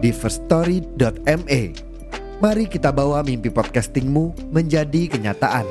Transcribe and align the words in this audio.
di 0.00 0.10
firststory.me. 0.10 1.62
Mari 2.40 2.64
kita 2.72 2.88
bawa 2.88 3.20
mimpi 3.20 3.52
podcastingmu 3.52 4.48
menjadi 4.48 5.12
kenyataan. 5.12 5.68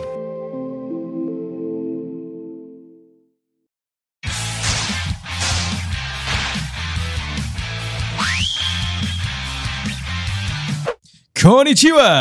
Konnichiwa. 11.34 12.12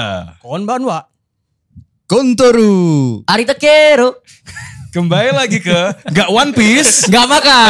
Konbanwa. 0.41 1.05
Kontoru. 2.09 3.21
Ari 3.29 3.45
Takeru 3.45 4.17
Kembali 4.89 5.37
lagi 5.37 5.61
ke 5.61 5.93
Gak 6.17 6.33
One 6.33 6.57
Piece. 6.57 7.05
nggak 7.13 7.27
makan. 7.29 7.69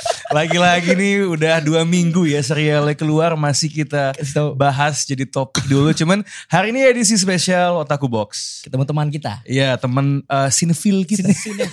Lagi-lagi 0.30 0.94
nih 0.94 1.26
udah 1.26 1.58
dua 1.58 1.82
minggu 1.82 2.22
ya 2.22 2.38
serialnya 2.38 2.94
keluar 2.94 3.34
masih 3.34 3.66
kita 3.66 4.14
bahas 4.54 5.02
jadi 5.02 5.26
topik 5.26 5.66
dulu. 5.66 5.90
Cuman 5.90 6.22
hari 6.46 6.70
ini 6.70 6.86
edisi 6.86 7.18
spesial 7.18 7.82
Otaku 7.82 8.06
Box. 8.06 8.62
Ketemu 8.62 8.86
teman 8.86 9.10
kita. 9.10 9.42
Iya 9.42 9.74
teman 9.74 10.22
uh, 10.24 10.46
sinefil 10.46 11.02
kita. 11.02 11.26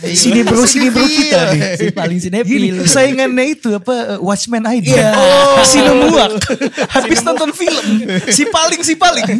Sini 0.09 0.41
bro, 0.41 0.65
sini 0.65 0.89
bro 0.89 1.05
kita 1.05 1.41
nih. 1.53 1.61
Si 1.77 1.85
paling 1.93 2.17
Gini, 2.17 2.25
sinepil. 2.25 2.73
saingannya 2.83 3.45
itu 3.47 3.69
apa 3.71 4.17
uh, 4.17 4.25
Watchmen 4.25 4.65
ID. 4.65 4.89
Iya. 4.89 5.13
Oh, 5.13 5.61
Sinemuak. 5.61 6.41
Habis 6.97 7.21
nonton 7.21 7.53
film. 7.53 7.85
Si 8.27 8.41
paling 8.49 8.81
si 8.81 8.97
paling. 8.97 9.25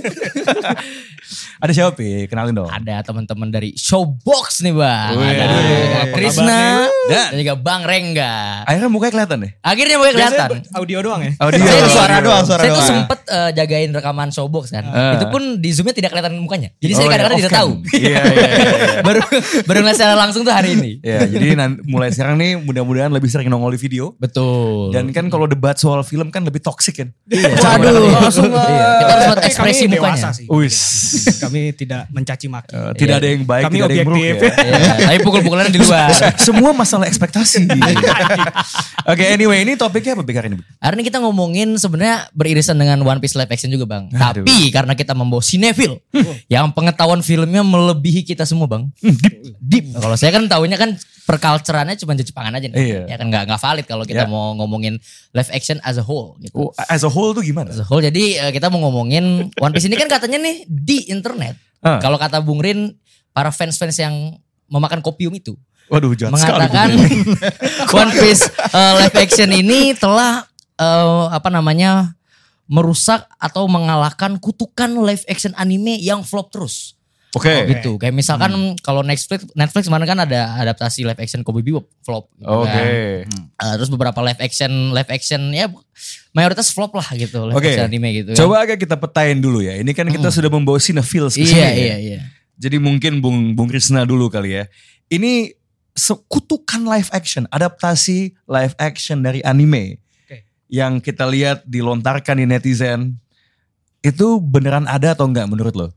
Ada 1.57 1.71
siapa 1.73 1.97
Pi? 1.97 2.29
Kenalin 2.29 2.53
dong. 2.53 2.69
Ada 2.69 3.01
teman-teman 3.01 3.49
dari 3.49 3.73
Showbox 3.73 4.61
nih 4.61 4.71
bang. 4.71 5.11
Ada 5.17 5.45
Krisna 6.13 6.85
Dan- 7.09 7.33
dan 7.33 7.35
juga 7.35 7.55
Bang 7.57 7.81
Rengga. 7.83 8.61
Akhirnya 8.63 8.87
mukanya 9.07 9.13
kelihatan 9.15 9.37
deh. 9.39 9.51
Akhirnya 9.63 9.95
mulai 9.97 10.11
kelihatan. 10.13 10.49
Audio 10.75 10.97
doang 10.99 11.21
ya? 11.23 11.31
Audio. 11.39 11.59
Saya 11.63 11.79
tuh 11.79 11.91
Suara 11.97 12.15
doang, 12.19 12.43
suara 12.43 12.61
saya 12.61 12.69
tuh 12.69 12.75
doang. 12.75 12.89
sempet 12.91 13.19
eh, 13.27 13.49
jagain 13.55 13.89
rekaman 13.89 14.29
Showbox 14.29 14.65
kan. 14.69 14.83
Ah. 14.91 15.15
Itu 15.15 15.25
pun 15.31 15.43
di 15.57 15.69
zoomnya 15.71 15.95
tidak 15.95 16.11
kelihatan 16.11 16.33
mukanya. 16.37 16.69
Jadi 16.77 16.91
Oh, 16.91 16.97
saya 16.97 17.05
iya, 17.05 17.11
kadang-kadang 17.13 17.39
tidak 17.39 17.53
tahu. 17.53 17.69
Iya, 17.87 18.01
iya, 18.01 18.21
iya, 18.25 18.49
iya. 18.49 19.01
baru 19.07 19.21
baru 19.63 19.77
ngeliat 19.81 19.97
secara 19.97 20.15
langsung 20.17 20.41
tuh 20.43 20.53
hari 20.53 20.69
ini. 20.75 20.91
Ya, 21.01 21.23
jadi 21.23 21.47
mulai 21.85 22.09
sekarang 22.11 22.35
nih 22.37 22.57
mudah-mudahan 22.59 23.11
lebih 23.13 23.29
sering 23.29 23.47
nongol 23.47 23.71
di 23.73 23.79
video. 23.79 24.17
Betul. 24.17 24.91
Dan 24.91 25.13
kan 25.13 25.29
kalau 25.29 25.45
debat 25.47 25.77
soal 25.77 26.01
film 26.03 26.27
kan 26.33 26.43
lebih 26.43 26.59
toxic 26.59 26.99
kan. 26.99 27.09
Waduh, 27.29 28.11
langsung 28.23 28.49
iya. 28.51 28.87
Kita 28.99 29.11
harus 29.13 29.25
buat 29.31 29.41
ekspresi 29.45 29.83
kami 29.85 29.95
mukanya. 29.95 30.15
dewasa 30.17 30.27
sih. 30.33 30.45
Wis. 30.49 30.77
Kami 31.37 31.61
tidak 31.73 32.09
mencaci 32.09 32.47
maki. 32.49 32.73
Eh, 32.73 32.91
tidak 32.97 33.15
ada 33.21 33.27
yang 33.29 33.43
baik, 33.45 33.63
Kami 33.69 33.75
tidak 33.77 33.87
ada 33.87 33.95
yang 33.95 34.07
buruk 34.07 34.17
objektif. 34.17 34.49
ya. 34.49 34.65
Iya, 34.67 34.93
tapi 35.07 35.17
pukul-pukulan 35.21 35.65
di 35.69 35.79
luar. 35.79 36.09
Semua 36.35 36.71
masalah 36.73 37.05
ekspektasi. 37.05 37.69
Oke, 39.05 39.21
anyway, 39.29 39.61
ini 39.61 39.77
topiknya 39.77 40.17
apa 40.17 40.25
Bik, 40.25 40.35
hari 40.41 40.47
ini? 40.49 40.57
Hari 40.81 40.97
ini 40.97 41.03
kita 41.05 41.21
ngomongin 41.21 41.77
sebenarnya 41.77 42.33
beririsan 42.33 42.73
dengan 42.81 42.97
One 43.05 43.21
Piece 43.21 43.37
live 43.37 43.47
action 43.53 43.69
juga 43.69 43.85
bang. 43.85 44.09
Aduh. 44.09 44.41
Tapi 44.41 44.73
karena 44.73 44.97
kita 44.97 45.13
membawa 45.13 45.39
sinefil, 45.45 46.01
yang 46.49 46.73
pengetahuan 46.73 47.21
filmnya 47.21 47.61
melebihi 47.61 48.25
kita 48.25 48.41
semua 48.49 48.65
bang. 48.65 48.89
Deep. 49.61 49.93
Nah, 49.93 50.01
Kalau 50.01 50.15
saya 50.17 50.33
kan 50.33 50.49
tahunya 50.49 50.77
kan 50.81 50.97
perculturannya 51.29 51.93
cuma 51.99 52.17
Jepangan 52.17 52.57
aja 52.57 52.67
nih. 52.71 52.77
Iya. 52.79 53.01
Ya 53.05 53.15
kan 53.21 53.29
nggak 53.29 53.43
nggak 53.45 53.61
valid 53.61 53.85
kalau 53.85 54.03
kita 54.07 54.25
Ya. 54.25 54.29
mau 54.31 54.57
ngomongin 54.57 54.97
live 55.35 55.51
action 55.53 55.77
as 55.85 56.01
a 56.01 56.03
whole 56.03 56.33
gitu. 56.41 56.57
Oh, 56.57 56.71
as 56.89 57.05
a 57.05 57.11
whole 57.11 57.37
tuh 57.37 57.45
gimana? 57.45 57.69
As 57.69 57.77
a 57.77 57.85
whole 57.85 58.01
jadi 58.01 58.49
eh, 58.49 58.51
kita 58.55 58.73
mau 58.73 58.81
ngomongin 58.89 59.53
One 59.61 59.71
Piece 59.77 59.85
ini 59.85 59.95
kan 59.99 60.09
katanya 60.09 60.41
nih 60.41 60.65
di 60.65 61.05
internet. 61.13 61.53
Ah. 61.85 62.01
Kalau 62.01 62.17
kata 62.17 62.41
Bung 62.41 62.57
Rin, 62.63 62.97
para 63.35 63.53
fans-fans 63.53 63.93
yang 64.01 64.33
memakan 64.67 64.99
kopium 64.99 65.31
itu 65.37 65.55
Waduh, 65.87 66.11
jahat 66.19 66.35
mengatakan 66.35 66.89
sekali. 66.95 67.95
One 68.03 68.11
Piece 68.11 68.43
uh, 68.75 68.93
live 68.99 69.15
action 69.15 69.49
ini 69.55 69.95
telah 69.95 70.43
uh, 70.75 71.31
apa 71.31 71.47
namanya 71.47 72.15
merusak 72.67 73.23
atau 73.39 73.65
mengalahkan 73.71 74.35
kutukan 74.37 74.91
live 74.99 75.23
action 75.31 75.55
anime 75.55 75.95
yang 76.03 76.21
flop 76.27 76.51
terus. 76.51 76.97
Oke. 77.35 77.51
Oh, 77.51 77.61
gitu. 77.67 77.91
Kayak 77.99 78.15
misalkan 78.15 78.51
kalau 78.79 79.03
Netflix 79.03 79.47
Netflix 79.51 79.87
kemarin 79.87 80.07
kan 80.07 80.19
ada 80.23 80.55
adaptasi 80.63 81.03
live 81.03 81.19
action 81.19 81.43
Cowboy 81.43 81.63
Bebop 81.63 81.87
flop. 82.03 82.31
gitu 82.39 82.47
Oke. 82.47 82.71
kan. 82.71 82.87
Uh, 83.59 83.73
terus 83.79 83.89
beberapa 83.91 84.19
live 84.23 84.39
action 84.39 84.71
live 84.95 85.11
action 85.11 85.41
ya 85.51 85.67
mayoritas 86.31 86.71
flop 86.71 86.95
lah 86.95 87.07
gitu 87.15 87.51
live 87.51 87.55
Oke. 87.55 87.67
action 87.67 87.87
anime 87.87 88.09
gitu. 88.23 88.31
kan. 88.33 88.39
Coba 88.43 88.55
agak 88.63 88.77
kita 88.79 88.95
petain 88.95 89.37
dulu 89.39 89.59
ya. 89.59 89.75
Ini 89.79 89.91
kan 89.91 90.07
kita 90.07 90.31
sudah 90.31 90.51
membawa 90.51 90.79
sini. 90.79 90.99
Iya 91.03 91.55
ya. 91.55 91.69
iya 91.71 91.95
iya. 91.99 92.19
Jadi 92.57 92.81
mungkin 92.81 93.21
Bung 93.21 93.53
Bung 93.53 93.69
Krisna 93.69 94.07
dulu 94.07 94.31
kali 94.33 94.57
ya. 94.57 94.63
Ini 95.07 95.53
sekutukan 95.97 96.85
live 96.85 97.09
action, 97.09 97.49
adaptasi 97.49 98.37
live 98.45 98.77
action 98.77 99.25
dari 99.25 99.41
anime 99.41 99.97
Oke. 100.23 100.45
yang 100.69 101.01
kita 101.01 101.25
lihat 101.25 101.65
dilontarkan 101.65 102.37
di 102.37 102.45
netizen. 102.45 103.17
Itu 104.05 104.37
beneran 104.37 104.85
ada 104.85 105.17
atau 105.17 105.25
enggak 105.25 105.49
menurut 105.49 105.73
lo? 105.73 105.87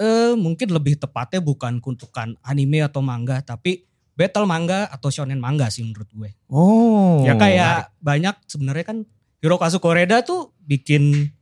Eh, 0.00 0.32
mungkin 0.34 0.72
lebih 0.72 0.96
tepatnya 0.96 1.44
bukan 1.44 1.78
kutukan 1.78 2.34
anime 2.40 2.80
atau 2.80 3.04
manga, 3.04 3.44
tapi 3.44 3.84
battle 4.16 4.48
manga 4.48 4.88
atau 4.88 5.12
shonen 5.12 5.36
manga 5.36 5.68
sih 5.68 5.84
menurut 5.84 6.08
gue. 6.08 6.30
Oh. 6.48 7.22
ya 7.28 7.36
kayak 7.36 7.92
banyak 8.00 8.34
sebenarnya 8.48 8.84
kan 8.88 8.98
Hirokazu 9.44 9.82
Koreda 9.82 10.24
tuh 10.24 10.54
bikin 10.64 11.34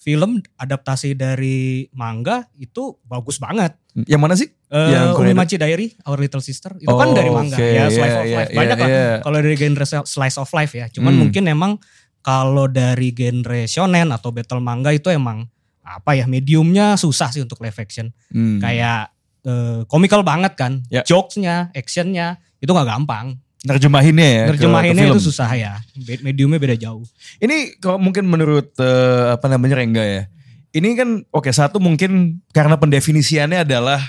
film 0.00 0.40
adaptasi 0.56 1.12
dari 1.12 1.84
manga 1.92 2.48
itu 2.56 2.96
bagus 3.04 3.36
banget. 3.36 3.76
yang 4.06 4.22
mana 4.22 4.32
sih? 4.32 4.46
Eh 4.70 4.94
Yang? 4.94 5.18
Umimachi 5.18 5.58
Diary, 5.58 5.92
Our 6.06 6.22
Little 6.22 6.38
Sister, 6.40 6.72
itu 6.78 6.86
kan 6.86 7.10
Oh, 7.10 7.12
dari 7.12 7.26
manga 7.28 7.52
oke, 7.52 7.66
ya 7.68 7.90
slice 7.90 8.06
iya, 8.06 8.16
of 8.16 8.24
iya, 8.24 8.36
life. 8.38 8.48
iya, 8.48 8.58
Banyak 8.62 8.76
lah 8.78 8.88
iya. 8.88 9.06
kalau 9.18 9.36
dari 9.42 9.56
genre 9.58 9.84
slice 10.06 10.38
of 10.38 10.50
life 10.50 10.72
ya. 10.72 10.86
Cuman 10.88 11.12
Hmm. 11.12 11.20
mungkin 11.20 11.44
emang 11.44 11.72
kalau 12.20 12.64
dari 12.64 13.10
genre 13.10 13.66
shonen 13.66 14.08
atau 14.08 14.30
battle 14.30 14.62
manga 14.62 14.88
itu 14.90 15.10
emang 15.10 15.42
apa 15.82 16.14
ya 16.14 16.24
mediumnya 16.24 16.94
susah 16.94 17.28
sih 17.28 17.42
untuk 17.42 17.58
live 17.60 17.74
action. 17.76 18.14
Hmm. 18.30 18.62
Kayak 18.62 19.10
eh, 19.42 19.82
komikal 19.84 20.22
banget 20.22 20.54
kan, 20.54 20.84
Ya. 20.86 21.02
jokesnya, 21.02 21.74
actionnya 21.74 22.38
itu 22.56 22.70
nggak 22.70 22.86
gampang. 22.86 23.42
Nerjemahinnya 23.62 24.28
ya. 24.28 24.44
Nerjemahinnya 24.50 25.04
ke 25.04 25.08
film. 25.08 25.16
itu 25.16 25.26
susah 25.26 25.50
ya. 25.52 25.72
Mediumnya 26.20 26.56
beda 26.56 26.76
jauh. 26.76 27.04
Ini 27.38 27.76
kalau 27.76 28.00
mungkin 28.00 28.24
menurut 28.24 28.72
eh, 28.76 29.26
apa 29.34 29.46
namanya 29.46 29.76
Rengga 29.78 30.04
ya. 30.04 30.22
Ini 30.70 30.88
kan 30.94 31.08
oke 31.28 31.50
satu 31.50 31.76
mungkin 31.76 32.40
karena 32.50 32.78
pendefinisiannya 32.78 33.66
adalah 33.66 34.00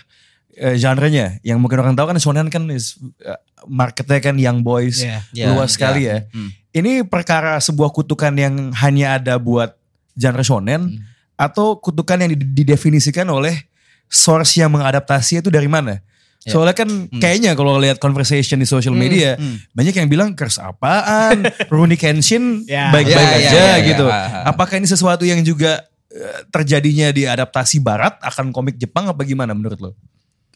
eh, 0.53 0.77
genrenya 0.77 1.41
yang 1.41 1.57
mungkin 1.57 1.79
orang 1.79 1.95
tahu 1.95 2.11
kan 2.11 2.17
shonen 2.17 2.47
kan 2.47 2.69
is, 2.69 2.95
eh, 3.19 3.35
marketnya 3.65 4.19
kan 4.21 4.35
young 4.37 4.61
boys 4.61 5.01
Iya. 5.01 5.19
Ya, 5.33 5.45
luas 5.51 5.73
sekali 5.73 6.05
ya. 6.05 6.23
Hmm. 6.29 6.53
Ini 6.71 7.03
perkara 7.03 7.59
sebuah 7.59 7.91
kutukan 7.91 8.31
yang 8.31 8.71
hanya 8.77 9.19
ada 9.19 9.35
buat 9.35 9.75
genre 10.13 10.43
shonen 10.43 10.81
Hmm. 10.95 11.03
atau 11.35 11.75
kutukan 11.75 12.15
yang 12.19 12.31
did- 12.31 12.53
didefinisikan 12.53 13.27
oleh 13.27 13.67
source 14.07 14.55
yang 14.55 14.69
mengadaptasi 14.69 15.39
itu 15.39 15.49
dari 15.49 15.67
mana? 15.67 15.99
Ya. 16.41 16.57
Soalnya 16.57 16.73
kan 16.73 16.89
kayaknya 17.21 17.53
kalau 17.53 17.77
lihat 17.77 18.01
conversation 18.01 18.57
di 18.57 18.65
social 18.65 18.97
media 18.97 19.37
hmm. 19.37 19.77
banyak 19.77 19.93
yang 19.93 20.09
bilang 20.09 20.29
curse 20.33 20.57
apaan, 20.57 21.45
Rurouni 21.69 21.93
Kenshin 21.95 22.65
Ya. 22.65 22.89
baik-baik 22.89 23.13
Ya, 23.13 23.29
ya, 23.29 23.37
aja 23.37 23.53
ya, 23.53 23.65
ya. 23.77 23.87
gitu. 23.93 24.05
Ah, 24.09 24.17
ah. 24.41 24.43
Apakah 24.49 24.81
ini 24.81 24.89
sesuatu 24.89 25.21
yang 25.21 25.45
juga 25.45 25.85
eh, 26.09 26.39
terjadinya 26.49 27.13
di 27.13 27.29
adaptasi 27.29 27.77
barat 27.77 28.17
akan 28.25 28.49
komik 28.49 28.81
Jepang 28.81 29.05
apa 29.05 29.21
gimana 29.21 29.53
menurut 29.53 29.77
lo? 29.77 29.91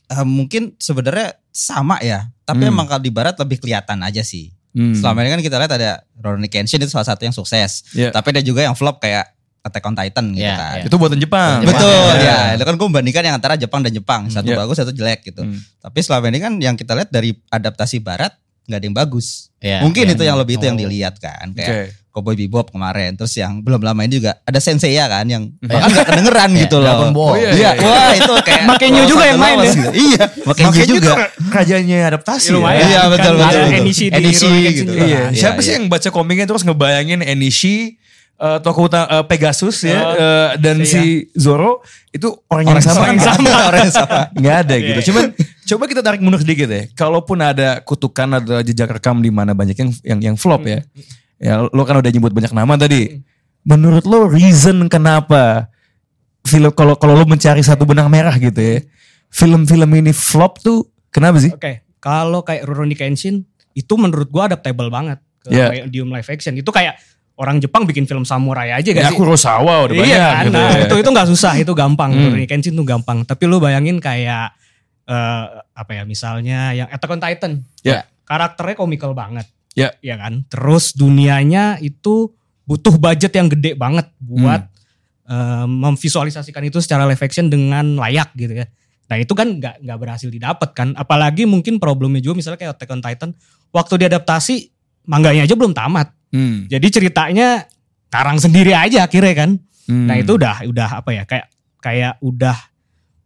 Eh, 0.09 0.25
mungkin 0.25 0.74
sebenarnya 0.81 1.38
sama 1.54 2.01
ya, 2.01 2.33
tapi 2.44 2.65
Hmm. 2.65 2.74
emang 2.74 2.89
kalau 2.89 3.06
di 3.06 3.13
barat 3.13 3.38
lebih 3.38 3.62
kelihatan 3.62 4.01
aja 4.01 4.25
sih. 4.25 4.50
Selama 4.75 5.24
ini 5.24 5.31
kan 5.31 5.39
kita 5.39 5.56
lihat 5.56 5.71
ada 5.71 6.04
Rurouni 6.19 6.51
Kenshin 6.51 6.83
itu 6.83 6.92
salah 6.92 7.07
satu 7.07 7.24
yang 7.24 7.31
sukses. 7.31 7.88
Ya. 7.95 8.12
Tapi 8.12 8.36
ada 8.36 8.44
juga 8.44 8.59
yang 8.59 8.75
flop 8.75 9.00
kayak 9.00 9.31
Attack 9.65 9.81
on 9.83 9.95
Titan 9.95 10.25
gitu 10.29 10.45
Ya, 10.45 10.53
kan. 10.56 10.75
ya. 10.77 10.83
Itu 10.85 10.95
buatan 10.95 11.17
Jepang. 11.17 11.59
Jepang. 11.59 11.73
Betul 11.73 12.12
Ya. 12.21 12.53
ya. 12.53 12.56
Itu 12.56 12.63
kan 12.63 12.73
gue 12.75 12.85
membandingkan 12.85 13.23
yang 13.25 13.35
antara 13.35 13.57
Jepang 13.57 13.81
dan 13.81 13.89
Jepang. 13.89 14.29
Satu 14.29 14.45
Ya. 14.47 14.56
bagus, 14.56 14.77
satu 14.77 14.94
jelek 14.94 15.25
gitu. 15.25 15.41
Hmm. 15.41 15.57
Tapi 15.81 16.00
selama 16.00 16.29
ini 16.29 16.38
kan 16.38 16.53
yang 16.56 16.75
kita 16.75 16.94
lihat 16.94 17.09
dari 17.09 17.33
adaptasi 17.50 17.97
barat 17.97 18.29
nggak 18.65 18.77
ada 18.77 18.85
yang 18.85 18.94
bagus. 18.95 19.50
Ya, 19.57 19.81
Mungkin 19.81 20.06
ya. 20.06 20.13
itu 20.13 20.23
yang 20.23 20.38
lebih 20.38 20.56
itu 20.56 20.65
yang 20.65 20.73
Oh. 20.73 20.81
dilihat 20.81 21.17
kan. 21.17 21.50
Kayak 21.51 21.97
Cowboy 22.09 22.33
Bebop 22.33 22.69
kemarin. 22.69 23.13
Terus 23.13 23.35
yang 23.35 23.59
belum 23.59 23.81
lama 23.81 24.00
ini 24.00 24.15
juga 24.15 24.39
ada 24.39 24.56
Sensei 24.57 24.94
ya 24.94 25.06
kan 25.06 25.25
yang 25.25 25.51
Ya. 25.59 25.68
bahkan 25.68 25.89
gak 25.91 26.07
kedengeran 26.07 26.50
Ya, 26.50 26.59
gitu 26.63 26.77
loh. 26.77 26.88
Dragon 26.88 27.11
Ball. 27.11 27.27
Oh, 27.27 27.35
iya, 27.35 27.50
Iya, 27.51 27.71
iya. 27.73 27.83
wah 27.83 28.11
itu 28.13 28.33
kayak 28.41 28.61
Makenyu 28.63 29.01
juga 29.03 29.23
yang 29.25 29.38
main 29.38 29.57
ya? 29.59 29.65
gitu. 29.68 29.89
Iya, 29.91 30.23
Makenyu 30.41 30.69
Makanya 30.71 30.85
juga. 30.88 31.09
juga 31.11 31.25
kerajaannya 31.51 31.97
adaptasi. 32.07 32.45
Ya, 32.45 32.53
lumayan. 32.53 32.79
ya. 32.79 32.85
Iya, 32.88 33.01
betul, 33.06 33.18
Kan 33.27 33.35
betul, 33.35 33.50
ada 33.51 33.59
betul. 33.59 33.77
Enishi 33.77 34.06
di 34.06 34.15
Enishi 34.15 34.51
gitu. 34.71 34.91
Iya. 34.94 35.03
Iya, 35.03 35.21
Siapa 35.35 35.59
iya. 35.59 35.65
sih 35.65 35.71
yang 35.75 35.85
baca 35.85 36.09
komiknya 36.09 36.45
terus 36.45 36.63
ngebayangin 36.63 37.19
Enishi 37.21 37.75
eh, 38.35 38.57
tokoh 38.59 38.87
utama 38.87 39.05
eh, 39.07 39.23
Pegasus 39.25 39.77
ya 39.83 39.99
Oh, 39.99 40.11
eh, 40.13 40.49
dan 40.59 40.81
iya. 40.81 40.87
si 40.87 41.03
Zoro 41.33 41.79
itu 42.11 42.31
orang, 42.47 42.75
yang 42.75 42.83
sama. 42.83 43.11
yang 43.11 43.19
sama. 43.21 43.49
orang 43.71 43.81
yang 43.87 43.95
sama. 43.95 44.19
nggak 44.39 44.55
ada 44.67 44.75
gitu. 44.79 44.99
Cuman 45.11 45.23
coba 45.65 45.83
kita 45.87 46.01
tarik 46.03 46.21
mundur 46.23 46.39
sedikit 46.39 46.67
ya. 46.67 46.87
Kalaupun 46.93 47.37
ada 47.39 47.79
kutukan 47.81 48.39
ada 48.39 48.59
jejak 48.61 48.91
rekam 48.91 49.19
di 49.19 49.31
mana 49.31 49.51
banyak 49.51 49.75
yang 49.75 49.89
yang 50.03 50.19
yang 50.31 50.35
flop 50.35 50.63
ya. 50.63 50.83
Ya 51.35 51.63
lo 51.67 51.83
kan 51.83 51.99
udah 51.99 52.11
nyebut 52.11 52.31
banyak 52.31 52.51
nama 52.51 52.75
tadi. 52.75 53.19
Menurut 53.65 54.05
lo 54.05 54.29
reason 54.29 54.87
kenapa 54.87 55.67
film 56.45 56.69
kalau 56.71 56.95
kalau 56.95 57.17
lo 57.17 57.25
mencari 57.25 57.59
satu 57.59 57.83
benang 57.83 58.07
merah 58.07 58.35
gitu 58.35 58.55
ya. 58.55 58.79
Film-film 59.27 59.89
ini 59.99 60.15
flop 60.15 60.63
tuh 60.63 60.87
kenapa 61.11 61.41
sih? 61.43 61.51
Oke, 61.51 61.83
kalau 61.99 62.39
kayak 62.39 62.63
Rurouni 62.63 62.95
Kenshin 62.95 63.43
itu 63.75 63.93
menurut 63.99 64.31
gua 64.31 64.47
adaptable 64.47 64.87
banget 64.87 65.19
ke 65.43 65.51
Iya. 65.51 65.83
medium 65.89 66.07
live 66.07 66.29
action. 66.29 66.55
Itu 66.55 66.71
kayak 66.71 66.95
orang 67.35 67.59
Jepang 67.59 67.83
bikin 67.83 68.07
film 68.07 68.23
samurai 68.23 68.71
aja 68.71 68.89
Ya 68.91 68.95
gak 68.95 69.11
sih? 69.11 69.17
Kurosawa 69.19 69.87
udah 69.87 69.95
banyak 69.95 70.07
iya 70.07 70.27
kan, 70.31 70.43
gitu 70.47 70.55
nah, 70.55 70.71
ya. 70.71 70.83
itu 70.87 70.95
itu 71.03 71.09
nggak 71.11 71.27
susah, 71.35 71.53
itu 71.59 71.71
gampang. 71.75 72.11
Hmm. 72.15 72.39
Kenshin 72.47 72.73
tuh 72.73 72.87
gampang. 72.87 73.27
Tapi 73.27 73.43
lu 73.43 73.59
bayangin 73.59 73.99
kayak 73.99 74.55
eh, 75.05 75.45
apa 75.75 75.91
ya, 75.91 76.03
misalnya 76.07 76.71
yang 76.71 76.87
Attack 76.87 77.11
on 77.11 77.19
Titan. 77.19 77.51
Ya. 77.83 78.07
Karakternya 78.23 78.79
komikal 78.79 79.11
banget. 79.11 79.45
Ya. 79.75 79.91
Iya 79.99 80.15
kan. 80.15 80.47
Terus 80.47 80.95
dunianya 80.95 81.77
itu 81.83 82.31
butuh 82.63 82.95
budget 82.95 83.35
yang 83.35 83.51
gede 83.51 83.75
banget 83.75 84.07
buat 84.17 84.71
Hmm. 85.25 85.33
eh, 85.35 85.67
memvisualisasikan 85.67 86.63
itu 86.63 86.79
secara 86.79 87.03
live 87.03 87.19
action 87.19 87.51
dengan 87.51 87.99
layak 87.99 88.31
gitu 88.33 88.63
ya. 88.63 88.65
Nah 89.05 89.19
itu 89.19 89.35
kan 89.35 89.59
nggak 89.59 89.83
nggak 89.83 89.97
berhasil 89.99 90.31
didapat 90.31 90.71
kan. 90.71 90.95
Apalagi 90.95 91.43
mungkin 91.43 91.77
problemnya 91.77 92.23
juga 92.23 92.39
misalnya 92.39 92.63
kayak 92.63 92.79
Attack 92.79 92.89
on 92.95 93.01
Titan. 93.03 93.29
Waktu 93.75 94.07
diadaptasi 94.07 94.55
mangganya 95.05 95.43
aja 95.43 95.53
belum 95.53 95.75
tamat. 95.75 96.14
Hmm. 96.35 96.67
Jadi 96.67 96.87
ceritanya 96.91 97.63
karang 98.11 98.35
sendiri 98.35 98.75
aja 98.75 99.07
akhirnya 99.07 99.31
kan. 99.31 99.55
Hmm. 99.87 100.11
Nah 100.11 100.19
itu 100.19 100.35
udah 100.35 100.67
udah 100.67 100.89
apa 100.99 101.15
ya 101.15 101.23
kayak 101.23 101.47
kayak 101.79 102.13
udah 102.19 102.57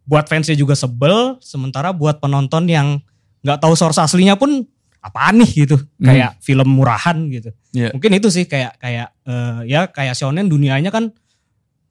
buat 0.05 0.29
fansnya 0.29 0.53
juga 0.53 0.77
sebel. 0.77 1.41
Sementara 1.41 1.89
buat 1.89 2.21
penonton 2.21 2.69
yang 2.69 3.01
nggak 3.41 3.57
tahu 3.57 3.73
source 3.73 3.97
aslinya 3.97 4.37
pun 4.37 4.61
apaan 5.01 5.41
nih 5.41 5.65
gitu. 5.65 5.81
Kayak 5.97 6.37
film 6.45 6.69
murahan 6.77 7.17
gitu. 7.33 7.49
Iya. 7.73 7.89
Mungkin 7.97 8.11
itu 8.21 8.29
sih 8.29 8.45
kayak 8.45 8.77
kayak 8.77 9.09
eh, 9.25 9.59
ya 9.65 9.89
kayak 9.89 10.13
shonen 10.13 10.45
dunianya 10.45 10.93
kan 10.93 11.09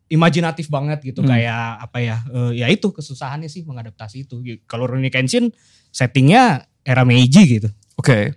imajinatif 0.08 0.72
banget 0.72 1.04
gitu 1.04 1.20
Hmm. 1.20 1.28
kayak 1.36 1.84
apa 1.84 1.98
ya 2.00 2.16
eh, 2.32 2.52
ya 2.64 2.66
itu 2.72 2.88
kesusahannya 2.88 3.50
sih 3.50 3.60
mengadaptasi 3.68 4.24
itu 4.24 4.40
kalau 4.64 4.88
Rurouni 4.88 5.12
Kenshin 5.12 5.52
settingnya 5.92 6.64
era 6.80 7.04
Meiji 7.04 7.58
gitu 7.60 7.68
Oke. 7.98 8.30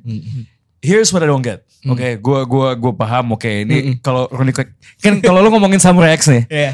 Here's 0.81 1.13
what 1.13 1.21
I 1.21 1.29
don't 1.29 1.45
get. 1.45 1.61
Hmm. 1.81 1.97
Oke, 1.97 2.21
gua 2.21 2.45
gua 2.45 2.67
gua 2.73 2.93
paham. 2.93 3.33
Oke, 3.33 3.65
ini 3.65 3.75
Mm-mm. 3.75 3.95
kalau 3.99 4.29
Rooney 4.29 4.53
Cook- 4.53 4.69
kan 5.01 5.17
kalau 5.19 5.41
lu 5.41 5.49
ngomongin 5.49 5.81
Samurai 5.81 6.13
X 6.13 6.29
nih, 6.29 6.45
Iya. 6.45 6.71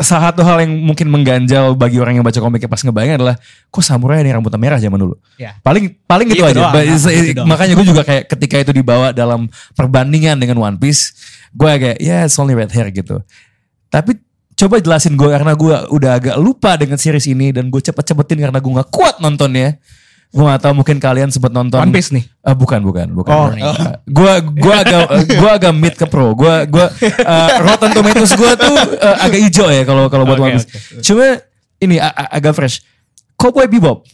salah 0.00 0.28
satu 0.28 0.44
hal 0.44 0.60
yang 0.60 0.72
mungkin 0.76 1.08
mengganjal 1.08 1.72
bagi 1.72 1.96
orang 1.96 2.16
yang 2.16 2.24
baca 2.24 2.36
komiknya 2.36 2.68
pas 2.68 2.80
ngebayangin 2.80 3.16
adalah 3.16 3.36
kok 3.68 3.80
samurai 3.80 4.20
ini 4.20 4.28
rambutnya 4.28 4.56
merah 4.56 4.76
zaman 4.76 4.96
dulu. 4.96 5.16
Ya. 5.36 5.56
Paling 5.60 5.96
paling 6.04 6.28
gitu 6.32 6.44
Itu 6.44 6.48
aja. 6.48 6.56
doang, 6.64 6.72
But 6.72 6.84
nah, 6.84 6.96
doang. 7.32 7.48
makanya 7.48 7.72
gue 7.76 7.86
juga 7.88 8.02
kayak 8.02 8.24
ketika 8.28 8.56
itu 8.60 8.72
dibawa 8.72 9.12
dalam 9.12 9.48
perbandingan 9.72 10.36
dengan 10.36 10.60
One 10.60 10.76
Piece, 10.76 11.16
gue 11.52 11.68
kayak 11.68 11.98
ya 12.00 12.24
it's 12.24 12.36
only 12.36 12.52
red 12.52 12.68
hair 12.72 12.88
gitu. 12.88 13.20
Tapi 13.88 14.16
coba 14.52 14.80
jelasin 14.80 15.16
gue 15.16 15.28
karena 15.28 15.52
gue 15.52 15.74
udah 15.88 16.10
agak 16.16 16.36
lupa 16.36 16.76
dengan 16.76 16.96
series 16.96 17.24
ini 17.24 17.52
dan 17.52 17.68
gue 17.68 17.80
cepet-cepetin 17.80 18.48
karena 18.48 18.60
gue 18.60 18.72
nggak 18.80 18.88
kuat 18.88 19.16
nontonnya. 19.20 19.80
Gue 20.32 20.44
gak 20.48 20.64
tahu 20.64 20.80
mungkin 20.80 20.96
kalian 20.96 21.28
sempat 21.28 21.52
nonton. 21.52 21.76
One 21.76 21.92
Piece 21.92 22.08
nih. 22.16 22.24
Eh, 22.24 22.56
bukan, 22.56 22.80
bukan, 22.80 23.12
bukan. 23.12 23.32
Oh. 23.36 23.52
Gue 24.08 24.32
gua 24.56 24.74
agak 24.80 25.04
gua 25.36 25.50
agak 25.60 25.72
mid 25.76 25.92
ke 25.92 26.08
pro. 26.08 26.32
Gue 26.32 26.64
gua 26.72 26.88
eh, 27.04 27.50
Rotten 27.60 27.92
Tomatoes 27.92 28.32
gue 28.32 28.52
tuh 28.56 28.76
eh, 28.96 29.16
agak 29.28 29.40
hijau 29.44 29.68
ya 29.68 29.84
kalau 29.84 30.08
kalau 30.08 30.24
buat 30.24 30.40
Oke, 30.40 30.44
One 30.48 30.56
Piece. 30.56 30.66
Cuma 31.04 31.36
ini 31.84 32.00
agak 32.00 32.56
fresh. 32.56 32.80
Cowboy 33.36 33.68
Bebop 33.68 34.08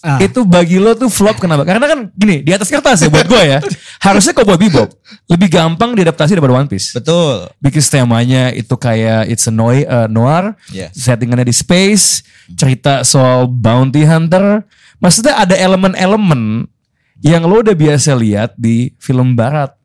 Ah. 0.00 0.16
itu 0.16 0.48
bagi 0.48 0.80
lo 0.80 0.96
tuh 0.96 1.12
flop 1.12 1.36
kenapa? 1.36 1.60
Karena 1.68 1.84
kan 1.84 2.08
gini 2.16 2.40
di 2.40 2.56
atas 2.56 2.72
kertas 2.72 3.04
ya 3.04 3.12
buat 3.12 3.28
gue 3.28 3.42
ya. 3.44 3.58
Harusnya 4.06 4.32
Cowboy 4.32 4.56
Bebop 4.56 4.88
lebih 5.28 5.52
gampang 5.52 5.92
diadaptasi 5.92 6.32
daripada 6.32 6.56
One 6.56 6.68
Piece. 6.72 6.96
Betul. 6.96 7.52
Because 7.60 7.92
temanya 7.92 8.48
itu 8.50 8.72
kayak 8.74 9.28
it's 9.28 9.44
a 9.44 9.52
noi- 9.52 9.84
uh, 9.84 10.08
noir, 10.08 10.56
Yes. 10.72 10.96
settingannya 10.96 11.44
di 11.44 11.52
space, 11.52 12.24
cerita 12.56 13.04
soal 13.04 13.44
bounty 13.44 14.08
hunter. 14.08 14.64
Maksudnya 14.98 15.36
ada 15.36 15.52
elemen-elemen 15.52 16.64
yang 17.20 17.44
lo 17.44 17.60
udah 17.60 17.76
biasa 17.76 18.16
lihat 18.16 18.56
di 18.56 18.96
film 18.96 19.36
barat. 19.36 19.76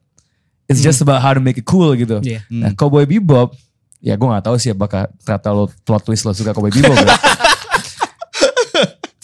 It's 0.66 0.80
just 0.80 1.04
about 1.04 1.20
how 1.20 1.36
to 1.36 1.44
make 1.44 1.60
it 1.60 1.68
cool 1.68 1.92
gitu. 1.94 2.24
Iya. 2.24 2.48
Nah 2.48 2.72
Cowboy 2.72 3.04
Bebop, 3.04 3.52
ya 4.00 4.16
gue 4.16 4.28
gak 4.32 4.48
tahu 4.48 4.56
sih 4.56 4.72
apakah 4.72 5.12
ternyata 5.22 5.52
lo 5.52 5.68
plot 5.84 6.08
twist 6.08 6.24
lo 6.24 6.32
suka 6.32 6.56
Cowboy 6.56 6.72
Bebop 6.72 6.96
ya. 6.96 7.12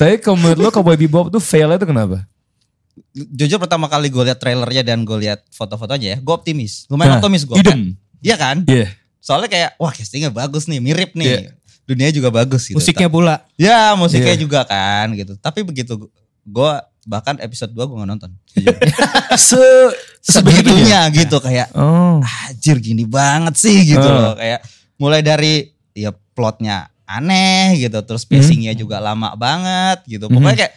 Tapi 0.02 0.18
kalau 0.18 0.34
menurut 0.36 0.60
lo 0.60 0.70
Cowboy 0.70 0.98
Bebop 0.98 1.30
tuh 1.30 1.38
failnya 1.38 1.78
tuh 1.78 1.86
kenapa? 1.86 2.26
Jujur 3.14 3.56
pertama 3.56 3.86
kali 3.86 4.10
gue 4.10 4.24
lihat 4.24 4.42
trailernya 4.42 4.82
dan 4.84 5.06
gue 5.06 5.18
lihat 5.20 5.46
foto-fotonya 5.48 6.08
ya, 6.08 6.18
gue 6.18 6.34
optimis. 6.34 6.90
Lumayan 6.90 7.16
Nah, 7.16 7.18
optimis 7.20 7.46
gue. 7.46 7.56
idem. 7.56 7.94
Iya 8.20 8.36
kan? 8.36 8.58
Iya. 8.66 8.90
Soalnya 9.22 9.48
kayak 9.48 9.70
wah 9.78 9.94
castingnya 9.94 10.34
bagus 10.34 10.66
nih, 10.66 10.82
mirip 10.82 11.14
nih. 11.14 11.28
Iya. 11.28 11.52
Dunianya 11.86 12.14
juga 12.14 12.30
bagus 12.30 12.66
gitu. 12.66 12.82
Musiknya 12.82 13.08
pula. 13.08 13.46
Ya 13.56 13.94
musiknya 13.94 14.34
Iya. 14.34 14.42
juga 14.42 14.66
kan 14.66 15.14
gitu. 15.14 15.38
Tapi 15.38 15.62
begitu 15.62 16.10
gue 16.42 16.72
bahkan 17.04 17.38
episode 17.38 17.70
2 17.70 17.78
gue 17.80 17.98
gak 17.98 18.10
nonton. 18.10 18.32
Se 19.38 19.62
Sebegitunya 20.22 21.10
gitu 21.10 21.38
kayak 21.38 21.74
Oh. 21.74 22.22
anjir 22.22 22.78
gini 22.78 23.06
banget 23.06 23.54
sih 23.56 23.86
gitu 23.88 24.02
Eh. 24.02 24.14
loh. 24.14 24.34
Kayak 24.34 24.62
mulai 24.98 25.22
dari 25.22 25.70
ya 25.92 26.14
plotnya 26.14 26.88
aneh 27.12 27.80
gitu. 27.80 28.00
Terus 28.02 28.24
Hmm. 28.24 28.40
pacingnya 28.40 28.74
juga 28.74 28.98
lama 28.98 29.34
banget 29.34 30.06
gitu. 30.08 30.26
Pokoknya 30.28 30.68
kayak 30.68 30.74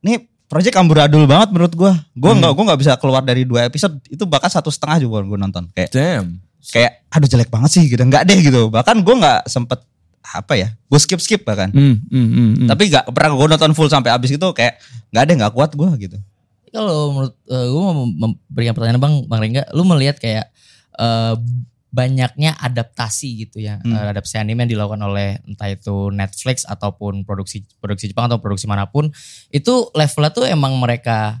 nih 0.00 0.16
project 0.44 0.76
amburadul 0.76 1.24
banget 1.24 1.48
menurut 1.50 1.74
gue. 1.74 1.92
Gue 2.14 2.30
Hmm. 2.30 2.38
nggak 2.38 2.52
gue 2.52 2.64
nggak 2.70 2.80
bisa 2.80 2.92
keluar 2.96 3.20
dari 3.20 3.42
dua 3.42 3.66
episode 3.66 3.98
itu 4.06 4.22
bahkan 4.24 4.48
satu 4.48 4.68
setengah 4.68 5.02
juga 5.02 5.20
gue 5.20 5.38
nonton. 5.38 5.66
Kayak 5.72 5.90
Damn. 5.90 6.38
kayak 6.64 7.04
aduh 7.08 7.28
jelek 7.28 7.50
banget 7.50 7.70
sih 7.72 7.84
gitu. 7.84 8.00
Nggak 8.00 8.22
deh 8.24 8.38
gitu. 8.40 8.68
Bahkan 8.68 8.96
gue 9.02 9.14
nggak 9.16 9.40
sempet 9.46 9.82
apa 10.24 10.56
ya 10.56 10.72
gue 10.72 10.96
skip 10.96 11.20
skip 11.20 11.44
bahkan 11.44 11.68
Hmm, 11.68 12.00
hmm, 12.00 12.28
hmm, 12.32 12.50
hmm. 12.56 12.66
tapi 12.66 12.88
nggak 12.88 13.12
pernah 13.12 13.36
gue 13.36 13.44
nonton 13.44 13.76
full 13.76 13.92
sampai 13.92 14.08
habis 14.08 14.32
gitu 14.32 14.56
kayak 14.56 14.80
nggak 15.12 15.22
deh 15.28 15.36
nggak 15.36 15.52
kuat 15.52 15.76
gue 15.76 15.84
gitu 16.00 16.16
Kalau 16.72 17.12
menurut 17.12 17.34
gue 17.44 17.82
mau 17.84 17.94
memberikan 18.08 18.72
pertanyaan 18.74 18.98
bang, 18.98 19.14
bang 19.28 19.40
Rengga, 19.44 19.62
lu 19.70 19.84
melihat 19.84 20.16
kayak 20.16 20.48
eh, 20.96 21.34
banyaknya 21.94 22.58
adaptasi 22.58 23.46
gitu 23.46 23.62
ya, 23.62 23.78
Hmm. 23.78 23.94
eh, 23.94 24.10
adaptasi 24.10 24.42
anime 24.42 24.66
yang 24.66 24.72
dilakukan 24.74 24.98
oleh 24.98 25.38
entah 25.46 25.70
itu 25.70 26.10
Netflix 26.10 26.66
ataupun 26.66 27.22
produksi 27.22 27.62
produksi 27.78 28.10
Jepang 28.10 28.26
atau 28.26 28.42
produksi 28.42 28.66
mana 28.66 28.90
pun, 28.90 29.14
itu 29.48 29.74
levelnya 29.94 30.34
tuh 30.34 30.44
emang 30.44 30.74
mereka 30.74 31.38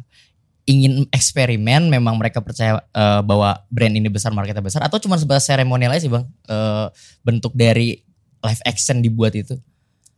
ingin 0.64 1.04
eksperimen, 1.12 1.90
memang 1.90 2.14
mereka 2.16 2.38
percaya 2.40 2.80
eh, 2.88 3.20
bahwa 3.20 3.66
brand 3.68 3.92
ini 3.92 4.06
besar, 4.06 4.30
marketnya 4.30 4.62
besar, 4.62 4.80
atau 4.80 4.96
cuma 4.96 5.18
sebatas 5.18 5.44
seremonial 5.44 5.90
aja 5.90 6.06
sih 6.06 6.12
bang, 6.12 6.24
Eh, 6.46 6.86
bentuk 7.20 7.52
dari 7.52 7.98
live 8.40 8.62
action 8.64 9.02
dibuat 9.02 9.34
itu. 9.34 9.58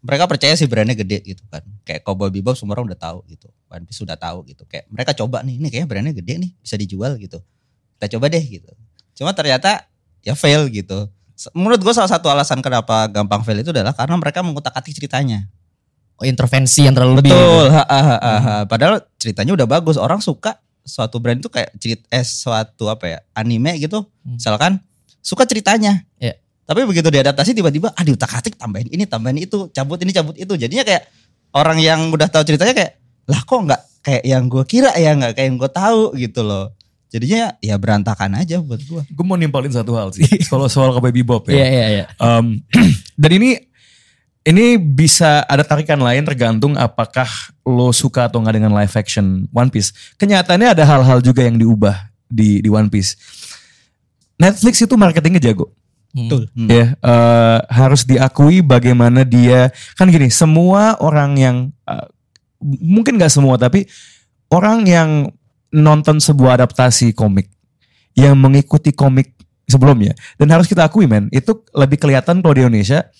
mereka 0.06 0.30
percaya 0.30 0.54
sih 0.54 0.70
brandnya 0.70 0.94
gede 0.94 1.18
gitu 1.26 1.42
kan. 1.50 1.66
Kayak 1.82 2.06
Cowboy 2.06 2.30
Bebop 2.30 2.54
semua 2.54 2.78
orang 2.78 2.94
udah 2.94 3.00
tahu 3.00 3.26
gitu. 3.26 3.50
One 3.66 3.82
Piece 3.82 3.98
sudah 3.98 4.14
tahu 4.14 4.46
gitu. 4.46 4.62
Kayak 4.70 4.86
mereka 4.86 5.10
coba 5.18 5.42
nih 5.42 5.58
ini 5.58 5.66
kayaknya 5.66 5.88
brandnya 5.90 6.14
gede 6.14 6.34
nih 6.46 6.50
bisa 6.62 6.78
dijual 6.78 7.18
gitu. 7.18 7.42
Kita 7.98 8.14
coba 8.14 8.30
deh 8.30 8.38
gitu. 8.38 8.70
Cuma 9.18 9.34
ternyata 9.34 9.82
ya 10.26 10.34
fail 10.34 10.66
gitu. 10.74 11.06
Menurut 11.54 11.78
gue 11.78 11.94
salah 11.94 12.10
satu 12.10 12.26
alasan 12.26 12.58
kenapa 12.58 13.06
gampang 13.06 13.46
fail 13.46 13.62
itu 13.62 13.70
adalah 13.70 13.94
karena 13.94 14.18
mereka 14.18 14.42
mengutak 14.42 14.74
atik 14.74 14.98
ceritanya. 14.98 15.46
Oh, 16.18 16.24
intervensi 16.26 16.82
yang 16.82 16.96
terlalu 16.96 17.22
lebih. 17.22 17.30
betul. 17.30 17.68
ha, 17.70 17.84
ha, 17.86 18.00
ha, 18.00 18.16
ha, 18.18 18.34
ha. 18.40 18.54
padahal 18.66 19.04
ceritanya 19.20 19.54
udah 19.54 19.68
bagus. 19.70 19.94
Orang 20.00 20.18
suka 20.18 20.58
suatu 20.82 21.22
brand 21.22 21.38
itu 21.38 21.46
kayak 21.46 21.70
cerit 21.78 22.00
eh 22.10 22.24
suatu 22.26 22.90
apa 22.90 23.04
ya 23.06 23.18
anime 23.36 23.78
gitu. 23.78 24.02
Hmm. 24.02 24.34
misalkan 24.34 24.82
suka 25.22 25.46
ceritanya. 25.46 26.02
Iya. 26.18 26.42
tapi 26.66 26.82
begitu 26.82 27.06
diadaptasi 27.14 27.54
tiba-tiba 27.54 27.94
ah 27.94 28.02
diutak 28.02 28.42
atik 28.42 28.58
tambahin 28.58 28.90
ini 28.90 29.06
tambahin 29.06 29.38
itu 29.38 29.70
cabut 29.70 30.02
ini 30.02 30.10
cabut 30.10 30.34
itu. 30.34 30.50
Jadinya 30.58 30.82
kayak 30.82 31.06
orang 31.54 31.78
yang 31.78 32.10
udah 32.10 32.26
tahu 32.26 32.42
ceritanya 32.42 32.74
kayak 32.74 32.98
lah 33.30 33.40
kok 33.46 33.60
nggak 33.60 33.82
kayak 34.02 34.22
yang 34.22 34.46
gue 34.46 34.64
kira 34.66 34.90
ya 34.98 35.14
nggak 35.14 35.34
kayak 35.38 35.46
yang 35.46 35.56
gue 35.58 35.70
tahu 35.70 36.02
gitu 36.14 36.46
loh 36.46 36.75
jadinya 37.10 37.54
ya 37.62 37.76
berantakan 37.78 38.38
aja 38.38 38.58
buat 38.58 38.82
gue 38.82 39.02
Gue 39.12 39.24
mau 39.24 39.38
nimpalin 39.38 39.72
satu 39.72 39.94
hal 39.94 40.10
sih. 40.12 40.26
Kalau 40.46 40.66
soal 40.72 40.92
Cowboy 40.92 41.14
Bebop 41.14 41.46
ya. 41.50 41.62
Iya 41.62 41.66
iya 41.66 41.86
iya. 41.88 42.04
Um, 42.18 42.60
dan 43.20 43.30
ini 43.32 43.50
ini 44.46 44.78
bisa 44.78 45.42
ada 45.42 45.66
tarikan 45.66 45.98
lain 45.98 46.22
tergantung 46.22 46.78
apakah 46.78 47.26
lo 47.66 47.90
suka 47.90 48.30
atau 48.30 48.38
nggak 48.38 48.54
dengan 48.54 48.72
live 48.74 48.94
action 48.94 49.50
One 49.50 49.70
Piece. 49.74 49.90
Kenyataannya 50.22 50.70
ada 50.70 50.86
hal-hal 50.86 51.18
juga 51.18 51.42
yang 51.42 51.58
diubah 51.58 52.14
di 52.30 52.62
di 52.62 52.70
One 52.70 52.86
Piece. 52.86 53.18
Netflix 54.38 54.78
itu 54.84 54.94
marketingnya 54.94 55.42
jago. 55.50 55.74
Hmm. 56.14 56.30
Betul. 56.30 56.42
Hmm. 56.54 56.68
Ya, 56.70 56.86
eh, 56.94 57.58
harus 57.68 58.06
diakui 58.06 58.62
bagaimana 58.62 59.26
dia 59.26 59.74
kan 59.98 60.06
gini, 60.08 60.30
semua 60.30 60.94
orang 61.02 61.34
yang 61.34 61.56
eh, 61.88 62.08
mungkin 62.62 63.18
nggak 63.18 63.32
semua 63.34 63.58
tapi 63.58 63.84
orang 64.48 64.86
yang 64.86 65.10
nonton 65.72 66.22
sebuah 66.22 66.62
adaptasi 66.62 67.12
komik 67.12 67.50
yang 68.14 68.38
mengikuti 68.38 68.92
komik 68.94 69.34
sebelumnya. 69.66 70.14
Dan 70.38 70.54
harus 70.54 70.70
kita 70.70 70.86
akui 70.86 71.10
men, 71.10 71.26
itu 71.34 71.66
lebih 71.74 71.98
kelihatan 72.00 72.40
kalau 72.40 72.54
di 72.54 72.62
Indonesia 72.64 73.10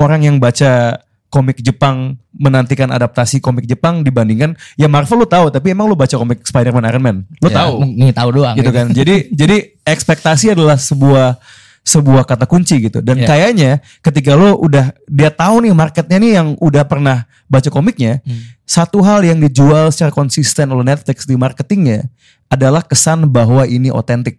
orang 0.00 0.24
yang 0.24 0.36
baca 0.40 0.96
komik 1.30 1.62
Jepang 1.62 2.18
menantikan 2.34 2.90
adaptasi 2.90 3.38
komik 3.38 3.62
Jepang 3.62 4.02
dibandingkan 4.02 4.58
ya 4.74 4.90
Marvel 4.90 5.22
lu 5.22 5.28
tahu 5.30 5.46
tapi 5.54 5.70
emang 5.70 5.86
lu 5.86 5.94
baca 5.94 6.10
komik 6.18 6.42
Spider-Man 6.42 6.82
Iron 6.90 7.04
Man 7.06 7.16
lu 7.38 7.46
Ya, 7.46 7.62
tahu 7.62 7.86
Ini 7.86 8.10
tahu 8.10 8.28
doang. 8.34 8.58
gitu 8.58 8.70
kan. 8.74 8.90
Jadi 8.90 9.30
jadi 9.30 9.78
ekspektasi 9.86 10.58
adalah 10.58 10.74
sebuah 10.74 11.38
sebuah 11.80 12.28
kata 12.28 12.44
kunci 12.44 12.76
gitu. 12.78 13.00
Dan 13.00 13.24
Iya. 13.24 13.26
kayaknya 13.26 13.70
ketika 14.00 14.36
lo 14.36 14.56
udah 14.56 14.92
dia 15.08 15.30
tahu 15.32 15.64
nih 15.64 15.72
marketnya 15.72 16.18
nih 16.20 16.32
yang 16.38 16.48
udah 16.60 16.84
pernah 16.84 17.24
baca 17.50 17.66
komiknya, 17.66 18.20
Hmm. 18.22 18.46
satu 18.62 19.02
hal 19.02 19.24
yang 19.24 19.40
dijual 19.40 19.90
secara 19.90 20.12
konsisten 20.12 20.70
oleh 20.70 20.86
Netflix 20.86 21.26
di 21.26 21.34
marketingnya 21.34 22.06
adalah 22.46 22.84
kesan 22.84 23.26
bahwa 23.26 23.66
ini 23.66 23.90
otentik. 23.90 24.38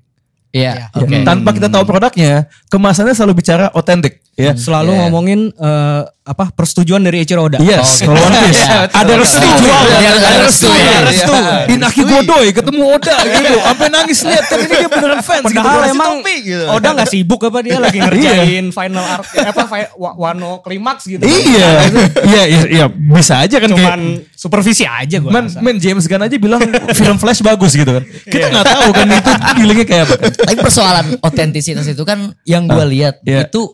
Iya, 0.52 0.72
Ya, 0.76 0.86
oke. 0.92 1.24
Tanpa 1.24 1.56
kita 1.56 1.72
tahu 1.72 1.88
produknya, 1.88 2.44
kemasannya 2.68 3.16
selalu 3.16 3.40
bicara 3.40 3.72
otentik. 3.72 4.20
Ya. 4.36 4.52
Selalu 4.52 4.92
Iya. 4.92 5.00
ngomongin 5.08 5.40
eh, 5.48 6.02
apa 6.22 6.54
persetujuan 6.54 7.02
dari 7.02 7.18
Eiichiro 7.20 7.42
Oda. 7.42 7.58
Yes, 7.58 8.06
Oh, 8.06 8.14
kalau 8.14 8.22
One 8.22 8.38
Piece 8.46 8.62
Iya, 8.70 8.78
ada 8.94 9.14
restu, 9.18 9.42
Iya, 9.42 9.58
ada, 9.58 9.74
ada 9.82 10.06
ada 10.06 10.38
restu, 10.38 10.46
restu, 10.46 10.68
iya, 10.70 10.92
ada 10.94 11.10
restu. 11.10 11.34
Inaki 11.68 12.02
Godoy 12.06 12.48
ketemu 12.54 12.82
Oda 12.88 13.16
gitu, 13.26 13.56
sampai 13.58 13.88
nangis 13.90 14.20
lihat 14.22 14.46
kan 14.46 14.58
ini 14.60 14.74
dia 14.76 14.86
beneran 14.88 15.22
fans 15.22 15.44
gitu. 15.44 15.58
Padahal 15.58 15.82
Kasih 15.82 15.96
emang 15.98 16.14
topi, 16.22 16.36
gitu. 16.46 16.66
Oda 16.70 16.90
nggak 16.94 17.10
sibuk 17.10 17.42
apa 17.42 17.60
dia 17.60 17.78
lagi 17.82 17.98
ngerjain 18.06 18.66
final 18.70 19.02
arc 19.04 19.26
apa 19.34 19.64
fi- 19.66 19.94
wa- 19.98 20.16
Wano 20.16 20.62
klimaks 20.62 21.04
gitu. 21.10 21.26
Iya, 21.26 21.90
iya, 22.22 22.44
iya, 22.46 22.62
iya, 22.70 22.86
bisa 22.86 23.42
aja 23.42 23.58
kan 23.58 23.70
kayak 23.70 23.82
Cuman 23.82 24.02
supervisi 24.32 24.86
aja 24.86 25.18
gue 25.18 25.30
Man, 25.30 25.50
man 25.58 25.78
James 25.78 26.06
Gunn 26.06 26.22
aja 26.22 26.38
bilang 26.38 26.62
film 26.98 27.18
Flash 27.18 27.42
bagus 27.42 27.74
gitu 27.74 27.98
kan. 27.98 28.04
Kita 28.30 28.46
nggak 28.46 28.68
tahu 28.70 28.90
kan 28.94 29.08
itu 29.10 29.32
feelingnya 29.58 29.86
kayak 29.90 30.04
apa. 30.06 30.16
kan. 30.22 30.30
Tapi 30.54 30.58
persoalan 30.62 31.06
otentisitas 31.18 31.90
itu 31.90 32.04
kan 32.06 32.30
yang 32.46 32.70
gue 32.70 32.86
lihat 32.94 33.26
iya. 33.26 33.50
itu 33.50 33.74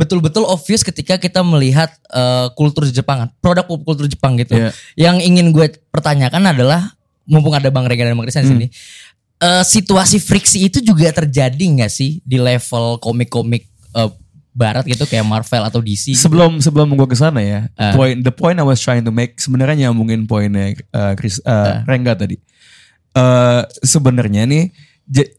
betul-betul 0.00 0.48
obvious 0.48 0.80
ketika 0.80 1.20
kita 1.20 1.44
melihat 1.44 1.92
eh, 2.08 2.48
kultur 2.56 2.88
Jepang, 2.88 3.28
produk 3.38 3.68
pop 3.68 3.84
kultur 3.84 4.08
Jepang 4.08 4.34
gitu. 4.34 4.56
Iya. 4.56 4.72
Yang 4.96 5.16
ingin 5.28 5.46
gue 5.52 5.68
pertanyakan 5.92 6.40
adalah 6.48 6.96
mumpung 7.28 7.52
ada 7.52 7.68
Bang 7.68 7.84
Rega 7.84 8.08
dan 8.08 8.16
Bang 8.16 8.24
Kristian 8.24 8.48
di 8.48 8.50
sini. 8.50 8.66
eh, 9.38 9.64
situasi 9.64 10.16
friksi 10.16 10.68
itu 10.68 10.80
juga 10.80 11.08
terjadi 11.10 11.60
nggak 11.60 11.88
sih 11.88 12.20
di 12.20 12.36
level 12.36 12.96
komik-komik 12.96 13.64
eh, 13.92 14.10
barat 14.50 14.82
gitu 14.84 15.04
kayak 15.04 15.22
Marvel 15.22 15.62
atau 15.62 15.80
DC? 15.80 16.12
Sebelum 16.12 16.58
sebelum 16.58 16.92
gue 16.92 17.06
ke 17.06 17.14
sana 17.14 17.40
ya, 17.40 17.60
Ah. 17.76 17.94
point 17.94 18.20
the 18.20 18.34
point 18.34 18.56
I 18.56 18.64
was 18.64 18.80
trying 18.80 19.04
to 19.04 19.12
make 19.12 19.36
sebenarnya 19.36 19.88
nyambungin 19.88 20.26
poinnya 20.26 20.74
uh, 20.90 21.14
Chris 21.14 21.38
uh, 21.44 21.80
Rengga 21.86 22.18
tadi. 22.18 22.36
Eh 23.10 23.62
sebenarnya 23.80 24.44
nih, 24.44 24.70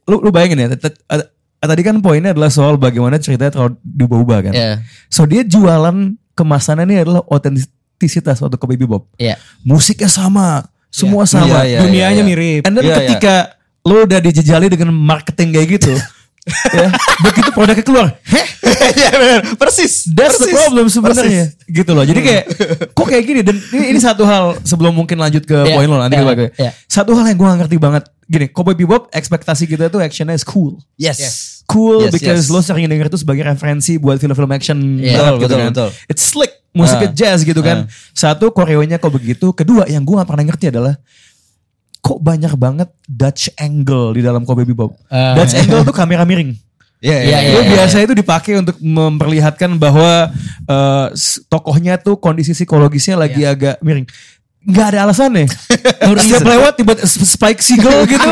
lu 0.04 0.20
lu 0.20 0.30
bayangin 0.32 0.64
ya, 0.64 0.68
t- 0.74 0.82
t- 0.82 1.04
uh, 1.08 1.24
tadi 1.62 1.82
kan 1.86 2.02
poinnya 2.02 2.34
adalah 2.34 2.50
soal 2.50 2.74
bagaimana 2.76 3.22
ceritanya 3.22 3.54
terlalu 3.54 3.78
diubah-ubah 3.86 4.38
kan. 4.50 4.54
Iya, 4.54 4.82
So 5.08 5.30
dia 5.30 5.46
jualan 5.46 6.18
kemasannya 6.34 6.90
ini 6.90 6.96
adalah 7.06 7.22
otentisitas 7.30 8.42
waktu 8.42 8.58
ke 8.58 8.66
Baby 8.66 8.86
Bob. 8.90 9.06
iya. 9.18 9.38
Musiknya 9.62 10.10
sama, 10.10 10.66
semua 10.90 11.30
sama. 11.30 11.46
Iya, 11.46 11.62
iya, 11.66 11.80
Dunianya 11.86 12.24
iya. 12.24 12.28
mirip. 12.28 12.62
And 12.66 12.74
then 12.74 12.86
Iya, 12.86 12.96
ketika 12.98 13.36
lo 13.82 14.06
udah 14.06 14.20
dijejali 14.20 14.74
dengan 14.74 14.90
marketing 14.94 15.54
kayak 15.54 15.68
gitu, 15.78 15.94
ya, 16.72 16.88
begitu 17.22 17.50
produknya 17.52 17.84
keluar, 17.84 18.08
heh, 18.24 18.48
Iya 18.92 19.10
benar, 19.14 19.40
persis. 19.58 20.06
that's 20.08 20.38
the 20.38 20.46
persis, 20.46 20.56
problem 20.56 20.86
sebenarnya, 20.88 21.44
gitu 21.66 21.92
loh. 21.92 22.04
Jadi 22.04 22.20
kayak, 22.20 22.44
kok 22.92 23.08
kayak 23.08 23.24
gini? 23.24 23.42
Dan 23.42 23.58
ini, 23.72 23.86
ini 23.90 24.00
satu 24.00 24.24
hal 24.24 24.58
sebelum 24.62 24.92
mungkin 24.92 25.18
lanjut 25.18 25.44
ke 25.44 25.56
Iya, 25.56 25.76
poin 25.76 25.88
lo 25.88 25.98
nanti 25.98 26.16
kita 26.16 26.28
balik. 26.28 26.52
iya. 26.56 26.72
Satu 26.86 27.12
hal 27.14 27.26
yang 27.26 27.36
gue 27.36 27.48
gak 27.48 27.60
ngerti 27.62 27.78
banget, 27.78 28.04
gini, 28.26 28.46
Cowboy 28.48 28.74
Bebop 28.74 29.10
ekspektasi 29.10 29.66
kita 29.66 29.88
tuh 29.88 30.00
actionnya 30.00 30.34
is 30.34 30.44
cool. 30.44 30.78
Yes. 30.96 31.20
Cool 31.66 32.06
Yes, 32.06 32.12
because 32.12 32.42
yes. 32.46 32.52
lo 32.52 32.60
sering 32.60 32.86
denger 32.86 33.08
itu 33.08 33.18
sebagai 33.18 33.44
referensi 33.44 33.96
buat 33.96 34.18
film-film 34.18 34.52
action 34.52 34.78
Iya, 34.98 35.18
banget 35.18 35.32
betul, 35.32 35.40
gitu 35.40 35.48
betul, 35.48 35.58
kan. 35.58 35.70
betul. 35.72 35.90
It's 36.08 36.24
slick, 36.26 36.52
musiknya 36.72 37.10
Ah. 37.10 37.16
jazz 37.16 37.40
gitu 37.42 37.62
kan. 37.62 37.78
Satu 38.12 38.52
koreonya 38.52 38.98
kok 38.98 39.10
begitu. 39.10 39.52
Kedua 39.52 39.88
yang 39.88 40.02
gue 40.02 40.16
gak 40.16 40.28
pernah 40.28 40.46
ngerti 40.46 40.68
adalah 40.68 41.00
kok 42.02 42.18
banyak 42.18 42.54
banget 42.54 42.90
Dutch 43.04 43.54
angle 43.56 44.12
di 44.12 44.22
dalam 44.22 44.42
Kobe 44.42 44.62
Bebop. 44.64 44.98
Ah. 45.08 45.34
Dutch 45.34 45.54
angle 45.54 45.82
tuh 45.82 45.94
kamera 45.94 46.26
miring. 46.26 46.58
Iya, 46.98 47.18
Iya, 47.18 47.38
Itu 47.48 47.60
iya. 47.60 47.70
biasa 47.72 47.96
itu 48.00 48.14
dipakai 48.14 48.58
untuk 48.58 48.78
memperlihatkan 48.78 49.74
bahwa 49.76 50.30
eh, 50.64 51.08
s- 51.12 51.42
tokohnya 51.46 51.98
tuh 51.98 52.14
kondisi 52.16 52.52
psikologisnya 52.52 53.18
lagi 53.18 53.42
agak 53.42 53.82
miring. 53.82 54.06
Nggak 54.62 54.88
ada 54.94 55.00
alasannya. 55.06 55.50
Setiap 56.22 56.46
lewat 56.46 56.78
tiba 56.78 56.94
Spike 57.02 57.58
Seagull 57.58 58.06
gitu. 58.14 58.30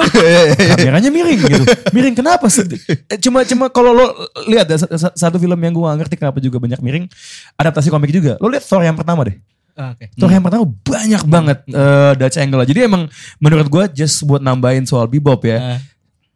Kameranya 0.77 1.09
miring 1.09 1.41
gitu. 1.41 1.63
Miring 1.89 2.13
kenapa 2.13 2.45
sih? 2.45 2.61
Eh, 3.09 3.17
Cuma 3.17 3.41
cuma 3.41 3.65
kalau 3.67 3.89
lo 3.89 4.05
lihat 4.45 4.69
sa- 4.77 5.13
satu 5.13 5.37
film 5.37 5.57
yang 5.57 5.73
gue 5.73 5.81
gak 5.83 5.97
ngerti 5.97 6.15
kenapa 6.21 6.37
juga 6.37 6.61
banyak 6.61 6.77
miring. 6.77 7.05
Adaptasi 7.53 7.89
komik 7.89 8.13
juga. 8.13 8.37
Lo 8.37 8.45
lihat 8.45 8.61
Thor 8.61 8.81
yang 8.81 8.93
pertama 8.93 9.25
deh. 9.25 9.41
Oke. 9.81 10.11
Thor 10.11 10.27
yang 10.27 10.41
pertama 10.41 10.67
banyak 10.67 11.23
banget 11.23 11.57
eh, 11.65 12.11
Dutch 12.13 12.35
angle. 12.37 12.63
Jadi 12.63 12.79
emang 12.81 13.07
menurut 13.37 13.65
gue 13.65 13.83
just 13.95 14.21
buat 14.21 14.39
nambahin 14.39 14.83
soal 14.83 15.05
bebop 15.05 15.39
ya. 15.41 15.57
Ah. 15.57 15.79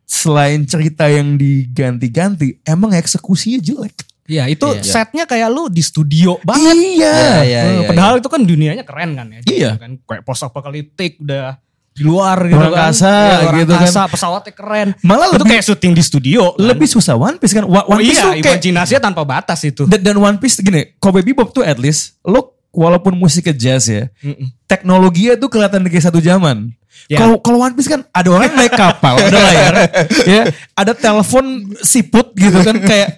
Selain 0.06 0.64
cerita 0.64 1.06
yang 1.06 1.36
diganti-ganti, 1.36 2.62
emang 2.64 2.94
eksekusinya 2.94 3.58
jelek. 3.58 3.96
Iya 4.24 4.48
itu 4.48 4.64
Iya. 4.64 4.80
setnya 4.82 5.24
kayak 5.26 5.50
lu 5.50 5.68
di 5.68 5.80
studio 5.80 6.40
banget. 6.42 6.72
Iya. 6.72 7.18
Iya, 7.44 7.60
Eh, 7.60 7.72
iya. 7.78 7.88
Padahal 7.90 8.14
itu 8.18 8.30
kan 8.30 8.40
dunianya 8.40 8.84
keren 8.84 9.12
kan 9.14 9.28
ya. 9.30 9.40
Iya. 9.44 9.72
Kan 9.76 10.00
kayak 10.00 10.24
post 10.24 10.40
apokaliptik 10.42 11.20
udah 11.20 11.60
di 11.92 12.02
luar 12.02 12.40
gitu 12.42 12.56
Luar 12.56 12.64
kan. 12.64 12.90
angkasa 12.90 13.12
luar 13.44 13.54
gitu 13.54 13.70
kan. 13.70 13.80
angkasa, 13.84 14.02
pesawatnya 14.08 14.54
keren. 14.54 14.88
Malah 15.02 15.28
itu 15.28 15.36
lebih- 15.36 15.52
kayak 15.52 15.66
syuting 15.66 15.92
di 15.92 16.02
studio. 16.02 16.42
kan. 16.50 16.64
Lebih 16.64 16.88
susah 16.88 17.14
One 17.14 17.36
Piece 17.36 17.52
kan. 17.52 17.66
Wa- 17.66 17.84
Oh 17.84 17.94
One 17.94 18.02
Piece 18.02 18.16
iya, 18.16 18.24
tuh 18.24 18.32
kayak 18.34 18.46
imajinasinya 18.56 19.02
tanpa 19.04 19.22
batas 19.24 19.60
itu. 19.62 19.84
dan, 19.86 20.00
dan 20.02 20.16
One 20.16 20.38
Piece 20.38 20.58
gini, 20.58 20.96
Kobe 20.98 21.20
Bebop 21.20 21.52
tuh 21.52 21.62
at 21.62 21.76
least 21.76 22.16
lo 22.24 22.63
walaupun 22.74 23.14
musiknya 23.14 23.54
jazz 23.54 23.86
ya, 23.86 24.10
Mm-mm. 24.20 24.50
teknologinya 24.66 25.38
tuh 25.38 25.48
kelihatan 25.48 25.86
kayak 25.86 26.04
satu 26.04 26.18
zaman. 26.18 26.74
Ya. 27.06 27.20
Kalau 27.22 27.38
kalau 27.38 27.62
One 27.62 27.76
Piece 27.76 27.88
kan 27.88 28.02
ada 28.10 28.30
orang 28.32 28.52
naik 28.52 28.74
kapal, 28.74 29.16
ada 29.20 29.38
layar, 29.38 29.74
ya, 30.34 30.42
ada 30.74 30.92
telepon 30.92 31.46
siput 31.80 32.34
gitu 32.34 32.58
kan 32.60 32.76
kayak 32.90 33.10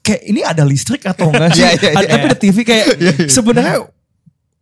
kayak 0.00 0.22
ini 0.24 0.40
ada 0.40 0.64
listrik 0.64 1.04
atau 1.04 1.28
enggak 1.28 1.52
sih? 1.52 1.62
Iya, 1.62 1.70
iya, 1.76 1.90
Ada- 1.92 2.00
iya. 2.00 2.12
Tapi 2.14 2.24
ada 2.24 2.38
TV 2.38 2.56
kayak 2.62 2.86
sebenarnya 3.36 3.76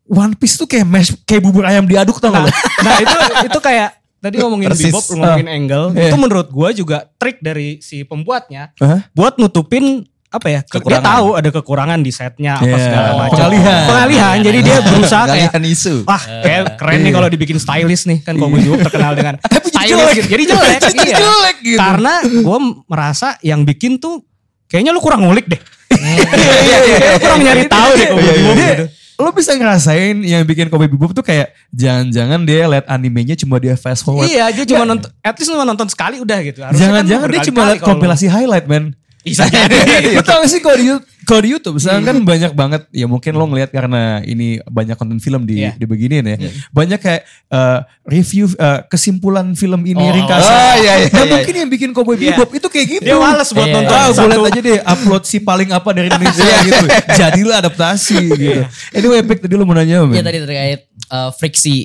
One 0.06 0.34
Piece 0.34 0.56
tuh 0.56 0.66
kayak 0.66 0.86
mash, 0.86 1.10
kayak 1.22 1.42
bubur 1.42 1.66
ayam 1.66 1.84
diaduk 1.84 2.18
tau 2.18 2.30
gak 2.30 2.46
lo? 2.46 2.50
Nah 2.82 2.94
itu 2.98 3.16
itu 3.46 3.58
kayak 3.58 3.88
tadi 4.16 4.36
ngomongin 4.38 4.70
Persis. 4.72 4.88
bebop, 4.88 5.04
ngomongin 5.12 5.48
angle. 5.50 5.84
Iya. 5.92 6.08
Itu 6.10 6.16
menurut 6.16 6.48
gua 6.48 6.68
juga 6.70 6.98
trik 7.18 7.38
dari 7.38 7.78
si 7.78 8.02
pembuatnya 8.02 8.70
Hah? 8.78 9.06
buat 9.12 9.36
nutupin 9.36 10.06
apa 10.36 10.48
ya? 10.48 10.60
Dia 10.60 10.72
Kekurangan. 10.76 11.04
tahu 11.04 11.26
ada 11.34 11.48
kekurangan 11.50 11.98
di 11.98 12.10
setnya 12.10 12.52
apa 12.56 12.68
Iya, 12.68 12.78
segala 12.78 13.08
macam. 13.10 13.32
pengalihan. 13.32 13.82
Pengalihan. 13.84 14.36
Jadi 14.40 14.58
dia 14.60 14.76
berusaha 14.80 15.24
kayak 15.26 15.52
isu. 15.66 15.94
Wah 16.04 16.22
kayak 16.22 16.62
keren 16.76 16.98
nih 17.00 17.12
kalau 17.12 17.28
dibikin 17.28 17.56
stylish 17.56 18.04
nih 18.04 18.18
kan 18.20 18.34
kalau 18.34 18.52
gue 18.52 18.78
terkenal 18.84 19.12
dengan 19.12 19.34
stylish 19.68 19.90
jelek. 19.90 20.14
gitu. 20.14 20.28
Jadi 20.28 20.42
jelek. 20.46 20.78
Iya. 20.94 21.16
jelek 21.16 21.56
gitu. 21.64 21.78
Karena 21.78 22.12
gue 22.22 22.58
merasa 22.86 23.28
yang 23.40 23.62
bikin 23.62 23.96
tuh 23.96 24.20
kayaknya 24.66 24.90
lu 24.90 25.00
kurang 25.00 25.24
ngulik 25.24 25.46
deh. 25.46 25.60
Iya, 25.96 26.28
iya, 26.60 26.78
iya. 26.82 27.10
kurang 27.18 27.40
nyari 27.40 27.64
tahu 27.66 27.90
deh 27.94 28.08
Iya, 28.10 28.32
iya. 28.34 28.52
gitu. 28.74 28.84
Lo 29.16 29.32
bisa 29.32 29.56
ngerasain 29.56 30.20
yang 30.20 30.44
bikin 30.44 30.68
Kobe 30.68 30.84
Bebop 30.86 31.10
tuh 31.10 31.24
kayak 31.24 31.56
jangan-jangan 31.72 32.44
dia 32.44 32.68
liat 32.68 32.84
animenya 32.84 33.32
cuma 33.32 33.56
dia 33.56 33.72
fast 33.72 34.04
forward. 34.04 34.28
Iya, 34.28 34.52
dia 34.52 34.66
cuma 34.66 34.84
nonton, 34.84 35.08
at 35.18 35.32
least 35.32 35.48
cuma 35.48 35.64
nonton 35.64 35.88
sekali 35.88 36.20
udah 36.20 36.36
gitu. 36.42 36.60
Jangan-jangan 36.60 37.24
kan 37.24 37.32
dia 37.32 37.42
cuma 37.42 37.60
liat 37.64 37.80
kompilasi 37.80 38.28
highlight 38.28 38.68
men. 38.68 38.92
Bisa 39.26 39.50
jadi. 39.50 40.22
Tau 40.22 40.46
sih 40.46 40.62
kalau 40.62 40.74
di, 40.74 40.86
kalau 41.22 41.40
di 41.42 41.50
Youtube 41.50 41.74
sekarang 41.76 42.04
kan 42.04 42.16
banyak 42.22 42.52
banget 42.52 42.82
ya 42.88 43.04
mungkin 43.04 43.34
lo 43.34 43.44
ngeliat 43.44 43.68
karena 43.68 44.22
ini 44.22 44.62
banyak 44.62 44.94
konten 44.94 45.18
film 45.18 45.42
di 45.42 45.58
Iya. 45.58 45.74
di 45.74 45.82
beginian 45.82 46.22
ya. 46.22 46.36
Banyak 46.70 46.96
kayak 46.96 47.22
eh, 47.26 47.78
review 48.06 48.46
eh, 48.48 48.86
kesimpulan 48.86 49.50
film 49.52 49.82
ini 49.82 49.98
Oh, 49.98 50.14
ringkasan. 50.14 50.46
oh, 50.46 50.74
iya, 50.78 50.92
iya, 51.02 51.08
Nah 51.10 51.20
iya. 51.20 51.32
mungkin 51.34 51.54
yang 51.56 51.66
bikin 51.68 51.90
Cowboy 51.90 52.14
Iya. 52.14 52.38
Bebop 52.38 52.54
itu 52.54 52.68
kayak 52.68 52.86
gitu. 52.88 53.02
Dia 53.04 53.18
males 53.18 53.50
buat 53.50 53.66
Iya, 53.66 53.74
nonton 53.74 53.92
Ah, 53.92 54.06
gue 54.08 54.26
liat 54.28 54.44
aja 54.46 54.60
deh 54.62 54.78
upload 54.80 55.22
si 55.22 55.36
paling 55.38 55.68
apa 55.70 55.88
dari 55.90 56.06
Indonesia 56.06 56.46
gitu. 56.62 56.86
Jadilah 57.12 57.56
adaptasi 57.60 58.18
gitu. 58.38 58.62
Anyway, 58.92 59.18
Epic 59.20 59.38
tadi 59.40 59.52
lo 59.52 59.66
mau 59.66 59.74
nanya 59.74 60.00
apa? 60.00 60.08
Iya 60.08 60.14
men? 60.14 60.24
tadi 60.24 60.38
terkait 60.40 60.80
eh, 60.86 61.30
friksi 61.34 61.76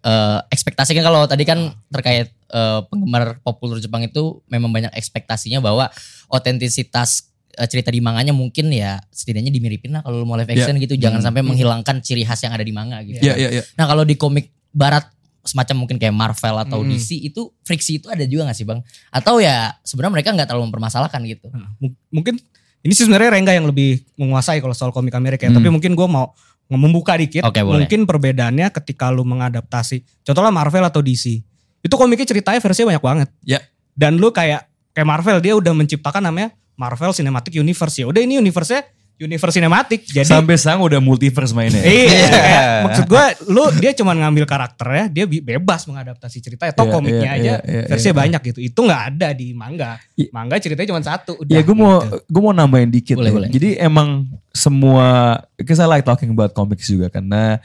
eh, 0.00 0.38
ekspektasi 0.46 0.92
kan 0.92 1.02
kalau 1.02 1.24
tadi 1.24 1.44
kan 1.44 1.58
terkait 1.88 2.28
eh, 2.28 2.80
penggemar 2.86 3.40
pop 3.40 3.56
kultur 3.56 3.78
Jepang 3.78 4.00
itu 4.00 4.44
memang 4.46 4.68
banyak 4.68 4.92
ekspektasinya 4.92 5.60
bahwa 5.60 5.88
otentisitas 6.30 7.28
eh, 7.52 7.66
cerita 7.66 7.90
di 7.90 7.98
manganya 7.98 8.30
mungkin 8.30 8.70
ya 8.70 9.02
setidaknya 9.10 9.50
dimiripin 9.50 9.92
lah 9.92 10.00
kalau 10.00 10.22
mau 10.22 10.38
live 10.38 10.48
action 10.48 10.78
gitu 10.78 10.94
jangan 10.96 11.20
sampai 11.20 11.42
menghilangkan 11.42 12.00
ciri 12.00 12.22
khas 12.22 12.40
yang 12.40 12.54
ada 12.54 12.62
di 12.62 12.72
manga 12.72 13.02
gitu. 13.02 13.20
Iya, 13.20 13.34
iya, 13.36 13.48
iya. 13.60 13.62
Nah 13.74 13.84
kalau 13.84 14.02
di 14.02 14.14
komik 14.14 14.48
barat 14.70 15.04
semacam 15.40 15.84
mungkin 15.84 15.96
kayak 15.96 16.12
Marvel 16.12 16.56
atau 16.60 16.84
Hmm. 16.84 16.92
DC 16.92 17.16
itu 17.16 17.48
friksi 17.64 17.98
itu 17.98 18.06
ada 18.06 18.22
juga 18.24 18.46
gak 18.46 18.56
sih 18.56 18.64
bang? 18.64 18.80
Atau 19.08 19.40
ya 19.40 19.72
sebenarnya 19.82 20.20
mereka 20.20 20.28
nggak 20.30 20.46
terlalu 20.46 20.68
mempermasalahkan 20.68 21.20
gitu? 21.26 21.48
M- 21.80 21.96
mungkin 22.08 22.38
ini 22.80 22.92
sih 22.94 23.04
sebenarnya 23.04 23.34
Rengga 23.34 23.52
yang 23.52 23.66
lebih 23.66 24.04
menguasai 24.14 24.60
kalau 24.60 24.72
soal 24.72 24.92
komik 24.92 25.12
Amerika 25.12 25.44
ya. 25.44 25.50
Hmm. 25.50 25.58
Tapi 25.58 25.68
mungkin 25.68 25.92
gue 25.92 26.06
mau 26.06 26.32
membuka 26.70 27.18
dikit. 27.18 27.42
Oke, 27.42 27.66
boleh. 27.66 27.82
Mungkin 27.82 28.06
perbedaannya 28.06 28.70
ketika 28.70 29.10
lu 29.10 29.26
mengadaptasi. 29.26 30.06
Contohnya 30.22 30.54
Marvel 30.54 30.86
atau 30.86 31.02
DC. 31.02 31.42
Itu 31.82 31.98
komiknya 31.98 32.30
ceritanya 32.30 32.62
versinya 32.62 32.94
banyak 32.94 33.02
banget. 33.02 33.28
Ya. 33.42 33.58
Dan 33.90 34.22
lu 34.22 34.30
kayak 34.30 34.69
kayak 34.90 35.06
Marvel 35.06 35.38
dia 35.38 35.54
udah 35.54 35.72
menciptakan 35.72 36.22
namanya 36.22 36.50
Marvel 36.74 37.12
Cinematic 37.12 37.52
Universe 37.54 37.96
ya. 37.96 38.06
Udah 38.06 38.20
ini 38.20 38.36
universe-nya 38.36 38.82
universe 39.20 39.52
sinematik. 39.52 40.00
Jadi 40.02 40.24
Sampai 40.24 40.56
sekarang 40.56 40.80
udah 40.80 40.96
multiverse 40.96 41.52
mainnya. 41.52 41.84
Iya, 41.84 42.08
Iya. 42.08 42.28
kayak 42.32 42.64
maksud 42.88 43.04
gue, 43.04 43.24
lu 43.52 43.64
dia 43.76 43.92
cuma 43.92 44.16
ngambil 44.16 44.48
karakternya, 44.48 45.12
dia 45.12 45.28
bi- 45.28 45.44
bebas 45.44 45.84
mengadaptasi 45.84 46.40
cerita. 46.40 46.64
Atau 46.64 46.88
Iya, 46.88 46.92
komiknya 46.96 47.30
iya, 47.30 47.36
aja 47.36 47.52
iya, 47.60 47.68
iya, 47.68 47.82
versinya 47.84 48.14
iya. 48.16 48.20
banyak 48.24 48.40
gitu. 48.48 48.58
Itu 48.64 48.80
nggak 48.80 49.02
ada 49.12 49.28
di 49.36 49.52
manga. 49.52 50.00
Iya. 50.16 50.32
Manga 50.32 50.56
ceritanya 50.56 50.88
cuma 50.88 51.02
satu. 51.04 51.36
Udah, 51.36 51.52
Ya 51.52 51.60
gue 51.60 51.76
mau 51.76 52.00
gitu. 52.00 52.16
gue 52.24 52.40
mau 52.40 52.54
nambahin 52.56 52.88
dikit. 52.88 53.20
Boleh, 53.20 53.28
nih. 53.28 53.36
boleh. 53.36 53.48
Jadi 53.52 53.68
emang 53.76 54.24
semua 54.56 55.36
kita 55.54 55.84
like 55.84 56.02
talking 56.02 56.32
about 56.32 56.56
comics 56.56 56.88
juga 56.88 57.12
karena 57.12 57.60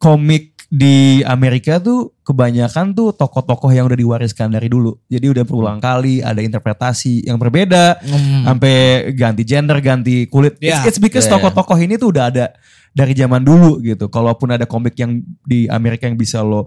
komik 0.00 0.55
di 0.66 1.22
Amerika 1.22 1.78
tuh 1.78 2.10
kebanyakan 2.26 2.90
tuh 2.90 3.14
tokoh-tokoh 3.14 3.70
yang 3.70 3.86
udah 3.86 3.94
diwariskan 3.94 4.50
dari 4.50 4.66
dulu. 4.66 4.98
Jadi 5.06 5.30
udah 5.30 5.44
berulang 5.46 5.78
kali 5.78 6.18
ada 6.26 6.42
interpretasi 6.42 7.30
yang 7.30 7.38
berbeda 7.38 8.02
Hmm. 8.02 8.42
sampai 8.50 8.74
ganti 9.14 9.46
gender, 9.46 9.78
ganti 9.78 10.26
kulit. 10.26 10.58
Ya. 10.58 10.82
It's, 10.82 10.98
it's 10.98 11.00
because 11.02 11.30
ya. 11.30 11.38
tokoh-tokoh 11.38 11.78
ini 11.78 11.94
tuh 11.94 12.10
udah 12.10 12.34
ada 12.34 12.50
dari 12.96 13.12
zaman 13.14 13.44
dulu 13.44 13.78
gitu. 13.84 14.08
Kalaupun 14.10 14.56
ada 14.56 14.66
komik 14.66 14.96
yang 14.98 15.20
di 15.44 15.68
Amerika 15.68 16.08
yang 16.08 16.16
bisa 16.18 16.40
lo 16.40 16.66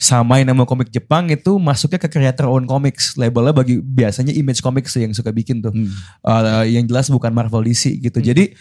samain 0.00 0.48
sama 0.48 0.64
komik 0.64 0.88
Jepang 0.88 1.28
itu 1.28 1.60
masuknya 1.60 2.00
ke 2.00 2.08
creator 2.08 2.48
own 2.48 2.64
comics. 2.64 3.14
Labelnya 3.14 3.52
bagi 3.52 3.78
biasanya 3.78 4.32
Image 4.34 4.64
Comics 4.64 4.96
yang 4.96 5.12
suka 5.14 5.30
bikin 5.30 5.62
tuh. 5.62 5.70
Hmm. 5.70 5.92
Uh, 6.24 6.64
yang 6.66 6.88
jelas 6.88 7.06
bukan 7.12 7.30
Marvel 7.30 7.62
DC 7.68 8.00
gitu. 8.02 8.18
Jadi 8.18 8.56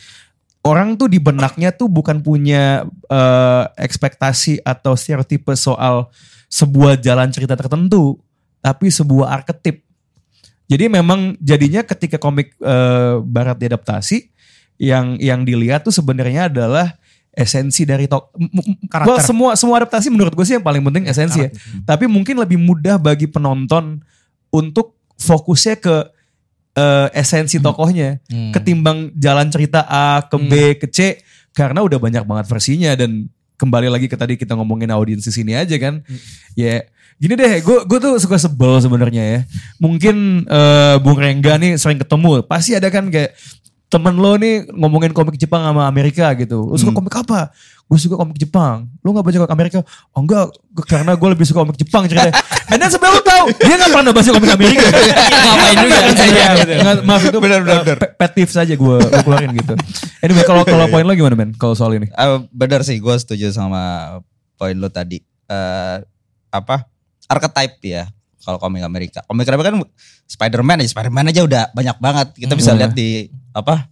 orang 0.67 0.99
tuh 0.99 1.07
di 1.07 1.23
benaknya 1.23 1.71
tuh 1.71 1.87
bukan 1.87 2.19
punya 2.19 2.83
uh, 3.07 3.63
ekspektasi 3.79 4.59
atau 4.67 4.99
stereotipe 4.99 5.55
soal 5.55 6.11
sebuah 6.51 6.99
jalan 6.99 7.31
cerita 7.31 7.55
tertentu, 7.55 8.19
tapi 8.59 8.91
sebuah 8.91 9.31
arketip. 9.39 9.79
Jadi 10.67 10.91
memang 10.91 11.39
jadinya 11.39 11.79
ketika 11.87 12.19
komik 12.19 12.51
uh, 12.59 13.23
barat 13.23 13.55
diadaptasi, 13.55 14.27
yang 14.77 15.15
yang 15.17 15.47
dilihat 15.47 15.87
tuh 15.87 15.95
sebenarnya 15.95 16.51
adalah 16.51 16.99
esensi 17.37 17.85
dari 17.85 18.09
tok 18.09 18.33
Karakter. 18.89 19.09
well, 19.09 19.21
semua 19.21 19.51
semua 19.53 19.75
adaptasi 19.81 20.09
menurut 20.09 20.33
gue 20.33 20.45
sih 20.45 20.57
yang 20.57 20.65
paling 20.65 20.81
penting 20.81 21.05
esensi 21.05 21.45
ya. 21.45 21.49
Tapi 21.85 22.09
mungkin 22.09 22.37
lebih 22.41 22.57
mudah 22.57 22.97
bagi 22.97 23.29
penonton 23.29 24.01
untuk 24.49 24.97
fokusnya 25.17 25.77
ke 25.77 25.95
eh, 26.77 27.07
esensi 27.17 27.57
tokohnya 27.57 28.21
Hmm. 28.29 28.53
ketimbang 28.53 29.09
jalan 29.17 29.49
cerita 29.49 29.81
A 29.89 30.21
ke 30.21 30.37
B 30.37 30.53
ke 30.77 30.87
C 30.87 31.17
karena 31.57 31.81
udah 31.81 31.97
banyak 31.97 32.21
banget 32.21 32.45
versinya 32.45 32.93
dan 32.93 33.25
kembali 33.57 33.89
lagi 33.89 34.05
ke 34.05 34.13
tadi 34.13 34.37
kita 34.37 34.53
ngomongin 34.53 34.93
audiens 34.93 35.25
di 35.25 35.33
sini 35.33 35.57
aja 35.57 35.73
kan. 35.81 36.05
Ya 36.53 36.85
gini 37.17 37.33
deh, 37.33 37.65
gue 37.65 37.77
gue 37.89 37.97
tuh 37.97 38.21
suka 38.21 38.37
sebel 38.37 38.77
sebenarnya 38.77 39.23
ya. 39.25 39.39
Mungkin 39.81 40.45
eh, 40.45 40.95
Bung 41.01 41.17
Rengga 41.17 41.57
nih 41.57 41.73
sering 41.81 41.97
ketemu, 41.97 42.45
pasti 42.45 42.77
ada 42.77 42.93
kan 42.93 43.09
kayak 43.09 43.33
temen 43.87 44.19
lo 44.19 44.35
nih 44.35 44.67
ngomongin 44.75 45.15
komik 45.15 45.39
Jepang 45.39 45.63
sama 45.63 45.87
Amerika 45.87 46.35
gitu. 46.35 46.67
Lo 46.67 46.75
suka 46.75 46.91
komik 46.91 47.15
apa? 47.15 47.55
Gue 47.87 47.95
suka 47.95 48.19
komik 48.19 48.35
Jepang. 48.35 48.91
Lo 48.99 49.15
gak 49.15 49.23
baca 49.23 49.37
komik 49.39 49.53
Amerika? 49.55 49.79
Oh 50.11 50.19
enggak, 50.19 50.51
karena 50.83 51.15
gue 51.15 51.29
lebih 51.31 51.47
suka 51.47 51.63
komik 51.63 51.79
Jepang 51.79 52.03
ceritanya. 52.03 52.35
And 52.71 52.83
then 52.83 52.91
sebenarnya 52.91 53.15
lo 53.15 53.21
tau, 53.23 53.43
dia 53.47 53.75
gak 53.79 53.91
pernah 53.95 54.11
baca 54.11 54.29
komik 54.35 54.51
Amerika. 54.51 54.85
Ngapain 55.47 55.75
juga 55.79 55.97
kan 56.03 56.13
saya. 56.19 56.27
Iya, 56.27 56.47
nggak, 56.83 56.95
maaf 57.07 57.23
itu 57.23 57.39
benar 57.39 57.59
benar 57.63 57.95
pet 57.95 58.31
peeve 58.35 58.51
saja 58.51 58.73
gue 58.75 58.97
keluarin 59.23 59.51
gitu. 59.55 59.73
Anyway 60.19 60.43
kalau 60.43 60.67
kalau 60.67 60.85
poin 60.91 61.07
lo 61.07 61.15
gimana 61.15 61.39
men 61.39 61.55
kalau 61.55 61.71
soal 61.71 61.95
ini? 61.95 62.11
Ah, 62.11 62.43
benar 62.51 62.83
sih, 62.83 62.99
gue 62.99 63.15
setuju 63.15 63.55
sama 63.55 64.19
poin 64.59 64.75
lo 64.75 64.91
tadi. 64.91 65.23
Eh 65.47 65.97
apa? 66.51 66.83
Archetype 67.31 67.79
ya. 67.87 68.03
Kalau 68.43 68.59
komik 68.59 68.79
Amerika, 68.79 69.19
komik 69.27 69.47
Amerika 69.47 69.75
kan 69.75 69.83
Spider-Man 70.27 70.79
aja, 70.83 70.91
Spider-Man 70.91 71.31
aja 71.31 71.41
udah 71.43 71.63
banyak 71.71 71.97
banget. 71.99 72.27
Kita 72.35 72.55
bisa 72.55 72.71
Hmm. 72.71 72.79
lihat 72.79 72.91
di 72.95 73.27
apa? 73.57 73.89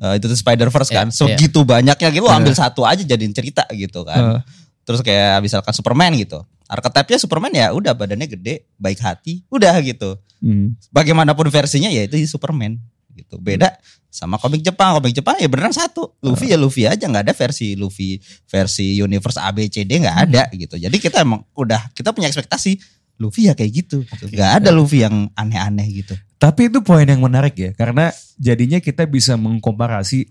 eh, 0.00 0.14
itu 0.20 0.24
tuh 0.28 0.38
Spider-Verse 0.38 0.90
kan. 0.92 1.08
Iya, 1.08 1.36
Segitu 1.36 1.60
banyaknya 1.64 2.08
gitu, 2.12 2.28
ambil 2.28 2.52
satu 2.52 2.84
aja 2.84 3.00
jadiin 3.00 3.32
cerita 3.32 3.64
gitu 3.72 4.04
kan. 4.04 4.44
Terus 4.86 5.00
kayak 5.02 5.42
misalkan 5.42 5.72
Superman 5.74 6.14
gitu. 6.14 6.44
Archetype-nya 6.66 7.18
Superman 7.18 7.52
ya 7.54 7.70
udah 7.70 7.94
badannya 7.94 8.26
gede, 8.26 8.66
baik 8.78 8.98
hati, 9.02 9.42
udah 9.50 9.74
gitu. 9.82 10.18
Hmm. 10.42 10.74
Bagaimanapun 10.90 11.48
versinya 11.48 11.90
ya 11.90 12.06
itu 12.06 12.18
Superman 12.26 12.78
gitu. 13.14 13.38
Beda 13.40 13.72
sama 14.10 14.36
komik 14.36 14.60
Jepang. 14.62 14.98
Komik 14.98 15.14
Jepang 15.14 15.38
ya 15.38 15.48
beneran 15.48 15.72
satu. 15.72 16.14
Luffy 16.20 16.52
ya 16.52 16.58
Luffy 16.58 16.84
aja 16.84 17.06
nggak 17.06 17.24
ada 17.30 17.34
versi 17.34 17.78
Luffy 17.78 18.18
versi 18.50 18.98
universe 18.98 19.38
A 19.40 19.50
B 19.54 19.70
C 19.70 19.86
D 19.86 20.02
nggak 20.02 20.18
ada 20.28 20.42
gitu. 20.52 20.76
Jadi 20.76 20.96
kita 20.98 21.22
emang 21.22 21.46
udah 21.54 21.90
kita 21.94 22.10
punya 22.12 22.28
ekspektasi 22.28 22.78
Luffy 23.16 23.48
ya 23.48 23.54
kayak 23.56 23.72
gitu. 23.72 24.04
gitu. 24.04 24.28
Nggak 24.32 24.50
ada 24.62 24.70
Luffy 24.72 25.02
yang 25.04 25.32
aneh-aneh 25.32 25.88
gitu. 25.90 26.14
Tapi 26.36 26.68
itu 26.68 26.84
poin 26.84 27.04
yang 27.08 27.24
menarik 27.24 27.56
ya 27.56 27.70
karena 27.72 28.12
jadinya 28.36 28.78
kita 28.78 29.08
bisa 29.08 29.40
mengkomparasi 29.40 30.28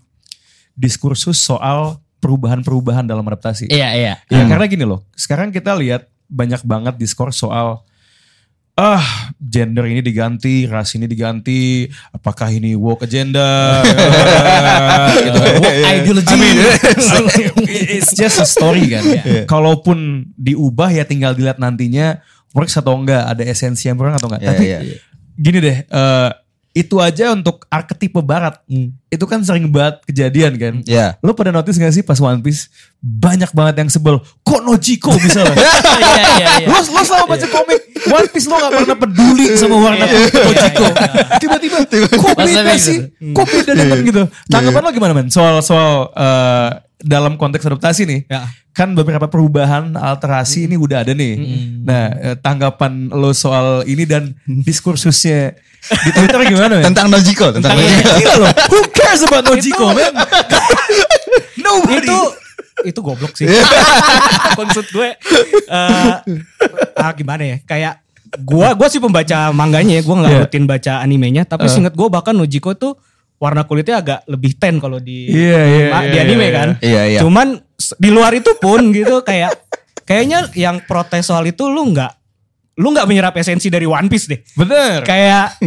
diskursus 0.78 1.40
soal 1.42 1.98
perubahan-perubahan 2.22 3.04
dalam 3.06 3.26
adaptasi. 3.26 3.68
Iya, 3.70 3.88
iya. 3.96 4.14
Ya 4.30 4.42
karena 4.46 4.66
gini 4.70 4.84
loh, 4.86 5.04
sekarang 5.14 5.50
kita 5.50 5.74
lihat 5.74 6.08
banyak 6.26 6.62
banget 6.66 6.94
diskurs 6.98 7.38
soal 7.38 7.86
ah 8.76 9.32
gender 9.40 9.88
ini 9.88 10.04
diganti, 10.04 10.68
ras 10.68 10.92
ini 10.92 11.08
diganti, 11.08 11.88
apakah 12.12 12.52
ini 12.52 12.76
woke 12.76 13.08
agenda? 13.08 13.80
gitu 15.24 15.38
kan. 15.40 15.52
Woke 15.64 15.72
ideology. 15.80 16.28
I 16.28 16.36
mean, 16.36 16.56
it's 17.96 18.12
just 18.12 18.36
a 18.36 18.44
story 18.44 18.92
kan. 18.92 19.02
Kalaupun 19.48 20.28
diubah 20.36 20.92
ya 20.92 21.08
tinggal 21.08 21.32
dilihat 21.32 21.56
nantinya 21.56 22.20
works 22.56 22.80
atau 22.80 22.96
enggak, 22.96 23.28
ada 23.28 23.44
esensi 23.44 23.92
yang 23.92 24.00
kurang 24.00 24.16
atau 24.16 24.32
enggak. 24.32 24.40
Iya, 24.40 24.48
Tapi 24.56 24.64
iya. 24.64 24.78
gini 25.36 25.58
deh, 25.60 25.76
eh, 25.84 26.30
itu 26.76 27.00
aja 27.00 27.32
untuk 27.32 27.64
arketipe 27.72 28.20
barat. 28.20 28.60
Itu 29.08 29.24
kan 29.24 29.40
sering 29.40 29.64
banget 29.72 30.04
kejadian 30.04 30.52
kan. 30.60 30.74
Ya. 30.84 31.16
Lo 31.24 31.32
pada 31.32 31.48
notice 31.48 31.80
gak 31.80 31.92
sih 31.96 32.04
pas 32.04 32.20
One 32.20 32.44
Piece 32.44 32.68
banyak 33.00 33.48
banget 33.56 33.80
yang 33.80 33.88
sebel. 33.88 34.20
Kok 34.44 34.60
Nojiko 34.60 35.12
misalnya? 35.16 35.56
Iya, 35.96 36.24
iya, 36.36 36.48
iya. 36.60 36.68
lo, 36.68 36.76
lo 36.76 37.00
selama 37.00 37.32
baca 37.32 37.46
komik 37.48 37.80
One 38.12 38.28
Piece 38.28 38.44
lo 38.44 38.60
gak 38.60 38.72
pernah 38.76 38.96
peduli 39.00 39.46
sama 39.56 39.76
warna 39.80 40.04
kulit 40.04 40.32
Nojiko. 40.36 40.86
Tiba-tiba 41.40 41.76
kok 42.12 42.36
beda 42.36 42.72
sih? 42.76 42.98
Kok 43.32 43.46
beda 43.48 43.72
gitu? 44.04 44.22
Tanggapan 44.52 44.80
lo 44.84 44.90
gimana 44.92 45.12
men? 45.16 45.32
Soal 45.32 45.64
soal 45.64 46.12
eh, 46.12 46.70
dalam 47.06 47.38
konteks 47.38 47.62
adaptasi 47.62 48.02
nih. 48.04 48.20
Ya. 48.26 48.50
Kan 48.74 48.92
beberapa 48.92 49.30
perubahan 49.30 49.94
alterasi 49.94 50.66
ini 50.66 50.74
udah 50.76 51.06
ada 51.06 51.14
nih. 51.14 51.34
Nah 51.86 52.04
eh, 52.12 52.36
tanggapan 52.36 53.08
lo 53.08 53.30
soal 53.30 53.86
ini 53.86 54.02
dan 54.04 54.34
diskursusnya 54.44 55.54
di 56.04 56.10
Twitter 56.10 56.42
gimana 56.44 56.82
men? 56.82 56.84
Tentang 56.90 57.06
Nojiko, 57.06 57.54
tentang 57.54 57.78
Nojiko. 57.78 58.10
Gila 58.18 58.34
loh, 58.42 58.50
who 58.68 58.78
cares 58.90 59.22
about 59.22 59.46
Nojiko 59.46 59.94
man? 59.94 60.12
Nobody. 61.64 62.04
itu 62.04 62.18
itu 62.84 63.00
goblok 63.00 63.32
sih. 63.32 63.48
Maksud 64.60 64.86
gue 64.92 65.08
eh 65.70 66.12
ah, 66.98 67.12
gimana 67.16 67.42
ya? 67.42 67.56
Kayak 67.64 68.04
gua 68.42 68.76
gua 68.76 68.88
sih 68.90 69.00
pembaca 69.00 69.48
mangganya 69.54 69.96
ya, 69.96 70.02
gua 70.04 70.16
nggak 70.20 70.32
Iya. 70.34 70.42
rutin 70.44 70.64
baca 70.68 70.92
animenya, 71.00 71.42
tapi 71.48 71.70
seinget 71.70 71.94
gua 71.96 72.12
bahkan 72.12 72.36
Nojiko 72.36 72.76
tuh 72.76 72.98
warna 73.36 73.62
kulitnya 73.62 73.96
agak 73.98 74.20
lebih 74.26 74.56
ten 74.56 74.76
kalau 74.76 74.96
di 74.96 75.28
Iya, 75.28 75.60
iya, 75.62 75.86
ma- 75.88 76.02
di 76.02 76.08
iya, 76.10 76.22
anime 76.22 76.40
iya, 76.40 76.52
kan. 76.52 76.68
Iya, 76.78 77.02
iya. 77.06 77.20
Cuman 77.20 77.48
s- 77.72 77.92
di 77.94 78.08
luar 78.08 78.32
itu 78.32 78.48
pun 78.56 78.88
gitu 78.90 79.20
kayak 79.20 79.52
kayaknya 80.02 80.48
yang 80.52 80.80
protes 80.80 81.24
soal 81.24 81.44
itu 81.44 81.66
lu 81.66 81.92
nggak 81.92 82.12
lu 82.76 82.92
nggak 82.92 83.04
menyerap 83.04 83.34
esensi 83.34 83.68
dari 83.68 83.84
One 83.84 84.06
Piece 84.06 84.26
deh. 84.26 84.40
Bener. 84.54 85.00
Kayak 85.02 85.56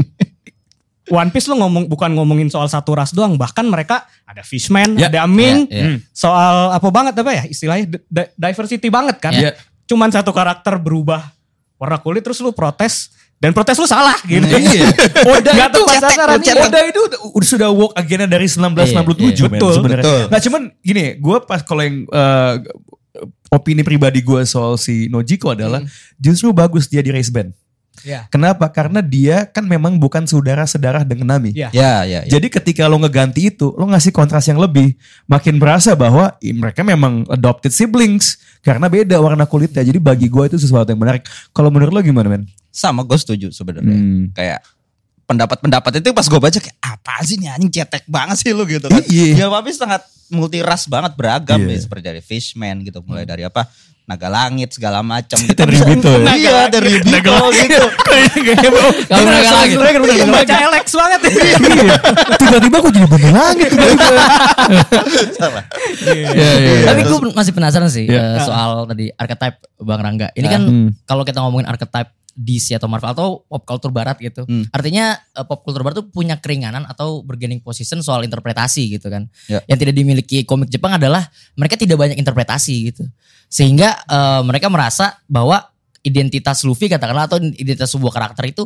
One 1.12 1.30
Piece 1.30 1.46
lu 1.46 1.58
ngomong 1.58 1.86
bukan 1.86 2.14
ngomongin 2.14 2.48
soal 2.48 2.66
satu 2.66 2.94
ras 2.94 3.10
doang, 3.10 3.34
bahkan 3.34 3.66
mereka 3.66 4.06
ada 4.24 4.46
Fishman, 4.46 4.94
Ya, 4.94 5.10
ada 5.10 5.26
Ming, 5.26 5.66
ya, 5.66 5.98
ya. 5.98 5.98
soal 6.10 6.70
apa 6.70 6.86
banget 6.88 7.18
apa 7.18 7.34
ya 7.34 7.44
istilahnya 7.44 7.86
di- 7.88 8.04
di- 8.04 8.32
diversity 8.32 8.88
banget 8.88 9.18
kan. 9.18 9.34
Ya. 9.34 9.58
Cuman 9.86 10.10
satu 10.10 10.30
karakter 10.30 10.78
berubah 10.78 11.34
warna 11.76 11.98
kulit 11.98 12.22
terus 12.22 12.38
lu 12.38 12.52
protes 12.52 13.10
dan 13.40 13.56
protes 13.56 13.80
lu 13.80 13.88
salah 13.88 14.20
gitu. 14.28 14.44
Iya. 14.44 14.92
Oda 15.32 15.52
Nggak 15.56 15.70
itu 15.72 15.80
tepat 15.80 16.02
sasaran, 16.04 16.38
iya. 16.44 16.54
Oda 16.60 16.80
itu 16.84 17.00
udah, 17.00 17.20
udah 17.32 17.48
sudah 17.48 17.70
walk 17.72 17.96
agenda 17.96 18.28
dari 18.28 18.48
1967 18.52 18.60
Iya, 18.60 19.48
men 19.48 19.60
betul, 19.60 19.72
sebenarnya. 19.80 20.04
betul. 20.04 20.22
Nah 20.28 20.40
cuman 20.44 20.62
gini, 20.84 21.04
gue 21.16 21.38
pas 21.48 21.60
kalau 21.64 21.82
yang 21.82 22.04
eh, 22.04 22.54
opini 23.50 23.82
pribadi 23.82 24.20
gue 24.20 24.44
soal 24.44 24.76
si 24.76 25.08
Nojiko 25.08 25.56
adalah 25.56 25.82
justru 26.20 26.52
bagus 26.52 26.92
dia 26.92 27.00
di 27.00 27.16
race 27.16 27.32
band. 27.32 27.56
Iya. 28.00 28.32
Kenapa? 28.32 28.72
Karena 28.72 29.04
dia 29.04 29.44
kan 29.44 29.68
memang 29.68 30.00
bukan 30.00 30.24
saudara 30.24 30.64
sedarah 30.64 31.04
dengan 31.04 31.36
Nami. 31.36 31.52
Iya. 31.52 31.68
Ya, 31.76 31.94
ya, 32.08 32.24
ya. 32.24 32.32
Jadi 32.40 32.48
ketika 32.48 32.88
lo 32.88 32.96
ngeganti 32.96 33.52
itu, 33.52 33.76
lo 33.76 33.88
ngasih 33.92 34.16
kontras 34.16 34.48
yang 34.48 34.60
lebih, 34.60 34.96
makin 35.28 35.60
berasa 35.60 35.96
bahwa 36.00 36.32
mereka 36.40 36.80
memang 36.84 37.28
adopted 37.28 37.76
siblings 37.76 38.40
karena 38.64 38.88
beda 38.88 39.20
warna 39.20 39.44
kulitnya. 39.44 39.84
Jadi 39.84 40.00
bagi 40.00 40.28
gue 40.32 40.44
itu 40.48 40.56
sesuatu 40.56 40.88
yang 40.88 41.02
menarik. 41.02 41.28
Kalau 41.52 41.68
menurut 41.68 41.92
lo 41.92 42.00
gimana 42.00 42.32
men? 42.32 42.48
Sama 42.70 43.02
gue 43.02 43.16
setuju 43.16 43.48
sebenarnya. 43.50 43.98
Hmm. 43.98 44.30
Kayak 44.32 44.62
pendapat-pendapat 45.24 46.02
itu 46.02 46.10
pas 46.10 46.26
gue 46.26 46.40
baca 46.40 46.58
kayak 46.58 46.78
apa 46.80 47.14
sih 47.22 47.38
nih 47.38 47.54
anjing 47.54 47.70
cetek 47.72 48.06
banget 48.06 48.38
sih 48.40 48.50
lu 48.50 48.66
gitu 48.66 48.90
kan. 48.90 49.02
Iya. 49.06 49.36
Ya 49.36 49.48
tapi 49.48 49.70
sangat 49.70 50.02
multi 50.30 50.62
ras 50.62 50.86
banget 50.86 51.14
beragam 51.14 51.62
Iya. 51.62 51.74
ya 51.74 51.80
seperti 51.82 52.04
dari 52.06 52.22
Fishman 52.22 52.82
gitu 52.82 53.02
mulai 53.02 53.26
dari 53.26 53.42
apa 53.42 53.70
naga 54.06 54.26
langit 54.26 54.74
segala 54.74 55.06
macam. 55.06 55.38
Dari 55.54 55.70
Yubito 55.78 56.10
ya? 56.10 56.34
Iya 56.34 56.66
dari 56.66 56.98
Yubito 56.98 57.30
gitu. 57.54 57.86
Kalau 59.06 59.22
mereka 59.22 59.52
lagi. 59.54 59.76
Baca 60.26 60.56
Alex 60.66 60.86
banget 60.98 61.20
ya. 61.22 61.32
Tiba-tiba 62.42 62.76
kok 62.82 62.90
jadi 62.90 63.06
bener 63.06 63.30
langit. 63.30 63.70
Salah. 65.38 65.62
Tapi 66.86 67.02
gue 67.06 67.18
masih 67.34 67.54
penasaran 67.54 67.86
sih 67.86 68.10
Iya. 68.10 68.42
eh, 68.42 68.42
soal 68.42 68.90
tadi 68.90 69.14
archetype 69.14 69.58
Bang 69.78 70.02
Rangga. 70.02 70.34
Ini 70.34 70.48
kan 70.48 70.62
Hmm. 70.66 70.90
kalau 71.06 71.22
kita 71.22 71.42
ngomongin 71.42 71.70
archetype 71.70 72.10
DC 72.40 72.80
atau 72.80 72.88
Marvel 72.88 73.12
atau 73.12 73.28
pop 73.44 73.64
culture 73.68 73.92
barat 73.92 74.16
gitu. 74.24 74.48
Hmm. 74.48 74.64
Artinya 74.72 75.20
eh, 75.20 75.44
pop 75.44 75.60
culture 75.68 75.84
barat 75.84 76.00
tuh 76.00 76.08
punya 76.08 76.40
keringanan 76.40 76.88
atau 76.88 77.20
bargaining 77.20 77.60
position 77.60 78.00
soal 78.00 78.24
interpretasi 78.24 78.96
gitu 78.96 79.12
kan. 79.12 79.28
Ya. 79.52 79.60
Yang 79.68 79.78
tidak 79.84 79.96
dimiliki 80.00 80.38
komik 80.48 80.72
Jepang 80.72 80.96
adalah 80.96 81.28
mereka 81.60 81.76
tidak 81.76 82.00
banyak 82.00 82.16
interpretasi 82.16 82.96
gitu. 82.96 83.04
Sehingga 83.52 84.00
eh, 84.08 84.42
mereka 84.48 84.72
merasa 84.72 85.20
bahwa 85.28 85.68
identitas 86.00 86.64
Luffy 86.64 86.88
katakanlah 86.88 87.28
atau 87.28 87.44
identitas 87.44 87.92
sebuah 87.92 88.16
karakter 88.16 88.56
itu 88.56 88.64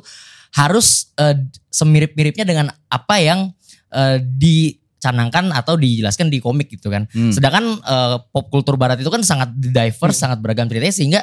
harus 0.53 1.09
eh, 1.17 1.33
semirip-miripnya 1.73 2.45
dengan 2.45 2.69
apa 2.93 3.17
yang 3.17 3.49
eh, 3.89 4.21
dicanangkan 4.21 5.49
atau 5.49 5.73
dijelaskan 5.81 6.29
di 6.29 6.37
komik 6.37 6.69
gitu 6.69 6.93
kan. 6.93 7.09
Hmm. 7.09 7.33
Sedangkan 7.33 7.81
eh, 7.81 8.17
pop 8.29 8.53
kultur 8.53 8.77
barat 8.77 9.01
itu 9.01 9.09
kan 9.09 9.25
sangat 9.25 9.49
diverse, 9.57 10.21
sangat 10.21 10.37
beragam 10.37 10.69
ceritanya 10.69 10.93
sehingga 10.93 11.21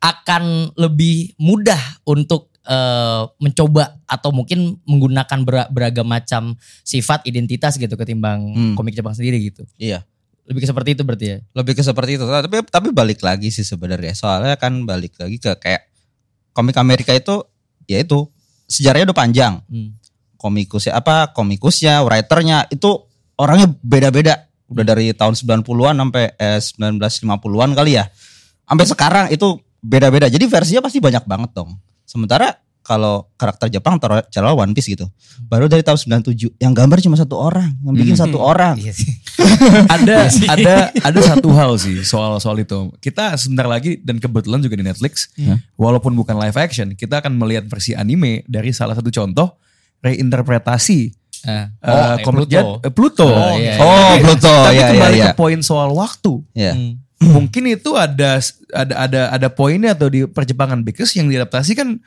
akan 0.00 0.42
lebih 0.74 1.36
mudah 1.36 1.78
untuk 2.02 2.48
eh, 2.62 3.22
mencoba 3.38 4.00
atau 4.04 4.30
mungkin 4.30 4.80
menggunakan 4.84 5.38
bera- 5.42 5.68
beragam 5.68 6.04
macam 6.04 6.54
sifat 6.82 7.24
identitas 7.24 7.76
gitu 7.76 7.92
ketimbang 7.94 8.40
Hmm. 8.50 8.74
komik 8.74 8.92
Jepang 8.92 9.12
sendiri 9.12 9.40
gitu. 9.42 9.64
Iya. 9.76 10.04
Lebih 10.44 10.60
ke 10.60 10.68
seperti 10.68 10.92
itu 10.92 11.02
berarti 11.02 11.26
ya. 11.26 11.38
lebih 11.52 11.72
ke 11.72 11.80
seperti 11.80 12.16
itu 12.16 12.24
tapi 12.24 12.60
tapi 12.64 12.88
balik 12.90 13.20
lagi 13.20 13.48
sih 13.48 13.62
sebenarnya 13.62 14.12
soalnya 14.12 14.56
kan 14.56 14.82
balik 14.82 15.14
lagi 15.16 15.36
ke 15.36 15.52
kayak 15.56 15.86
komik 16.50 16.74
Amerika 16.74 17.12
itu 17.12 17.44
ya 17.86 17.96
itu 17.98 18.26
sejarahnya 18.66 19.08
udah 19.08 19.18
panjang 19.18 19.54
Hmm. 19.64 19.94
komikusnya 20.34 20.94
apa 20.94 21.30
komikusnya 21.30 22.02
writernya 22.02 22.66
itu 22.68 22.98
orangnya 23.36 23.70
beda-beda 23.78 24.48
udah 24.66 24.84
dari 24.84 25.10
tahun 25.10 25.32
90-an 25.34 25.96
sampai 25.98 26.24
eh, 26.34 26.58
1950-an 26.58 27.70
kali 27.72 27.94
ya 27.94 28.04
sampai 28.64 28.84
sekarang 28.84 29.26
itu 29.30 29.58
beda-beda 29.80 30.26
jadi 30.26 30.44
versinya 30.44 30.80
pasti 30.80 30.98
banyak 30.98 31.24
banget 31.24 31.50
dong 31.52 31.76
sementara 32.04 32.54
kalau 32.80 33.28
karakter 33.34 33.68
Jepang 33.70 33.96
taruh 33.96 34.24
cara 34.24 34.50
One 34.50 34.72
Piece 34.72 34.88
gitu 34.88 35.04
baru 35.42 35.66
dari 35.66 35.80
tahun 35.80 36.00
97 36.22 36.56
yang 36.56 36.72
gambar 36.72 36.98
cuma 36.98 37.14
satu 37.14 37.36
orang 37.36 37.76
yang 37.78 37.92
bikin 37.94 38.16
Hmm. 38.16 38.24
satu 38.24 38.38
orang 38.38 38.76
Iya 38.76 38.92
sih. 38.92 39.12
ada 39.90 40.16
ada 40.48 40.74
ada 40.90 41.20
satu 41.22 41.48
hal 41.50 41.76
sih 41.76 42.00
soal 42.02 42.36
soal 42.38 42.56
itu. 42.56 42.92
Kita 42.98 43.36
sebentar 43.36 43.64
lagi 43.64 43.96
dan 43.98 44.16
kebetulan 44.16 44.60
juga 44.60 44.76
di 44.76 44.82
Netflix, 44.82 45.28
Hmm. 45.34 45.60
walaupun 45.74 46.12
bukan 46.12 46.36
live 46.36 46.56
action, 46.56 46.92
kita 46.92 47.20
akan 47.20 47.36
melihat 47.36 47.64
versi 47.64 47.92
anime 47.92 48.44
dari 48.44 48.68
salah 48.70 48.92
satu 48.92 49.08
contoh 49.08 49.56
reinterpretasi 50.02 51.16
Eh, 51.40 51.48
eh, 51.48 51.64
eh, 51.80 52.16
komik 52.20 52.52
Pluto. 52.52 52.68
Eh, 52.78 52.92
Pluto. 52.92 53.24
Oh, 53.24 53.56
iya, 53.56 53.72
iya. 53.72 53.74
oh 53.80 54.12
Pluto 54.20 54.52
Tapi 54.60 54.76
ya 54.76 54.80
ya 54.82 54.88
kembali 54.92 55.16
ya 55.16 55.26
ke 55.26 55.28
poin 55.34 55.60
soal 55.62 55.88
waktu. 55.90 56.32
ya 56.52 56.72
Hmm. 56.76 57.00
Mungkin 57.20 57.68
itu 57.68 57.92
ada 58.00 58.40
ada 58.72 58.94
ada 58.96 59.20
ada 59.28 59.48
poinnya 59.52 59.92
atau 59.92 60.08
di 60.08 60.24
perjepangan 60.24 60.80
because 60.80 61.12
yang 61.12 61.28
diadaptasi 61.28 61.76
kan 61.76 62.00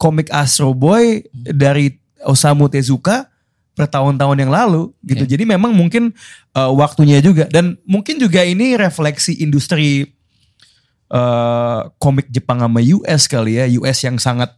komik 0.00 0.32
Astro 0.32 0.72
Boy 0.72 1.20
dari 1.32 2.00
Osamu 2.24 2.66
Tezuka 2.72 3.28
bertahun-tahun 3.76 4.40
yang 4.40 4.48
lalu 4.48 4.90
gitu. 5.04 5.28
Iya. 5.28 5.36
Jadi 5.36 5.44
memang 5.44 5.76
mungkin 5.76 6.16
eh, 6.56 6.72
waktunya 6.72 7.20
juga 7.20 7.44
dan 7.52 7.76
mungkin 7.84 8.16
juga 8.16 8.40
ini 8.40 8.74
refleksi 8.74 9.36
industri 9.38 10.08
eh, 11.12 11.80
komik 12.00 12.32
Jepang 12.32 12.64
sama 12.64 12.80
US 12.80 13.28
kali 13.28 13.60
ya. 13.60 13.68
US 13.78 14.00
yang 14.00 14.16
sangat 14.16 14.50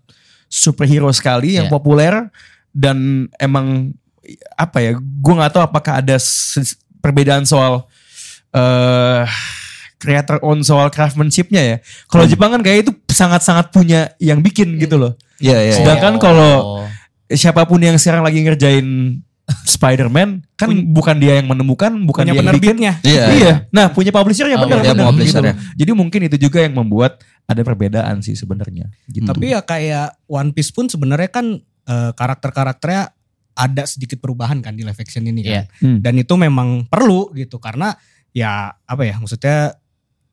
superhero 0.47 1.11
sekali 1.11 1.59
yang 1.59 1.67
Iya. 1.67 1.75
populer 1.75 2.15
dan 2.71 3.27
emang 3.43 3.91
apa 4.55 4.79
ya? 4.79 4.95
Gue 4.97 5.35
nggak 5.35 5.51
tahu 5.59 5.63
apakah 5.67 5.99
ada 5.99 6.15
perbedaan 7.03 7.43
soal 7.43 7.91
eh 8.55 9.27
creator 10.01 10.41
on 10.41 10.65
soal 10.65 10.89
craftsmanshipnya 10.89 11.63
ya. 11.63 11.77
Kalau 12.09 12.25
Hmm. 12.25 12.33
Jepang 12.33 12.51
kan 12.51 12.63
kayak 12.65 12.89
itu 12.89 12.93
sangat-sangat 13.07 13.69
punya 13.69 14.17
yang 14.17 14.41
bikin 14.41 14.81
gitu 14.81 14.97
loh. 14.97 15.13
Iya, 15.37 15.61
iya. 15.63 15.75
Sedangkan 15.77 16.17
Oh. 16.17 16.21
kalau 16.21 16.53
siapa 17.29 17.63
pun 17.63 17.79
yang 17.79 17.95
sekarang 17.95 18.25
lagi 18.25 18.41
ngerjain 18.41 19.21
Spider-Man 19.67 20.47
kan 20.55 20.71
bukan 20.89 21.19
dia 21.19 21.43
yang 21.43 21.51
menemukan, 21.51 21.91
bukan 22.01 22.23
Punya 22.23 22.33
dia 22.33 22.39
yang 22.39 22.47
bikin. 22.47 22.55
penerbitnya. 22.55 22.93
Iya, 23.03 23.25
Iya. 23.29 23.55
Nah, 23.71 23.91
punya 23.91 24.11
publishernya 24.11 24.57
Oh, 24.57 24.63
benar 24.63 24.79
punya 24.79 24.93
benar 24.95 25.07
publishernya. 25.11 25.55
gitu. 25.55 25.75
Jadi 25.77 25.91
mungkin 25.93 26.21
itu 26.25 26.37
juga 26.41 26.59
yang 26.63 26.75
membuat 26.75 27.19
ada 27.45 27.61
perbedaan 27.61 28.23
sih 28.23 28.35
sebenarnya. 28.35 28.87
Gitu. 29.07 29.27
Tapi 29.27 29.51
ya 29.51 29.61
kayak 29.61 30.23
One 30.25 30.51
Piece 30.51 30.71
pun 30.71 30.87
sebenarnya 30.87 31.29
kan 31.29 31.47
eh, 31.83 32.13
karakter-karakternya 32.15 33.11
ada 33.53 33.83
sedikit 33.83 34.17
perubahan 34.17 34.63
kan 34.63 34.73
di 34.73 34.87
live 34.87 34.95
action 34.95 35.27
ini 35.27 35.43
kan. 35.43 35.51
Iya. 35.51 35.63
Hmm. 35.83 35.99
Dan 35.99 36.15
itu 36.17 36.35
memang 36.35 36.87
perlu 36.87 37.35
gitu 37.35 37.59
karena 37.59 37.99
ya 38.31 38.71
apa 38.79 39.03
ya 39.03 39.19
maksudnya 39.19 39.75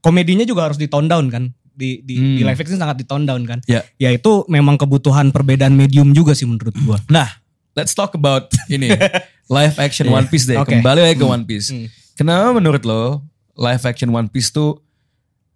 komedinya 0.07 0.41
juga 0.41 0.63
harus 0.63 0.79
di 0.79 0.87
tone 0.87 1.05
down 1.05 1.27
kan. 1.27 1.43
Di 1.69 1.99
di, 2.01 2.15
Hmm. 2.15 2.35
di 2.39 2.43
live 2.43 2.57
action 2.57 2.79
sangat 2.79 2.97
di 2.97 3.05
tone 3.05 3.23
down 3.23 3.43
kan. 3.43 3.59
Ya. 3.67 3.83
Ya 3.95 4.09
itu 4.09 4.47
memang 4.47 4.75
kebutuhan 4.75 5.29
perbedaan 5.29 5.75
medium 5.75 6.09
juga 6.09 6.31
sih 6.31 6.47
menurut 6.47 6.73
gua. 6.81 6.97
Nah, 7.05 7.27
let's 7.73 7.91
talk 7.91 8.15
about 8.15 8.47
ini 8.65 8.87
live 9.51 9.75
action 9.77 10.07
One 10.07 10.25
Piece 10.25 10.47
deh. 10.47 10.55
Oke. 10.55 10.73
Kembali 10.73 11.03
lagi 11.03 11.15
ke 11.15 11.27
One 11.27 11.43
Piece. 11.43 11.69
Hmm. 11.69 11.85
Kenapa 12.15 12.49
menurut 12.49 12.81
lo 12.81 13.21
live 13.53 13.83
action 13.83 14.09
One 14.09 14.25
Piece 14.25 14.49
tuh 14.49 14.81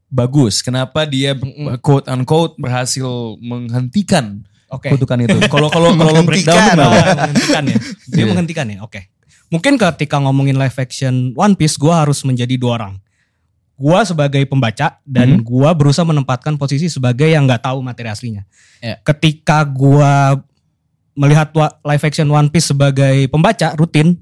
bagus? 0.08 0.62
Kenapa 0.62 1.06
dia 1.06 1.34
Mm-mm. 1.34 1.80
quote 1.80 2.06
unquote 2.06 2.54
berhasil 2.58 3.08
menghentikan 3.42 4.46
Oke. 4.70 4.94
kutukan 4.94 5.26
itu? 5.26 5.38
Kalau 5.54 5.68
kalau 5.68 5.96
kalau 5.96 6.12
lo 6.12 6.22
breakdown? 6.22 6.78
Oh, 6.78 6.92
menghentikan 6.94 7.64
ya. 7.66 7.78
Dia 8.08 8.16
Iya. 8.16 8.26
menghentikan 8.30 8.66
ya. 8.68 8.80
Oke. 8.84 9.10
Mungkin 9.50 9.76
ketika 9.76 10.16
ngomongin 10.16 10.56
live 10.56 10.78
action 10.78 11.34
One 11.34 11.58
Piece, 11.58 11.76
gua 11.76 12.06
harus 12.06 12.22
menjadi 12.22 12.56
dua 12.56 12.78
orang. 12.78 12.94
Gua 13.82 14.06
sebagai 14.06 14.46
pembaca 14.46 15.02
dan 15.02 15.42
Mhm. 15.42 15.48
gua 15.48 15.74
berusaha 15.74 16.06
menempatkan 16.06 16.62
posisi 16.62 16.86
sebagai 16.86 17.26
yang 17.26 17.50
nggak 17.50 17.66
tahu 17.66 17.82
materi 17.82 18.14
aslinya. 18.14 18.46
Ya. 18.78 19.02
Ketika 19.02 19.66
gua 19.66 20.38
melihat 21.18 21.50
live 21.82 22.04
action 22.06 22.30
One 22.30 22.54
Piece 22.54 22.70
sebagai 22.70 23.26
pembaca 23.34 23.74
rutin, 23.74 24.22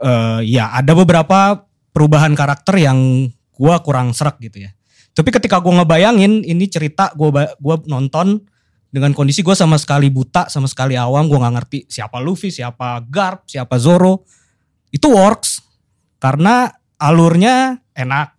eh, 0.00 0.40
ya 0.48 0.72
ada 0.72 0.96
beberapa 0.96 1.68
perubahan 1.92 2.32
karakter 2.32 2.80
yang 2.80 3.28
gua 3.52 3.84
kurang 3.84 4.16
serak 4.16 4.40
gitu 4.40 4.64
ya. 4.64 4.72
Tapi 5.12 5.28
ketika 5.28 5.60
gua 5.60 5.84
ngebayangin 5.84 6.40
ini 6.40 6.64
cerita 6.72 7.12
gua 7.12 7.52
gua 7.60 7.76
nonton 7.84 8.40
dengan 8.90 9.14
kondisi 9.14 9.46
gue 9.46 9.54
sama 9.54 9.78
sekali 9.78 10.10
buta, 10.10 10.50
sama 10.50 10.66
sekali 10.66 10.98
awam, 10.98 11.30
gue 11.30 11.38
nggak 11.38 11.54
ngerti 11.62 11.78
siapa 11.86 12.18
Luffy, 12.18 12.50
siapa 12.50 12.98
Garp, 13.06 13.46
siapa 13.46 13.78
Zoro, 13.78 14.26
itu 14.90 15.06
works 15.06 15.62
karena 16.18 16.66
alurnya 16.98 17.78
enak, 17.94 18.34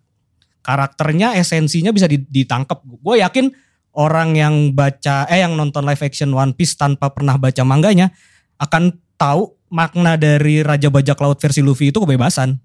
karakternya, 0.62 1.34
esensinya 1.36 1.90
bisa 1.90 2.06
di- 2.06 2.24
ditangkap. 2.24 2.80
Gue 2.86 3.20
yakin 3.20 3.50
orang 3.92 4.32
yang 4.38 4.72
baca, 4.72 5.28
eh 5.28 5.44
yang 5.44 5.58
nonton 5.58 5.84
live 5.84 6.00
action 6.00 6.32
One 6.32 6.56
Piece 6.56 6.78
tanpa 6.78 7.12
pernah 7.12 7.36
baca 7.36 7.60
manganya 7.66 8.14
akan 8.56 8.96
tahu 9.20 9.52
makna 9.68 10.16
dari 10.16 10.64
Raja 10.64 10.88
Bajak 10.88 11.18
Laut 11.20 11.38
versi 11.40 11.60
Luffy 11.60 11.92
itu 11.92 11.98
kebebasan. 12.00 12.56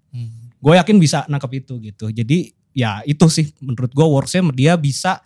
Gue 0.57 0.73
yakin 0.79 0.97
bisa 0.97 1.23
nangkep 1.29 1.51
itu 1.65 1.73
gitu. 1.81 2.09
Jadi 2.09 2.51
ya 2.73 3.01
itu 3.03 3.25
sih 3.27 3.49
menurut 3.61 3.89
gue 3.89 4.05
worksnya 4.05 4.45
dia 4.53 4.73
bisa 4.77 5.21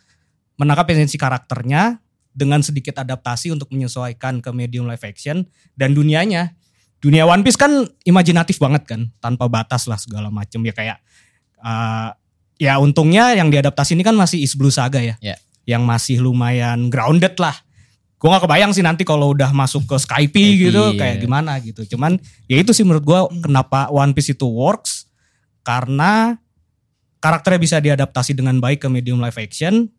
menangkap 0.56 0.88
esensi 0.94 1.18
karakternya 1.18 1.98
dengan 2.32 2.64
sedikit 2.64 2.96
adaptasi 3.02 3.52
untuk 3.52 3.68
menyesuaikan 3.76 4.40
ke 4.40 4.50
medium 4.56 4.88
live 4.88 5.04
action 5.04 5.44
dan 5.76 5.92
dunianya. 5.92 6.56
Dunia 7.02 7.26
One 7.26 7.42
Piece 7.42 7.58
kan 7.58 7.90
imajinatif 8.06 8.62
banget 8.62 8.86
kan, 8.86 9.10
tanpa 9.18 9.50
batas 9.50 9.90
lah 9.90 9.98
segala 9.98 10.30
macam 10.30 10.62
ya 10.62 10.70
kayak 10.70 10.98
eh, 11.66 12.10
ya 12.62 12.78
untungnya 12.78 13.34
yang 13.34 13.50
diadaptasi 13.50 13.97
ini 13.97 14.06
kan 14.06 14.13
masih 14.13 14.45
Is 14.45 14.54
Blue 14.54 14.69
Saga 14.69 15.02
ya. 15.02 15.17
Ya. 15.17 15.41
Yang 15.65 15.82
masih 15.82 16.15
lumayan 16.21 16.93
grounded 16.93 17.34
lah. 17.41 17.58
Gue 18.21 18.30
gak 18.30 18.45
kebayang 18.45 18.69
sih 18.69 18.86
nanti 18.86 19.02
kalau 19.02 19.34
udah 19.34 19.50
masuk 19.50 19.89
ke 19.89 19.97
Skype 19.97 20.38
gitu 20.69 20.93
iya. 20.93 21.00
kayak 21.02 21.15
gimana 21.26 21.58
gitu. 21.58 21.82
Cuman 21.97 22.21
ya 22.45 22.62
itu 22.62 22.69
sih 22.69 22.86
menurut 22.86 23.02
gue 23.02 23.19
kenapa 23.41 23.89
One 23.89 24.13
Piece 24.13 24.38
itu 24.38 24.45
works 24.45 25.10
karena 25.65 26.38
karakternya 27.17 27.58
bisa 27.58 27.78
diadaptasi 27.82 28.38
dengan 28.38 28.62
baik 28.62 28.86
ke 28.86 28.88
medium 28.93 29.17
live 29.17 29.41
action. 29.41 29.89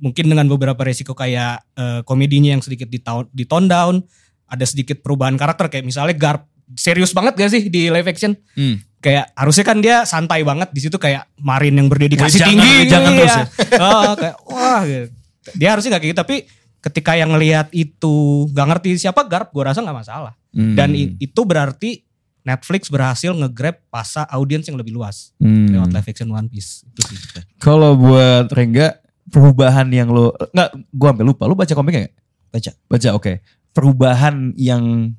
Mungkin 0.00 0.32
dengan 0.32 0.48
beberapa 0.48 0.80
resiko 0.88 1.12
kayak 1.12 1.68
eh, 1.76 2.00
komedinya 2.08 2.56
yang 2.56 2.64
sedikit 2.64 2.88
di, 2.88 2.96
di 3.32 3.44
tone 3.44 3.68
down, 3.68 4.00
ada 4.48 4.64
sedikit 4.64 5.04
perubahan 5.04 5.36
karakter 5.36 5.68
kayak 5.68 5.84
misalnya 5.84 6.16
Garp 6.16 6.48
serius 6.80 7.12
banget 7.12 7.36
gak 7.36 7.52
sih 7.52 7.68
di 7.68 7.92
live 7.92 8.08
action? 8.08 8.34
Hmm. 8.56 8.80
Kayak 9.06 9.30
harusnya 9.38 9.62
kan 9.62 9.78
dia 9.78 9.96
santai 10.02 10.42
banget 10.42 10.74
di 10.74 10.80
situ 10.82 10.98
kayak 10.98 11.30
Marin 11.38 11.78
yang 11.78 11.86
berdedikasi 11.86 12.36
Wejangan- 12.36 12.50
tinggi, 12.50 12.72
wejangan 12.82 13.12
iya. 13.14 13.18
terus 13.22 13.36
ya. 13.36 13.44
Oh, 13.78 14.12
kayak 14.18 14.36
wah, 14.44 14.80
gitu. 14.82 15.06
dia 15.54 15.68
harusnya 15.70 15.90
gak 15.94 16.00
kayak 16.02 16.10
gitu 16.10 16.20
tapi 16.20 16.36
ketika 16.82 17.12
yang 17.14 17.30
ngelihat 17.30 17.70
itu 17.70 18.14
nggak 18.50 18.66
ngerti 18.66 18.88
siapa 18.98 19.22
Garp, 19.22 19.50
gue 19.50 19.62
rasa 19.62 19.78
nggak 19.78 19.94
masalah. 19.96 20.34
Hmm. 20.50 20.74
Dan 20.74 20.90
itu 20.96 21.40
berarti 21.42 22.02
Netflix 22.42 22.86
berhasil 22.86 23.30
nge-grab 23.30 23.78
pasa 23.86 24.26
audiens 24.26 24.62
yang 24.64 24.74
lebih 24.74 24.90
luas 24.90 25.30
Hmm. 25.38 25.66
lewat 25.68 25.90
live 25.92 26.08
action 26.08 26.26
One 26.28 26.46
Piece. 26.46 26.82
Itu 26.84 27.06
sih. 27.06 27.18
Kalau 27.58 27.94
buat 27.94 28.50
Rengga 28.50 28.98
perubahan 29.26 29.86
yang 29.88 30.10
lo 30.10 30.30
nggak 30.50 30.70
gua 30.90 31.10
sampai 31.10 31.26
lupa. 31.26 31.42
Lu 31.44 31.54
baca 31.54 31.70
komiknya 31.70 32.06
nggak? 32.06 32.14
Baca. 32.48 32.70
Baca 32.86 33.08
oke. 33.14 33.32
Perubahan 33.70 34.34
yang 34.54 35.14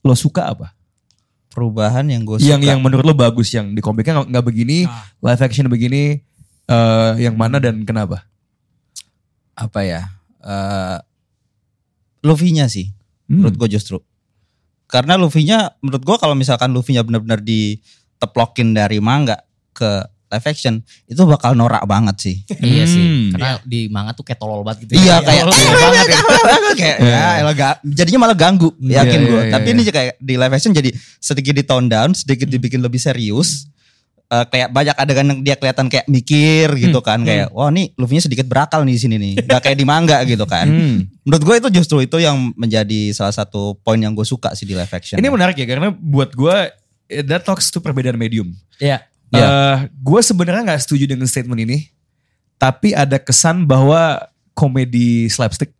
lo 0.00 0.14
suka 0.14 0.48
apa? 0.48 0.72
Perubahan 1.54 2.02
yang 2.04 2.22
gue 2.22 2.36
Yang 2.36 2.60
suka. 2.60 2.68
yang 2.68 2.80
menurut 2.80 3.04
lo 3.04 3.14
bagus 3.14 3.48
yang 3.48 3.70
di 3.70 3.78
komiknya 3.78 4.18
nggak- 4.18 4.28
nggak 4.28 4.44
begini, 4.44 4.78
Ah. 4.84 5.06
live 5.22 5.40
action 5.40 5.66
begini 5.66 6.18
eh, 6.66 7.12
yang 7.20 7.34
mana 7.34 7.56
dan 7.56 7.82
kenapa? 7.82 8.26
apa 9.54 9.80
ya? 9.80 10.02
eh 10.40 10.98
Luffy-nya 12.20 12.66
sih. 12.66 12.90
Hmm. 13.24 13.40
menurut 13.40 13.56
gue 13.56 13.68
justru 13.72 13.96
karena 14.84 15.16
Luffy-nya 15.16 15.80
menurut 15.80 16.02
gue 16.02 16.16
kalau 16.18 16.34
misalkan 16.34 16.68
Luffy-nya 16.70 17.00
benar-benar 17.00 17.40
diteplokin 17.40 18.74
dari 18.74 19.00
manga 19.00 19.40
ke 19.72 20.04
live 20.34 20.44
action 20.44 20.82
itu 21.06 21.22
bakal 21.22 21.54
norak 21.54 21.86
banget 21.86 22.16
sih 22.18 22.36
Iya 22.58 22.84
sih. 22.84 23.00
Hmm. 23.00 23.26
Karena 23.32 23.50
di 23.62 23.86
manga 23.86 24.10
tuh 24.12 24.22
kayak 24.22 24.36
tolol 24.36 24.60
banget 24.60 24.84
gitu. 24.84 24.98
iya 24.98 25.18
ya. 25.18 25.24
kayak 25.24 25.44
Tolol 25.46 25.54
eh, 25.54 25.74
banget 25.78 26.06
ya. 26.06 26.20
kayak 26.74 26.96
Iya. 26.98 27.14
ya 27.14 27.28
elah, 27.40 27.54
jadinya 27.86 28.18
malah 28.20 28.36
ganggu 28.36 28.70
yakin 28.76 29.20
Iya, 29.20 29.30
gue 29.30 29.42
iya, 29.42 29.52
tapi 29.54 29.66
iya. 29.70 29.74
ini 29.74 29.82
kayak 29.86 30.14
di 30.18 30.34
live 30.34 30.52
action 30.52 30.72
jadi 30.74 30.90
sedikit 31.18 31.54
di 31.54 31.62
tone 31.62 31.86
down 31.86 32.10
sedikit 32.12 32.50
dibikin 32.50 32.82
lebih 32.82 32.98
serius 32.98 33.70
Eh, 34.24 34.46
kayak 34.48 34.72
banyak 34.72 34.96
adegan 34.96 35.26
yang 35.28 35.40
dia 35.44 35.52
kelihatan 35.54 35.86
kayak 35.86 36.08
mikir 36.08 36.72
gitu 36.80 37.04
kan 37.04 37.20
kayak 37.22 37.52
wah 37.52 37.68
nih 37.68 37.92
Luffy-nya 37.94 38.24
sedikit 38.24 38.48
berakal 38.48 38.80
nih 38.82 38.96
di 38.96 39.00
sini 39.04 39.16
nih 39.20 39.32
gak 39.44 39.60
kayak 39.62 39.76
di 39.76 39.84
manga 39.84 40.16
gitu 40.24 40.48
kan 40.48 40.64
Hmm. 40.64 41.06
menurut 41.22 41.42
gue 41.44 41.54
itu 41.60 41.68
justru 41.76 42.00
itu 42.00 42.16
yang 42.18 42.50
menjadi 42.56 43.12
salah 43.12 43.36
satu 43.36 43.76
poin 43.84 44.00
yang 44.00 44.16
gue 44.16 44.24
suka 44.24 44.56
sih 44.56 44.64
di 44.64 44.72
live 44.72 44.88
action 44.88 45.20
Ini 45.20 45.28
menarik 45.28 45.60
ya 45.60 45.68
karena 45.68 45.92
buat 45.92 46.32
gua 46.32 46.72
eh, 47.06 47.20
that 47.20 47.44
talks 47.44 47.68
to 47.68 47.78
perbedaan 47.78 48.16
medium. 48.16 48.48
Iya. 48.80 49.04
Iya. 49.34 49.46
Eh, 49.46 49.76
gue 49.90 50.20
sebenarnya 50.22 50.62
nggak 50.70 50.82
setuju 50.86 51.04
dengan 51.10 51.26
statement 51.26 51.60
ini, 51.60 51.90
tapi 52.56 52.94
ada 52.94 53.18
kesan 53.18 53.66
bahwa 53.66 54.30
komedi 54.54 55.26
slapstick 55.26 55.74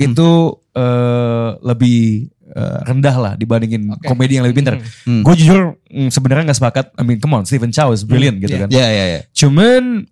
itu 0.00 0.30
eh, 0.72 1.48
lebih 1.60 2.32
eh, 2.48 2.78
rendah 2.88 3.16
lah 3.20 3.32
dibandingin 3.36 3.92
Oke. 3.92 4.08
komedi 4.08 4.40
yang 4.40 4.48
lebih 4.48 4.64
pintar. 4.64 4.80
Hmm. 5.04 5.20
Gue 5.20 5.34
jujur 5.36 5.76
mm, 5.92 6.08
sebenarnya 6.08 6.48
nggak 6.48 6.58
sepakat. 6.58 6.86
I 6.96 7.02
mean, 7.04 7.20
come 7.20 7.36
on, 7.36 7.44
Stephen 7.44 7.68
Chow 7.68 7.92
is 7.92 8.00
brilliant 8.00 8.40
gitu 8.40 8.56
Iya. 8.56 8.60
kan. 8.64 8.68
ya 8.72 8.86
ya 8.88 9.04
ya 9.04 9.20
Cuman 9.36 10.08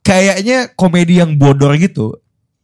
kayaknya 0.00 0.72
komedi 0.72 1.20
yang 1.20 1.36
bodor 1.36 1.76
gitu 1.76 2.16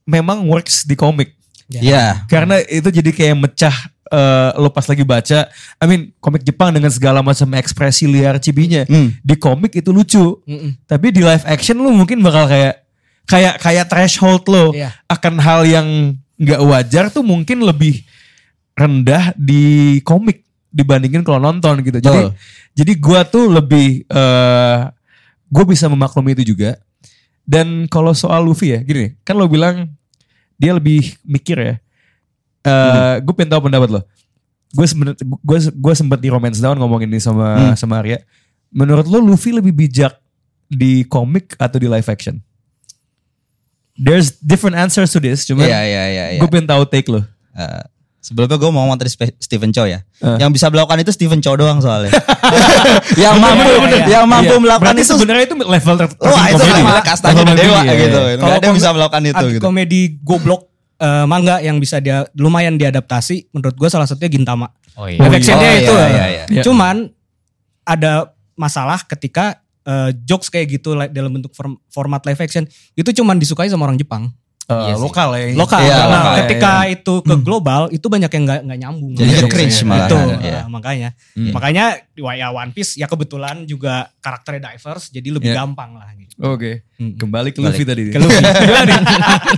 memang 0.08 0.48
works 0.48 0.88
di 0.88 0.96
komik. 0.96 1.36
Iya. 1.70 2.24
Karena 2.28 2.60
itu 2.64 2.88
jadi 2.92 3.10
kayak 3.10 3.36
mecah 3.40 3.76
eh, 4.12 4.50
lo 4.60 4.68
pas 4.68 4.84
lagi 4.84 5.02
baca. 5.02 5.48
I 5.80 5.84
mean 5.88 6.12
komik 6.20 6.44
Jepang 6.44 6.70
dengan 6.72 6.92
segala 6.92 7.24
macam 7.24 7.48
ekspresi 7.56 8.04
liar 8.06 8.36
cibinya. 8.38 8.84
Hmm. 8.84 9.12
Di 9.24 9.34
komik 9.36 9.72
itu 9.74 9.90
lucu. 9.90 10.38
Mm-mm. 10.44 10.76
Tapi 10.84 11.10
di 11.10 11.24
live 11.24 11.44
action 11.48 11.80
lo 11.80 11.90
mungkin 11.90 12.20
bakal 12.20 12.46
kayak 12.46 12.84
kayak 13.24 13.54
kayak 13.60 13.86
threshold 13.88 14.44
lo 14.52 14.76
Iya. 14.76 14.92
akan 15.08 15.34
hal 15.40 15.60
yang 15.64 15.88
nggak 16.36 16.60
wajar 16.66 17.04
tuh 17.08 17.24
mungkin 17.24 17.64
lebih 17.64 18.04
rendah 18.74 19.30
di 19.38 19.98
komik 20.02 20.42
dibandingin 20.74 21.22
kalau 21.22 21.38
nonton 21.38 21.80
gitu. 21.80 22.02
Jadi 22.02 22.20
Betul. 22.28 22.34
jadi 22.74 22.92
gua 22.98 23.20
tuh 23.24 23.46
lebih 23.48 24.02
eh 24.10 24.78
gue 25.46 25.64
bisa 25.70 25.86
memaklumi 25.86 26.34
itu 26.34 26.50
juga. 26.50 26.74
Dan 27.46 27.86
kalau 27.86 28.10
soal 28.10 28.42
Luffy 28.42 28.74
ya, 28.74 28.80
gini, 28.82 29.14
kan 29.22 29.36
lo 29.38 29.46
bilang 29.46 29.92
dia 30.58 30.72
lebih 30.74 31.14
mikir 31.24 31.56
ya. 31.58 31.74
Eh 32.64 33.14
gue 33.20 33.34
pengen 33.36 33.52
tahu 33.56 33.68
pendapat 33.68 33.88
lo. 33.90 34.00
Gue 34.74 34.86
sebenernya 34.88 35.18
gue 35.22 35.58
gue 35.70 35.94
sempat 35.94 36.18
di 36.18 36.28
romance 36.32 36.58
down 36.58 36.78
ngomongin 36.80 37.10
ini 37.10 37.20
sama 37.22 37.76
sama 37.78 38.02
Arya. 38.02 38.22
Menurut 38.74 39.06
lo 39.06 39.22
Luffy 39.22 39.54
lebih 39.54 39.70
bijak 39.70 40.18
di 40.66 41.06
komik 41.06 41.54
atau 41.60 41.78
di 41.78 41.86
live 41.86 42.08
action? 42.10 42.42
There's 43.94 44.34
different 44.42 44.74
answers 44.74 45.14
to 45.14 45.22
this, 45.22 45.46
cuman 45.46 45.70
Iya 45.70 45.80
iya 45.86 46.04
iya. 46.10 46.24
iya. 46.34 46.40
gue 46.42 46.48
pengen 46.50 46.66
tahu 46.66 46.82
take 46.90 47.06
lo. 47.06 47.22
Eh, 47.54 47.82
sebelumnya 48.24 48.56
gue 48.56 48.70
mau 48.72 48.82
ngomong 48.82 48.96
tadi 48.96 49.12
Stephen 49.36 49.68
Chow 49.68 49.84
ya. 49.84 50.00
Eh. 50.18 50.40
Yang 50.40 50.56
bisa 50.56 50.66
melakukan 50.66 50.96
itu 50.98 51.12
Stephen 51.12 51.38
Chow 51.38 51.52
doang 51.54 51.78
soalnya. 51.78 52.08
yang 53.20 53.36
mampu, 53.36 53.68
bener, 53.68 53.80
bener. 53.84 54.00
yang 54.08 54.24
mampu 54.24 54.48
Iya. 54.50 54.62
melakukan 54.64 54.88
Berarti 54.90 55.04
itu. 55.04 55.12
sebenarnya 55.12 55.44
itu 55.44 55.54
level 55.60 55.94
ter 55.94 56.06
Wah 56.16 56.46
itu 56.46 56.56
komedi. 56.56 56.72
levelnya 56.72 57.02
kastanya 57.04 57.42
Level 57.44 57.54
dewa 57.54 57.78
tinggi, 57.78 58.00
gitu. 58.00 58.20
iya. 58.22 58.34
Gak 58.40 58.54
ada 58.54 58.64
yang 58.64 58.76
bisa 58.76 58.90
melakukan 58.90 59.22
itu 59.22 59.44
gitu. 59.52 59.62
Komedi 59.62 60.00
goblok 60.18 60.62
eh, 60.96 61.24
manga 61.24 61.56
yang 61.60 61.76
bisa 61.76 61.96
dia 61.98 62.16
lumayan 62.34 62.74
diadaptasi 62.74 63.52
menurut 63.52 63.76
gue 63.76 63.88
salah 63.88 64.08
satunya 64.08 64.32
Gintama. 64.32 64.72
Oh 64.94 65.04
iya. 65.04 65.20
Live 65.20 65.36
actionnya 65.36 65.68
Oh, 65.68 65.80
itu. 65.82 65.92
iya, 65.92 66.08
iya, 66.08 66.44
iya. 66.48 66.62
Cuman 66.62 67.12
ada 67.82 68.32
masalah 68.54 69.04
ketika 69.04 69.60
eh, 69.82 70.16
jokes 70.24 70.48
kayak 70.48 70.72
gitu 70.72 70.94
like, 70.94 71.12
dalam 71.12 71.28
bentuk 71.30 71.52
form- 71.52 71.76
format 71.86 72.24
live 72.24 72.40
action 72.40 72.64
itu 72.94 73.10
cuman 73.12 73.36
disukai 73.36 73.68
sama 73.68 73.84
orang 73.84 73.94
Jepang. 73.94 74.32
Eh, 74.64 74.72
Iya 74.72 74.96
lokal 74.96 75.28
ya. 75.34 75.44
Lokal. 75.52 75.78
Iya, 75.78 75.92
Nah, 75.94 76.08
lokal, 76.08 76.34
ketika 76.40 76.72
iya. 76.82 76.96
itu 76.96 77.14
ke 77.20 77.34
global 77.36 77.82
itu 77.88 78.06
banyak 78.08 78.32
yang 78.32 78.44
nggak 78.44 78.60
nggak 78.64 78.78
nyambung. 78.80 79.12
Jadi 79.12 79.28
Jokesnya. 79.36 79.50
cringe 79.50 79.78
malahan, 79.84 80.08
Itu 80.08 80.16
iya. 80.40 80.56
eh, 80.56 80.64
makanya. 80.66 81.08
Hmm. 81.36 81.52
Makanya 81.52 81.84
wah, 82.18 82.32
ya 82.32 82.48
One 82.48 82.72
Piece 82.72 82.92
ya 82.94 83.04
kebetulan 83.04 83.56
juga 83.64 84.08
karakternya 84.18 84.64
diverse 84.66 85.12
jadi 85.12 85.28
lebih 85.30 85.52
Iya. 85.52 85.56
gampang 85.60 85.90
lah 85.94 86.08
gitu. 86.16 86.32
Oke, 86.40 86.80
Hmm. 86.96 87.12
kembali 87.14 87.52
ke. 87.52 87.60
Luffy 87.60 87.84
tadi. 87.84 88.08
Ke 88.08 88.16
Luffy. 88.16 88.40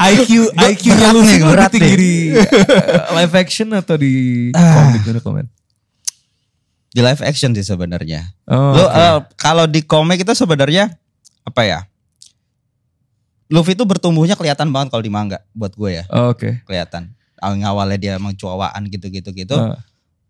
IQ 0.03 0.31
IQ-nya 0.53 1.09
berat 1.09 1.15
Luffy 1.15 1.39
berat 1.41 1.71
tinggi 1.71 1.95
di 1.95 2.13
uh, 2.35 3.15
live 3.15 3.35
action 3.37 3.69
atau 3.73 3.95
di 3.95 4.13
Ah. 4.53 4.75
komik 4.83 5.03
menurut 5.05 5.23
lo, 5.23 5.31
men? 5.33 5.47
Di 6.89 7.01
live 7.01 7.23
action 7.23 7.53
sih 7.53 7.63
sebenarnya. 7.63 8.27
Oh, 8.45 8.73
Lu 8.73 8.83
oke. 8.83 8.91
eh, 8.93 9.19
kalau 9.37 9.65
di 9.65 9.81
komik 9.83 10.19
itu 10.19 10.33
sebenarnya 10.33 10.91
apa 11.43 11.63
ya? 11.63 11.81
Luffy 13.47 13.75
itu 13.75 13.87
bertumbuhnya 13.87 14.35
kelihatan 14.35 14.69
banget 14.71 14.91
kalau 14.91 15.03
di 15.03 15.13
manga 15.13 15.39
buat 15.53 15.71
gue 15.73 16.03
ya, 16.03 16.05
Oh, 16.11 16.35
Oke. 16.35 16.61
kelihatan. 16.65 17.15
Awalnya 17.39 17.99
dia 17.99 18.13
emang 18.17 18.35
cuawaan 18.35 18.89
gitu-gitu 18.89 19.31
gitu. 19.31 19.55
Ah. 19.55 19.79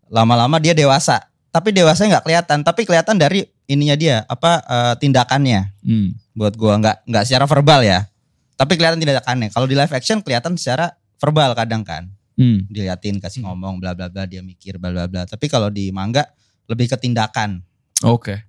Lama-lama 0.07 0.59
dia 0.59 0.71
dewasa. 0.71 1.25
Tapi 1.49 1.73
dewasanya 1.73 2.19
nggak 2.19 2.25
kelihatan, 2.29 2.57
tapi 2.61 2.85
kelihatan 2.85 3.17
dari 3.17 3.41
ininya 3.65 3.97
dia, 3.97 4.17
apa 4.27 4.61
eh, 4.61 4.93
tindakannya. 5.01 5.73
Hmm. 5.81 6.13
buat 6.37 6.53
gua 6.53 6.77
nggak 6.77 7.09
nggak 7.09 7.23
secara 7.25 7.49
verbal 7.49 7.81
ya 7.81 8.05
tapi 8.53 8.77
kelihatan 8.77 9.01
tindakannya 9.01 9.49
kalau 9.49 9.65
di 9.65 9.73
live 9.73 9.89
action 9.89 10.21
kelihatan 10.21 10.53
secara 10.53 10.93
verbal 11.17 11.57
kadang 11.57 11.81
kan 11.81 12.13
Hmm. 12.37 12.69
diliatin 12.69 13.17
kasih 13.17 13.41
ngomong 13.41 13.81
bla 13.81 13.97
bla 13.97 14.05
bla 14.05 14.29
dia 14.29 14.45
mikir 14.45 14.77
bla 14.77 14.93
bla 14.93 15.09
bla 15.09 15.25
tapi 15.25 15.49
kalau 15.49 15.73
di 15.73 15.89
manga 15.89 16.21
lebih 16.69 16.85
ke 16.85 16.93
tindakan 16.95 17.65
Oke. 18.05 18.45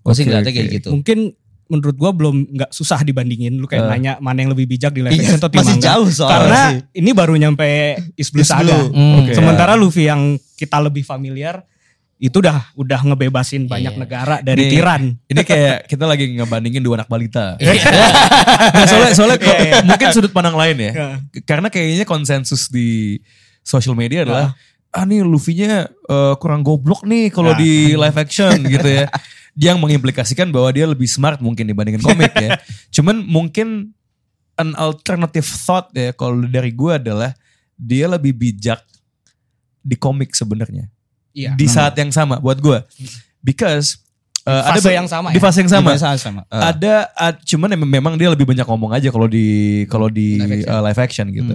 gue 0.00 0.12
sih 0.12 0.28
oke. 0.28 0.44
kayak 0.44 0.68
gitu 0.68 0.92
Mungkin 0.92 1.32
menurut 1.66 1.94
gua 1.94 2.10
belum 2.10 2.36
nggak 2.50 2.70
susah 2.70 3.00
dibandingin 3.00 3.54
lu 3.54 3.64
kayak 3.64 3.84
Eh. 3.84 3.90
nanya 3.90 4.12
mana 4.18 4.38
yang 4.38 4.50
lebih 4.50 4.68
bijak 4.68 4.90
di 4.90 5.00
live 5.00 5.12
Iya, 5.12 5.22
action 5.24 5.38
atau 5.38 5.48
masih 5.50 5.64
manga. 5.72 5.86
jauh 5.86 6.08
soalnya 6.08 6.32
Karena 6.36 6.60
sih. 6.68 6.78
ini 6.94 7.10
baru 7.10 7.34
nyampe 7.34 7.68
Is 8.14 8.28
Blue 8.28 8.42
Saga. 8.42 8.76
Hmm. 8.84 9.20
Oke. 9.20 9.32
Sementara 9.32 9.72
Luffy 9.74 10.04
yang 10.04 10.22
kita 10.54 10.76
lebih 10.78 11.02
familiar 11.02 11.64
itu 12.16 12.36
udah 12.36 12.72
udah 12.74 13.00
ngebebasin 13.02 13.66
banyak 13.66 13.90
Iya. 13.90 14.00
negara 14.00 14.36
dari 14.40 14.64
Nih, 14.64 14.70
tiran. 14.70 15.02
Ini 15.24 15.40
kayak 15.42 15.76
kita 15.86 16.04
lagi 16.04 16.24
ngebandingin 16.32 16.80
dua 16.80 16.94
anak 16.96 17.08
balita. 17.08 17.56
Nah, 18.64 18.86
soalnya 18.86 19.12
soalnya 19.12 19.38
Iya, 19.38 19.56
iya. 19.58 19.78
mungkin 19.82 20.08
sudut 20.10 20.30
pandang 20.30 20.54
lain 20.54 20.76
ya. 20.78 20.92
Iya. 20.92 21.08
Karena 21.42 21.68
kayaknya 21.68 22.04
konsensus 22.04 22.68
di 22.68 23.18
social 23.60 23.92
media 23.94 24.22
adalah 24.22 24.54
ah 24.90 25.02
nih 25.02 25.20
Luffy-nya 25.20 25.90
eh, 25.90 26.34
kurang 26.38 26.62
goblok 26.62 27.02
nih 27.02 27.28
kalau 27.28 27.50
Nah. 27.50 27.58
di 27.58 27.72
live 27.92 28.14
action 28.16 28.62
gitu 28.64 28.88
ya. 28.94 29.06
Dia 29.54 29.70
yang 29.70 29.78
mengimplikasikan 29.78 30.50
bahwa 30.50 30.70
dia 30.70 30.84
lebih 30.84 31.06
smart 31.06 31.38
mungkin 31.38 31.64
dibandingin 31.64 32.02
komik 32.02 32.34
ya. 32.34 32.58
Cuman 32.94 33.22
mungkin 33.22 33.94
an 34.54 34.74
alternative 34.74 35.46
thought 35.46 35.90
ya 35.90 36.10
kalau 36.10 36.42
dari 36.42 36.70
gue 36.70 36.92
adalah 36.92 37.34
dia 37.74 38.06
lebih 38.06 38.30
bijak 38.32 38.82
di 39.78 39.94
komik 39.94 40.30
sebenarnya. 40.30 40.90
Iya. 41.30 41.54
Di 41.54 41.66
saat 41.66 41.94
yang 41.94 42.10
sama 42.10 42.38
buat 42.38 42.58
gue. 42.58 42.78
Because 43.38 43.98
eh, 44.42 44.50
ada 44.50 44.78
fase 44.78 44.88
be- 44.88 44.94
yang 44.94 45.06
sama 45.06 45.28
di 45.30 45.38
ya? 45.38 45.42
fase 45.42 45.58
yang 45.60 45.70
sama. 45.70 45.90
sama 45.94 46.16
sama 46.16 46.40
Eh, 46.46 46.62
Ada 46.64 46.94
ad- 47.12 47.42
cuman 47.42 47.70
em- 47.70 47.90
memang 47.90 48.14
dia 48.14 48.30
lebih 48.30 48.44
banyak 48.44 48.62
ngomong 48.62 48.90
aja 48.90 49.08
kalau 49.08 49.26
di 49.26 49.46
kalau 49.86 50.06
di 50.06 50.38
Live 50.38 50.50
action. 50.62 50.70
uh, 50.70 50.80
live 50.82 51.00
action 51.00 51.26
gitu. 51.30 51.54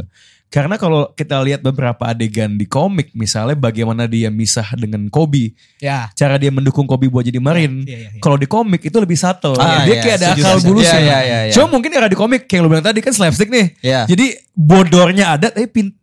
Karena 0.50 0.76
kalau 0.76 1.14
kita 1.14 1.38
lihat 1.40 1.62
beberapa 1.62 2.10
adegan 2.10 2.58
di 2.58 2.66
komik 2.66 3.14
misalnya 3.14 3.54
bagaimana 3.54 4.10
dia 4.10 4.28
misah 4.28 4.66
dengan 4.74 5.06
Kobe, 5.06 5.54
Ya. 5.78 6.10
cara 6.12 6.42
dia 6.42 6.50
mendukung 6.50 6.90
Kobe 6.90 7.06
buat 7.06 7.22
jadi 7.22 7.38
Marin. 7.38 7.86
Iya, 7.86 7.86
iya, 7.86 8.10
iya. 8.10 8.20
Kalau 8.20 8.34
di 8.34 8.50
komik 8.50 8.82
itu 8.82 8.98
lebih 8.98 9.14
subtle. 9.14 9.54
Ah, 9.56 9.86
dia 9.86 9.94
iya, 9.94 10.02
kayak 10.02 10.18
ada 10.18 10.28
setuju, 10.34 10.42
akal 10.44 10.58
bulusnya. 10.66 10.90
Iya, 10.92 11.06
iya, 11.06 11.20
iya, 11.22 11.40
iya. 11.46 11.54
Cuma 11.54 11.70
mungkin 11.70 11.90
era 11.94 12.10
di 12.10 12.18
komik 12.18 12.50
kayak 12.50 12.62
lu 12.62 12.68
bilang 12.68 12.82
tadi 12.82 12.98
kan 12.98 13.14
slapstick 13.14 13.48
nih. 13.48 13.78
Iya. 13.80 14.10
Jadi 14.10 14.26
bodornya 14.52 15.38
ada 15.38 15.54
tapi 15.54 15.70
pin- 15.70 15.94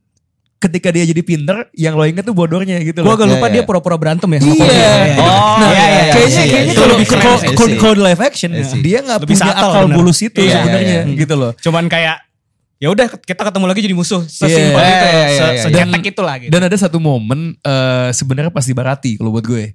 ketika 0.57 0.89
dia 0.89 1.05
jadi 1.05 1.21
pinter 1.21 1.69
yang 1.75 1.95
lo 1.95 2.07
inget 2.07 2.23
tuh 2.23 2.33
bodornya 2.33 2.81
gitu 2.81 3.03
loh. 3.03 3.13
agak 3.13 3.27
Iya, 3.27 3.35
lupa 3.35 3.47
iya. 3.47 3.53
dia 3.53 3.63
pura-pura 3.63 3.97
berantem 3.99 4.31
ya 4.31 4.39
Iya. 4.39 4.47
Kobe. 4.49 4.63
Iya, 4.65 4.73
iya. 4.73 5.17
Oh, 5.21 5.57
Nah, 5.57 5.69
iya, 5.69 5.85
kayaknya 6.09 6.27
iya, 6.39 6.47
kayaknya 6.47 6.75
kalau 6.75 6.95
iya. 6.97 7.07
kalau 7.83 7.95
di 7.97 8.01
live 8.01 8.23
action 8.23 8.51
sih. 8.57 8.79
dia 8.79 8.99
nggak 9.03 9.19
Lebih 9.23 9.35
punya 9.37 9.53
akal 9.53 9.85
bulus 9.91 10.19
itu 10.23 10.39
Iya, 10.39 10.55
sebenarnya 10.57 10.99
gitu 11.13 11.35
loh. 11.35 11.51
Cuman 11.59 11.87
kayak 11.87 12.26
ya 12.77 12.89
udah 12.89 13.07
kita 13.17 13.41
ketemu 13.41 13.65
lagi 13.65 13.81
jadi 13.81 13.97
musuh. 13.97 14.21
Sesimpel 14.23 14.77
Iya, 14.77 14.89
itu, 14.89 15.07
iya, 15.07 15.11
iya, 15.11 15.29
se- 15.33 15.55
iya. 15.55 15.63
sejetek 15.65 16.03
itulah 16.13 16.35
gitu. 16.37 16.51
Dan 16.53 16.61
ada 16.65 16.77
satu 16.77 16.99
momen 16.99 17.57
eh, 17.57 18.09
sebenarnya 18.13 18.53
pas 18.53 18.65
di 18.65 18.75
Barati 18.77 19.11
kalau 19.17 19.33
buat 19.33 19.45
gue. 19.45 19.73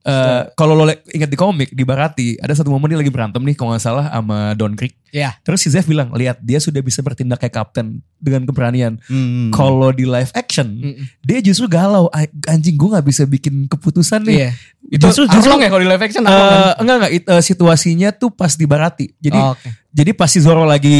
Eh, 0.00 0.42
kalau 0.54 0.72
lo 0.72 0.84
ingat 1.06 1.26
di 1.26 1.34
komik 1.34 1.68
di 1.68 1.82
Barati 1.82 2.28
ada 2.34 2.50
satu 2.50 2.68
momen 2.68 2.88
dia 2.88 2.96
lagi 2.96 3.08
berantem 3.08 3.38
nih 3.38 3.52
kalau 3.52 3.70
nggak 3.70 3.82
salah 3.82 4.06
sama 4.08 4.54
Don 4.54 4.72
Creek. 4.72 4.96
Iya. 5.08 5.36
Terus 5.38 5.60
si 5.60 5.68
Zeff 5.68 5.84
bilang, 5.84 6.08
lihat 6.10 6.38
dia 6.38 6.56
sudah 6.56 6.78
bisa 6.78 7.00
bertindak 7.00 7.36
kayak 7.38 7.52
kapten 7.54 8.00
dengan 8.14 8.44
keberanian. 8.44 8.96
Hmm. 9.04 9.50
Kalau 9.50 9.90
di 9.90 10.04
live 10.04 10.32
action, 10.32 10.64
Mm-mm. 10.70 11.04
dia 11.20 11.38
justru 11.40 11.66
galau. 11.66 12.08
"Ah, 12.08 12.24
Anjing 12.46 12.72
gue 12.74 12.88
nggak 12.88 13.04
bisa 13.04 13.24
bikin 13.24 13.66
keputusan 13.66 14.22
nih. 14.22 14.36
Iya. 14.38 14.50
Itu 14.88 15.04
Justru- 15.04 15.28
justru 15.28 15.52
ya 15.54 15.68
kalau 15.68 15.82
di 15.82 15.88
live 15.88 16.00
action 16.00 16.22
apa 16.22 16.32
kan? 16.32 16.48
enggak 16.78 16.96
enggak 16.96 17.12
it- 17.12 17.28
eh, 17.28 17.42
situasinya 17.42 18.08
tuh 18.10 18.30
pas 18.30 18.50
di 18.50 18.64
Barati. 18.64 19.06
Jadi 19.14 19.36
Oh, 19.36 19.52
Oke. 19.52 19.68
jadi 19.90 20.10
pas 20.12 20.28
si 20.28 20.38
Zoro 20.38 20.62
lagi 20.62 20.96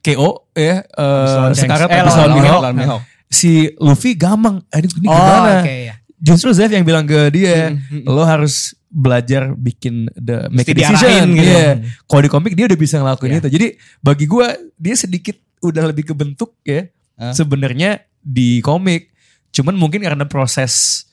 KO 0.00 0.50
ya 0.52 0.82
eh, 0.82 1.26
Shanks. 1.54 1.62
sekarang 1.62 1.88
Eh, 1.88 2.02
lawan 2.02 2.74
Mihawk. 2.74 3.02
Si 3.28 3.70
Luffy 3.76 4.16
gamang. 4.16 4.64
Aduh 4.68 4.88
ini 4.88 5.04
Oh, 5.04 5.12
gimana? 5.12 5.60
oke 5.60 5.74
ya. 5.84 5.94
Justru 6.18 6.50
Zeff 6.50 6.68
yang 6.68 6.82
bilang 6.82 7.06
ke 7.06 7.30
dia, 7.30 7.70
Mm, 7.70 8.02
mm, 8.02 8.04
lo 8.04 8.22
harus 8.22 8.74
belajar 8.88 9.52
bikin 9.52 10.08
the 10.12 10.48
make 10.48 10.66
a 10.66 10.72
Mesti 10.72 10.72
decision. 10.74 10.98
diarahin 10.98 11.28
gitu. 11.32 11.46
Iya. 11.46 11.68
Kalau 12.04 12.22
di 12.22 12.30
komik 12.30 12.52
dia 12.52 12.64
udah 12.66 12.78
bisa 12.78 12.96
ngelakuin 12.98 13.30
Iya. 13.30 13.38
itu. 13.38 13.48
Jadi 13.52 13.66
bagi 14.00 14.24
gua 14.24 14.46
dia 14.74 14.94
sedikit 14.94 15.36
udah 15.60 15.84
lebih 15.86 16.08
kebentuk 16.08 16.56
ya. 16.62 16.88
Hah? 17.14 17.30
Sebenarnya 17.32 18.02
di 18.18 18.58
komik. 18.58 19.12
Cuman 19.50 19.74
mungkin 19.74 20.02
karena 20.02 20.24
proses 20.24 21.04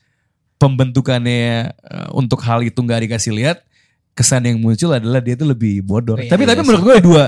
pembentukannya 0.56 1.44
eh, 1.70 2.08
untuk 2.12 2.40
hal 2.42 2.64
itu 2.64 2.76
nggak 2.76 3.06
dikasih 3.06 3.32
lihat, 3.32 3.62
kesan 4.12 4.42
yang 4.42 4.58
muncul 4.58 4.90
adalah 4.90 5.20
dia 5.20 5.36
tuh 5.36 5.46
lebih 5.46 5.84
bodor. 5.84 6.18
Iya, 6.18 6.32
tapi 6.32 6.42
iya 6.42 6.50
tapi 6.50 6.60
sih. 6.60 6.66
menurut 6.66 6.82
gue 6.82 6.96
dua 7.04 7.24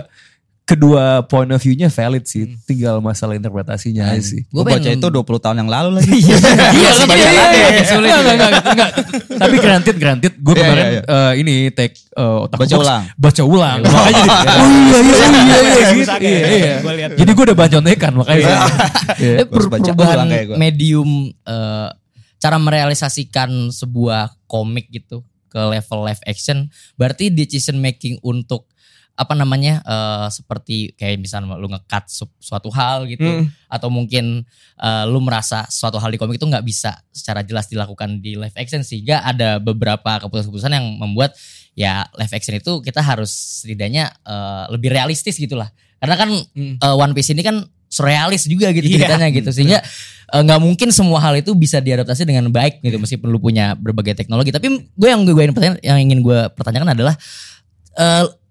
kedua 0.68 1.24
point 1.24 1.48
of 1.48 1.56
view-nya 1.56 1.88
valid 1.88 2.28
sih. 2.28 2.44
Hmm. 2.44 2.60
Tinggal 2.68 3.00
masalah 3.00 3.40
interpretasinya 3.40 4.12
aja 4.12 4.20
sih. 4.20 4.44
Gue 4.52 4.60
Gua 4.60 4.76
baca 4.76 4.84
pengen- 4.84 5.00
itu 5.00 5.08
20 5.08 5.40
tahun 5.40 5.56
yang 5.64 5.70
lalu 5.72 5.88
lagi. 5.96 6.12
Iya, 6.12 6.36
Iya, 6.68 6.90
tapi 6.92 7.16
iya, 7.16 7.30
iya, 7.32 7.46
iya, 7.48 7.68
iya, 7.72 7.84
sulit. 7.88 8.10
Enggak, 8.12 8.20
enggak, 8.20 8.48
enggak, 8.52 8.64
enggak. 8.76 8.90
Tapi 9.40 9.56
granted, 9.64 9.96
granted. 9.96 10.32
Gue 10.36 10.52
Iya, 10.52 10.62
kemarin 10.68 10.84
iya, 10.84 11.00
eh, 11.08 11.32
ini 11.40 11.54
take 11.72 11.96
eh, 12.12 12.38
otak 12.44 12.58
Baca 12.60 12.74
box, 12.76 12.84
ulang. 12.84 13.02
Baca 13.16 13.42
ulang. 13.48 13.78
Makanya 13.80 14.12
jadi, 14.12 14.28
oh 14.28 14.68
iya, 14.68 14.98
iya, 15.00 15.40
iya, 15.40 15.56
iya, 15.56 15.88
gitu. 15.88 16.12
Iya, 16.20 16.46
iya. 16.52 17.06
Jadi 17.16 17.30
gue 17.32 17.44
udah 17.48 17.56
baca 17.56 17.78
kan 17.96 18.12
makanya. 18.12 18.46
Iya. 19.16 19.34
Eh, 19.40 19.46
perubahan 19.48 19.80
ulang 19.96 20.28
kayak 20.28 20.46
gua. 20.52 20.56
medium 20.60 21.08
eh, 21.32 21.88
cara 22.38 22.56
merealisasikan 22.60 23.72
sebuah 23.72 24.36
komik 24.44 24.92
gitu 24.92 25.24
ke 25.48 25.58
level 25.58 26.04
live 26.04 26.22
action 26.28 26.68
berarti 26.94 27.32
decision 27.32 27.80
making 27.80 28.20
untuk 28.20 28.68
apa 29.18 29.34
namanya 29.34 29.82
eh, 29.82 30.26
seperti 30.30 30.94
kayak 30.94 31.18
misalnya 31.18 31.58
lu 31.58 31.66
nge-cut 31.66 32.06
su- 32.06 32.38
suatu 32.38 32.70
hal 32.70 33.02
gitu 33.10 33.26
Mm. 33.26 33.50
atau 33.66 33.90
mungkin 33.90 34.46
eh, 34.78 35.04
lu 35.10 35.18
merasa 35.18 35.66
suatu 35.66 35.98
hal 35.98 36.08
di 36.08 36.16
komik 36.16 36.38
itu 36.38 36.46
nggak 36.46 36.62
bisa 36.62 36.94
secara 37.10 37.42
jelas 37.42 37.66
dilakukan 37.66 38.22
di 38.22 38.38
live 38.38 38.54
action 38.54 38.86
sehingga 38.86 39.18
ada 39.20 39.58
beberapa 39.58 40.22
keputusan-keputusan 40.22 40.70
yang 40.70 40.86
membuat 40.94 41.34
ya 41.74 42.06
live 42.14 42.30
action 42.30 42.54
itu 42.54 42.78
kita 42.78 43.02
harus 43.02 43.34
setidaknya 43.60 44.14
eh, 44.22 44.64
lebih 44.70 44.94
realistis 44.94 45.34
gitulah 45.34 45.66
karena 45.98 46.14
kan 46.14 46.30
Mm. 46.54 46.78
eh, 46.78 46.94
One 46.94 47.10
Piece 47.10 47.34
ini 47.34 47.42
kan 47.42 47.66
surrealis 47.90 48.46
juga 48.46 48.70
gitu 48.70 48.86
Iya. 48.86 49.02
ceritanya 49.02 49.28
gitu 49.34 49.50
sehingga 49.50 49.82
eh, 50.30 50.42
nggak 50.46 50.60
mungkin 50.62 50.94
semua 50.94 51.18
hal 51.18 51.34
itu 51.34 51.50
bisa 51.58 51.82
diadaptasi 51.82 52.22
dengan 52.22 52.46
baik 52.48 52.86
gitu 52.86 53.02
meskipun 53.02 53.26
lu 53.26 53.42
punya 53.42 53.74
berbagai 53.74 54.14
teknologi 54.14 54.54
tapi 54.54 54.68
gue 54.78 55.08
yang 55.10 55.26
gue 55.26 55.34
ingin 55.34 55.50
pertanyaan 55.50 55.80
yang 55.82 55.98
ingin 55.98 56.22
gue 56.22 56.38
pertanyakan 56.54 56.94
adalah 56.94 57.18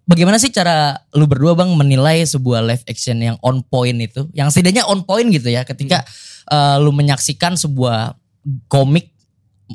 bagaimana 0.08 0.39
sih 0.39 0.50
cara 0.50 0.96
lu 1.13 1.28
berdua 1.28 1.54
bang 1.54 1.70
menilai 1.76 2.24
sebuah 2.24 2.63
live 2.63 2.84
action 2.88 3.20
yang 3.20 3.38
on 3.43 3.62
point 3.62 4.00
itu 4.00 4.26
yang 4.32 4.48
setidaknya 4.48 4.88
on 4.88 5.04
point 5.04 5.28
gitu 5.30 5.52
ya 5.52 5.67
ketika 5.67 6.08
eh, 6.50 6.76
lu 6.80 6.96
menyaksikan 6.96 7.60
sebuah 7.60 8.15
komik 8.72 9.12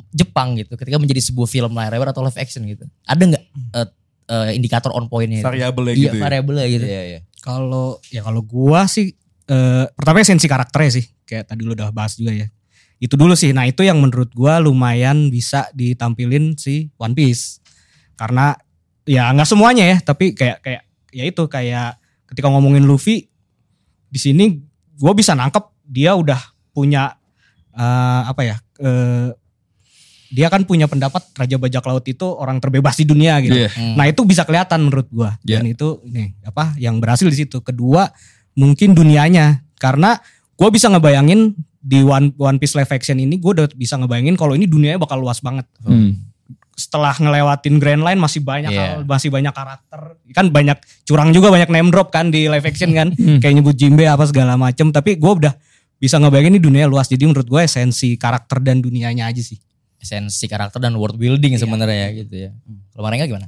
Jepang 0.09 0.57
gitu 0.57 0.73
ketika 0.73 0.97
menjadi 0.97 1.21
sebuah 1.21 1.45
film 1.45 1.77
layar 1.77 1.93
lebar 1.93 2.11
atau 2.11 2.25
live 2.25 2.41
action 2.41 2.65
gitu 2.65 2.89
ada 3.05 3.21
nggak 3.21 3.43
eh, 3.77 3.87
eh, 4.29 4.49
indikator 4.55 4.91
on 4.93 5.07
pointnya 5.11 5.43
itu? 5.43 5.47
Variabelnya 5.47 5.93
iya 5.93 6.03
gitu 6.03 6.17
ya. 6.17 6.23
variabelnya 6.23 6.65
gitu 6.67 6.85
Iya, 6.85 7.01
iya. 7.07 7.19
Kalau 7.43 7.99
ya 8.07 8.21
kalau 8.23 8.41
gua 8.43 8.87
sih 8.87 9.11
eh 9.43 9.85
pertama 9.91 10.23
esensi 10.23 10.47
karakternya 10.47 10.91
sih 11.03 11.05
kayak 11.27 11.51
tadi 11.51 11.61
lu 11.67 11.75
udah 11.75 11.91
bahas 11.91 12.15
juga 12.15 12.31
ya. 12.31 12.47
Itu 13.03 13.19
dulu 13.19 13.35
sih. 13.35 13.51
Nah, 13.51 13.67
itu 13.67 13.83
yang 13.83 13.99
menurut 13.99 14.31
gua 14.31 14.63
lumayan 14.63 15.27
bisa 15.27 15.67
ditampilin 15.75 16.55
si 16.55 16.87
One 16.95 17.11
Piece. 17.11 17.59
Karena 18.15 18.55
ya 19.03 19.31
nggak 19.31 19.49
semuanya 19.49 19.83
ya, 19.85 19.97
tapi 19.99 20.35
kayak 20.35 20.63
kayak 20.63 20.81
ya 21.13 21.23
itu 21.27 21.43
kayak 21.47 21.99
ketika 22.29 22.47
ngomongin 22.49 22.83
Luffy 22.83 23.29
di 24.09 24.19
sini 24.19 24.61
gua 24.97 25.13
bisa 25.13 25.33
nangkep 25.33 25.63
dia 25.85 26.15
udah 26.15 26.39
punya 26.73 27.17
eh, 27.73 28.21
apa 28.25 28.41
ya? 28.41 28.55
eh, 28.81 29.29
dia 30.33 30.49
kan 30.49 30.65
punya 30.65 30.89
pendapat 30.89 31.29
Raja 31.37 31.61
Bajak 31.61 31.85
Laut 31.85 32.05
itu 32.09 32.25
orang 32.25 32.57
terbebas 32.57 32.97
di 32.97 33.05
dunia 33.05 33.37
gitu. 33.45 33.53
Iya. 33.53 33.69
Hmm. 33.69 33.93
Nah 33.93 34.09
itu 34.09 34.25
bisa 34.25 34.41
kelihatan 34.41 34.89
menurut 34.89 35.05
gua. 35.13 35.37
Iya. 35.45 35.61
Dan 35.61 35.77
itu 35.77 36.01
nih 36.09 36.33
apa 36.41 36.73
yang 36.81 36.97
berhasil 36.97 37.29
di 37.29 37.37
situ. 37.45 37.61
Kedua 37.61 38.09
mungkin 38.57 38.97
dunianya 38.97 39.61
karena 39.77 40.17
gua 40.57 40.73
bisa 40.73 40.89
ngebayangin 40.89 41.53
di 41.83 41.99
One, 41.99 42.31
One 42.39 42.57
Piece 42.57 42.79
live 42.79 42.87
action 42.95 43.19
ini 43.19 43.35
gue 43.35 43.51
udah 43.51 43.67
bisa 43.75 43.99
ngebayangin 43.99 44.39
kalau 44.39 44.55
ini 44.55 44.63
dunianya 44.71 44.95
bakal 44.95 45.19
luas 45.19 45.43
banget. 45.43 45.67
Hmm. 45.83 46.15
Setelah 46.73 47.13
ngelewatin 47.13 47.77
Grand 47.77 48.01
Line 48.01 48.17
masih 48.17 48.41
banyak 48.41 48.73
Iya. 48.73 48.81
hal, 48.97 49.05
masih 49.05 49.29
banyak 49.29 49.53
karakter. 49.53 50.17
Kan 50.33 50.49
banyak 50.49 50.77
curang 51.05 51.29
juga 51.29 51.53
banyak 51.53 51.69
name 51.69 51.93
drop 51.93 52.09
kan 52.09 52.33
di 52.33 52.49
live 52.49 52.65
action 52.65 52.89
kan. 52.91 53.13
Hmm. 53.17 53.37
Kayak 53.37 53.61
nyebut 53.61 53.75
Jimbe 53.77 54.09
apa 54.09 54.25
segala 54.25 54.57
macem. 54.57 54.89
Tapi 54.89 55.15
gua 55.15 55.37
udah 55.37 55.53
bisa 55.97 56.17
ngebayangin 56.17 56.57
ini 56.57 56.61
dunia 56.61 56.85
luas. 56.89 57.07
Jadi 57.07 57.23
menurut 57.23 57.47
gue 57.47 57.61
esensi 57.61 58.17
karakter 58.17 58.59
dan 58.59 58.81
dunianya 58.81 59.29
aja 59.29 59.39
sih. 59.39 59.55
esensi 59.97 60.51
karakter 60.51 60.83
dan 60.83 60.99
world 60.99 61.15
building 61.15 61.55
sebenarnya 61.55 61.95
ya 61.95 62.09
gitu 62.11 62.35
ya. 62.35 62.51
Kalau 62.91 63.07
Marenga 63.07 63.23
gimana? 63.23 63.47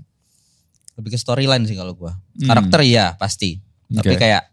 Lebih 0.95 1.11
ke 1.11 1.19
storyline 1.19 1.67
sih 1.67 1.75
kalau 1.75 1.91
gua. 1.91 2.15
Hmm. 2.39 2.47
Karakter 2.47 2.79
iya 2.79 3.11
pasti. 3.19 3.59
Tapi 3.91 4.15
Oke. 4.15 4.23
kayak 4.23 4.47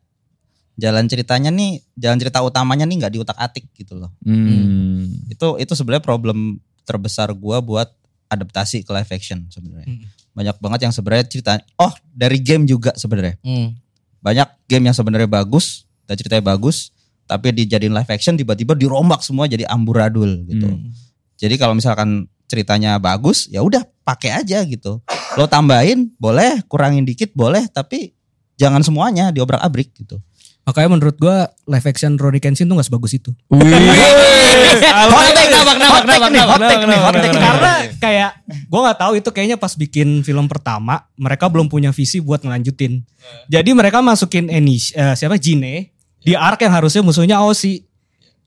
jalan 0.75 1.07
ceritanya 1.07 1.55
nih, 1.55 1.79
jalan 1.95 2.19
cerita 2.19 2.43
utamanya 2.43 2.91
nih 2.91 2.97
nggak 2.99 3.13
diutak-atik 3.15 3.71
gitu 3.79 3.95
loh. 3.95 4.11
Hmm. 4.27 5.07
Itu 5.31 5.63
itu 5.63 5.71
sebenarnya 5.79 6.03
problem 6.03 6.59
terbesar 6.83 7.31
gua 7.39 7.63
buat 7.63 7.95
adaptasi 8.33 8.81
ke 8.81 8.91
live 8.91 9.11
action 9.13 9.45
sebenarnya. 9.53 9.93
Hmm. 9.93 10.09
Banyak 10.33 10.57
banget 10.57 10.81
yang 10.89 10.95
sebenarnya 10.97 11.27
cerita 11.29 11.61
oh 11.77 11.93
dari 12.09 12.41
game 12.41 12.65
juga 12.65 12.97
sebenarnya. 12.97 13.37
Hmm. 13.45 13.77
Banyak 14.25 14.49
game 14.65 14.89
yang 14.89 14.97
sebenarnya 14.97 15.29
bagus 15.29 15.85
dan 16.09 16.17
ceritanya 16.17 16.41
bagus, 16.41 16.89
tapi 17.29 17.53
dijadiin 17.53 17.93
live 17.93 18.09
action 18.09 18.35
tiba-tiba 18.41 18.73
dirombak 18.73 19.21
semua 19.21 19.45
jadi 19.45 19.69
amburadul 19.69 20.49
gitu. 20.49 20.73
Hmm. 20.73 20.91
Jadi 21.37 21.55
kalau 21.61 21.77
misalkan 21.77 22.25
ceritanya 22.49 22.97
bagus, 22.97 23.49
ya 23.53 23.61
udah 23.61 23.85
pakai 24.05 24.41
aja 24.45 24.65
gitu. 24.65 25.01
Lo 25.37 25.49
tambahin 25.49 26.13
boleh, 26.21 26.61
kurangin 26.69 27.05
dikit 27.09 27.33
boleh, 27.33 27.65
tapi 27.73 28.13
jangan 28.61 28.85
semuanya 28.85 29.33
diobrak-abrik 29.33 29.91
gitu. 29.97 30.21
Makanya 30.63 30.89
menurut 30.95 31.17
gua 31.19 31.51
live 31.67 31.87
action 31.91 32.15
Rory 32.15 32.39
Kenshin 32.39 32.71
tuh 32.71 32.79
gak 32.79 32.87
sebagus 32.87 33.19
itu. 33.19 33.35
Hot 33.51 35.31
take, 35.35 35.51
nabak, 35.51 35.77
nabak, 35.81 36.05
nabak, 36.07 36.31
nabak, 36.31 36.47
hot 36.55 36.63
take 36.63 36.85
nih, 36.87 37.01
hot 37.03 37.15
take 37.19 37.35
nih. 37.35 37.43
Karena 37.43 37.73
kayak 37.99 38.31
gue 38.47 38.81
nggak 38.81 38.99
tahu 38.99 39.13
itu 39.19 39.29
kayaknya 39.33 39.57
pas 39.59 39.73
bikin 39.75 40.23
film 40.23 40.47
pertama 40.47 41.07
mereka 41.19 41.49
belum 41.51 41.67
punya 41.67 41.91
visi 41.91 42.23
buat 42.23 42.45
ngelanjutin. 42.45 43.03
Jadi 43.51 43.71
mereka 43.75 44.05
masukin 44.05 44.49
Enish 44.53 44.95
eh, 44.95 45.15
siapa 45.19 45.41
Jine 45.41 45.93
di 46.23 46.39
arc 46.39 46.63
yang 46.63 46.75
harusnya 46.75 47.03
musuhnya 47.03 47.43
Aoshi. 47.43 47.83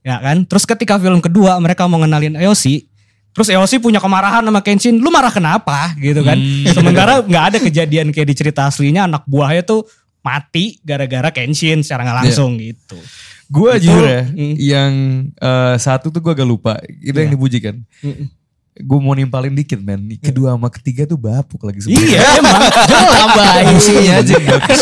Ya 0.05 0.21
kan? 0.21 0.45
Terus 0.45 0.63
ketika 0.69 1.01
film 1.01 1.19
kedua 1.19 1.57
mereka 1.57 1.89
mau 1.89 1.97
ngenalin 1.99 2.37
Aoshi, 2.39 2.87
terus 3.33 3.49
Aoshi 3.49 3.81
punya 3.81 3.99
kemarahan 3.99 4.45
sama 4.45 4.61
Kenshin, 4.61 5.01
lu 5.01 5.09
marah 5.09 5.33
kenapa 5.33 5.91
gitu 5.97 6.21
kan? 6.21 6.37
Sementara 6.71 7.25
nggak 7.25 7.43
ada 7.51 7.57
kejadian 7.59 8.13
kayak 8.13 8.27
di 8.29 8.35
cerita 8.37 8.69
aslinya 8.69 9.09
anak 9.09 9.25
buahnya 9.25 9.65
tuh 9.65 9.83
mati 10.25 10.81
gara-gara 10.81 11.29
Kenshin 11.29 11.85
secara 11.85 12.01
nggak 12.01 12.19
langsung 12.25 12.57
gitu. 12.57 12.97
Gue 13.45 13.77
jujur 13.77 14.01
ya, 14.01 14.25
mm. 14.25 14.55
yang 14.57 14.91
eh, 15.29 15.75
satu 15.77 16.09
tuh 16.09 16.17
gue 16.17 16.33
agak 16.33 16.49
lupa. 16.49 16.81
Itu 16.97 17.13
yang 17.13 17.29
Iya. 17.29 17.35
dipuji 17.37 17.57
kan. 17.61 17.77
Mm-mm. 18.01 18.27
Gue 18.75 18.99
mau 18.99 19.15
nimpalin 19.15 19.55
dikit 19.55 19.79
men. 19.79 20.03
Kedua 20.19 20.51
sama 20.51 20.67
ketiga 20.67 21.07
tuh 21.07 21.15
bapuk 21.15 21.63
lagi 21.63 21.79
sebenarnya. 21.79 22.11
Iya 22.11 22.19
emang. 22.41 22.59
Tambahin. 22.91 23.65
Fungsinya 23.71 24.13
aja 24.19 24.31
yang 24.35 24.45
bagus 24.49 24.79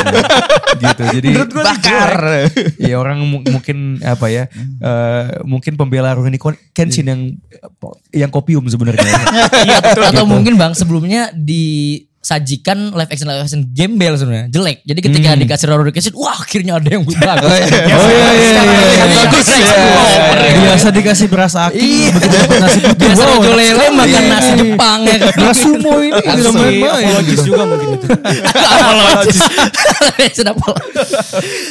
gitu. 0.74 1.04
Jadi 1.14 1.30
Bakar. 1.54 2.12
ya 2.82 2.96
orang 2.98 3.22
mu- 3.22 3.46
mungkin 3.46 4.02
apa 4.02 4.34
ya 4.34 4.50
eh, 4.82 5.24
mungkin 5.46 5.78
pembela 5.78 6.10
Rurouni 6.18 6.42
Kenshin 6.74 7.06
yang 7.06 7.22
yang 8.10 8.32
kopium 8.34 8.66
sebenarnya 8.66 9.06
Iya, 9.70 9.78
atau 10.10 10.26
mungkin 10.26 10.58
bang 10.58 10.74
sebelumnya 10.74 11.30
di 11.30 12.02
sajikan 12.24 12.90
live 12.90 13.12
action 13.12 13.28
live 13.28 13.44
action 13.44 13.68
gembel 13.70 14.16
sebenarnya 14.16 14.48
jelek. 14.48 14.80
Jadi 14.82 15.00
ketika 15.02 15.36
dikasih 15.36 15.66
horror 15.68 15.84
education, 15.84 16.16
wah 16.16 16.34
akhirnya 16.34 16.80
ada 16.80 16.88
yang 16.90 17.04
bagus. 17.20 17.44
Oh, 17.44 17.58
iya. 17.60 17.68
Oh 17.94 18.08
iya 18.08 18.30
iya 18.32 18.62
iya. 18.64 19.06
Bagus, 19.28 19.44
Iya, 19.44 19.56
action 19.60 19.76
iya, 19.76 19.92
horror. 19.92 20.40
iya. 20.40 20.56
Biasa 20.64 20.88
dikasih 20.90 21.28
beras 21.28 21.54
aki, 21.54 21.76
Iya. 21.78 22.10
begitu 22.10 22.28
dapat 22.34 22.58
nasi 22.58 22.80
putih. 22.80 22.96
Biasa 23.04 23.24
wow, 23.28 23.42
Lele 23.44 23.86
makan 23.92 24.08
Iya. 24.08 24.32
nasi 24.32 24.52
Jepang 24.56 25.00
ya 25.04 25.16
kan. 25.20 25.34
Nasi 25.38 25.62
sumo 25.62 25.92
ini 26.00 26.10
tidak 26.16 26.52
main-main. 26.54 27.04
apologis 27.04 27.40
juga 27.44 27.62
mungkin 27.68 27.88
itu. 27.94 28.06
Apologis. 28.56 29.38
Sudah 30.40 30.54
apologis. 30.56 31.08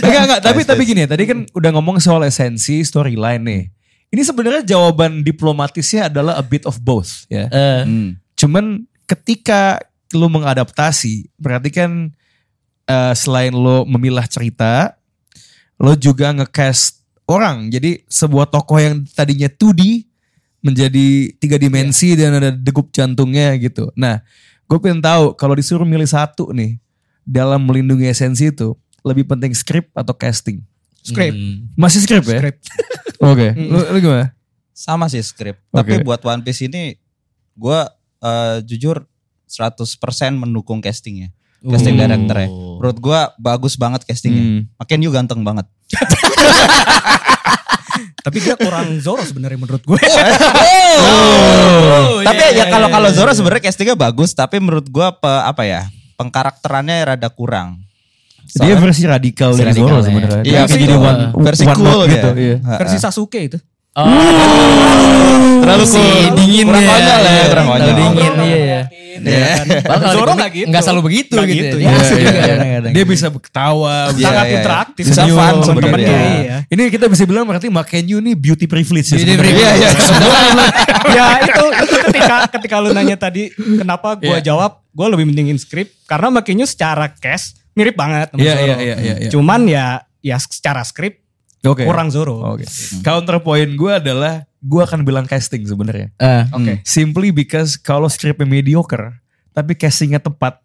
Enggak 0.01 0.23
enggak, 0.23 0.41
tapi 0.43 0.61
tapi 0.63 0.83
gini 0.85 1.01
ya, 1.03 1.09
tadi 1.09 1.25
kan 1.25 1.39
udah 1.49 1.71
ngomong 1.73 1.97
soal 1.97 2.23
esensi 2.23 2.85
storyline 2.85 3.41
nih. 3.41 3.63
Ini 4.13 4.23
sebenarnya 4.23 4.63
jawaban 4.69 5.25
diplomatisnya 5.25 6.13
adalah 6.13 6.37
a 6.37 6.45
bit 6.45 6.69
of 6.69 6.77
both 6.79 7.25
ya. 7.27 7.49
Eh, 7.49 7.83
Hmm. 7.83 8.21
Cuman 8.37 8.85
ketika 9.07 9.81
lu 10.13 10.29
mengadaptasi, 10.29 11.33
berarti 11.37 11.71
kan 11.73 12.13
eh, 12.87 13.15
selain 13.17 13.53
lo 13.53 13.85
memilah 13.85 14.25
cerita, 14.29 14.97
lo 15.81 15.97
juga 15.99 16.31
ngecast 16.33 17.03
orang. 17.27 17.73
Jadi 17.73 18.05
sebuah 18.07 18.49
tokoh 18.49 18.79
yang 18.79 19.03
tadinya 19.13 19.49
2D 19.49 20.07
menjadi 20.63 21.35
tiga 21.43 21.59
dimensi 21.59 22.15
dan 22.15 22.39
ada 22.39 22.51
degup 22.55 22.95
jantungnya 22.95 23.59
gitu. 23.59 23.91
Nah, 23.99 24.23
gue 24.71 24.79
pengen 24.79 25.03
tahu 25.03 25.35
kalau 25.35 25.59
disuruh 25.59 25.85
milih 25.85 26.07
satu 26.07 26.55
nih 26.55 26.79
dalam 27.27 27.67
melindungi 27.67 28.07
esensi 28.07 28.51
itu, 28.51 28.79
lebih 29.03 29.27
penting 29.27 29.51
skrip 29.53 29.91
atau 29.93 30.15
casting? 30.15 30.63
Script. 31.03 31.35
hmm. 31.35 31.75
Masih 31.75 32.07
skrip 32.07 32.23
ya? 32.23 32.39
Script. 32.39 32.63
Oke. 33.33 33.51
Lu, 33.59 33.79
lu 33.91 33.99
gimana? 33.99 34.31
Sama 34.71 35.11
sih 35.11 35.19
skrip. 35.19 35.59
Oke. 35.75 35.99
Tapi 35.99 36.07
buat 36.07 36.23
One 36.23 36.47
Piece 36.47 36.71
ini 36.71 36.95
gue 37.59 37.81
jujur 38.71 39.03
100% 39.53 40.01
mendukung 40.33 40.81
castingnya. 40.81 41.29
Casting 41.63 41.95
Oh. 41.95 42.01
directornya. 42.01 42.49
Menurut 42.49 42.99
gue 42.99 43.21
bagus 43.39 43.77
banget 43.77 44.03
castingnya. 44.03 44.43
Hmm. 44.43 44.61
Makin 44.75 44.99
you 44.99 45.13
ganteng 45.13 45.45
banget. 45.45 45.69
Tapi 48.23 48.39
dia 48.39 48.55
kurang 48.55 48.87
Zoro 48.99 49.21
sebenarnya 49.21 49.59
menurut 49.59 49.83
gue. 49.83 49.99
Oh, 50.93 52.21
tapi 52.21 52.43
iya, 52.53 52.63
ya 52.63 52.65
kalau 52.69 52.87
iya, 52.87 52.93
kalau 52.93 53.09
iya. 53.09 53.17
Zoro 53.17 53.33
sebenarnya 53.33 53.63
castingnya 53.65 53.97
bagus, 53.97 54.31
tapi 54.31 54.61
menurut 54.61 54.85
gue 54.85 55.01
apa 55.03 55.49
apa 55.49 55.63
ya 55.65 55.89
pengkarakterannya 56.15 57.03
rada 57.07 57.29
kurang. 57.29 57.81
Dia 58.53 58.77
Soalnya- 58.77 58.81
versi 58.83 59.03
radikal 59.07 59.51
dari 59.53 59.73
Zoro 59.73 59.97
ya. 59.97 60.05
sebenarnya. 60.05 60.43
Iya, 60.43 60.45
Dia 60.45 60.61
versi- 60.63 60.79
jadi 60.79 60.95
one, 60.95 61.23
versi 61.41 61.65
one 61.65 61.75
cool 61.75 62.01
dia. 62.03 62.13
gitu. 62.13 62.29
Iya. 62.37 62.57
Versi 62.77 62.97
Sasuke 62.99 63.41
itu. 63.43 63.59
Oh. 63.93 64.05
Terlalu 65.61 65.85
si 65.87 65.97
cool. 65.97 66.37
dingin 66.37 66.67
Kurang 66.67 66.83
ya. 66.83 66.89
konyol 66.89 67.21
ya, 67.21 67.33
Iya, 67.33 67.45
kurang 67.47 67.67
terlalu 67.67 67.81
konyol. 67.83 67.97
dingin 67.97 68.33
iya 68.43 68.59
ya. 68.61 68.81
Iya. 69.21 69.83
Padahal 69.83 70.01
kalau 70.01 70.15
Zoro 70.17 70.33
nggak 70.33 70.53
gitu. 70.55 70.67
Nggak 70.73 70.83
selalu 70.83 71.03
begitu 71.05 71.35
Nggak 71.35 71.49
gitu. 71.49 71.59
gitu, 71.61 71.77
ya. 71.77 71.85
iya, 71.85 72.01
iya, 72.01 72.17
iya. 72.17 72.43
kadang-kadang. 72.47 72.93
Dia 72.93 73.05
bisa 73.05 73.27
ketawa, 73.29 73.93
Iya, 73.93 74.15
bisa 74.15 74.25
Sangat 74.25 74.45
iya. 74.47 74.55
interaktif. 74.57 75.03
Bisa 75.05 75.15
sama 75.15 75.29
fun 75.29 75.37
temen-temennya, 75.37 76.09
sebenarnya. 76.09 76.41
Iya. 76.43 76.57
Ini 76.69 76.83
kita 76.89 77.07
bisa 77.07 77.23
bilang 77.25 77.45
berarti 77.45 77.69
Makenyu 77.69 78.19
nih 78.19 78.35
beauty 78.35 78.67
privilege 78.67 79.09
ya 79.09 79.17
Beauty 79.19 79.29
sebenarnya. 79.29 79.53
Iya, 79.53 79.71
iya. 79.77 79.91
ya 81.17 81.27
itu 81.43 81.65
itu 81.83 81.95
ketika 82.09 82.37
ketika 82.49 82.75
lu 82.79 82.91
nanya 82.91 83.17
tadi 83.17 83.51
kenapa 83.53 84.15
gue 84.15 84.31
Iya. 84.31 84.41
jawab 84.45 84.81
gue 84.89 85.07
lebih 85.09 85.25
mentingin 85.27 85.57
skrip 85.57 85.89
karena 86.05 86.29
makanya 86.31 86.65
secara 86.65 87.09
cast 87.11 87.61
mirip 87.73 87.97
banget 87.97 88.29
sama 88.31 88.41
Iya, 88.41 88.55
Zoro. 88.55 88.65
iya, 88.65 88.77
iya, 88.79 88.97
iya, 88.97 89.15
iya. 89.25 89.31
Cuman 89.31 89.61
ya 89.65 89.87
ya 90.21 90.37
secara 90.37 90.81
skrip 90.83 91.21
Oke. 91.63 91.85
kurang 91.85 92.09
Zoro. 92.09 92.41
Oke. 92.55 92.65
Counterpoint 93.03 93.73
gue 93.73 93.93
adalah 93.93 94.45
gue 94.63 94.79
akan 94.79 95.03
bilang 95.03 95.27
casting 95.27 95.67
sebenarnya. 95.67 96.15
Eh, 96.17 96.43
Oke. 96.55 96.73
Simply 96.87 97.35
because 97.35 97.75
kalau 97.75 98.07
skripnya 98.07 98.47
mediocre, 98.47 99.19
tapi 99.51 99.75
castingnya 99.75 100.23
tepat, 100.23 100.63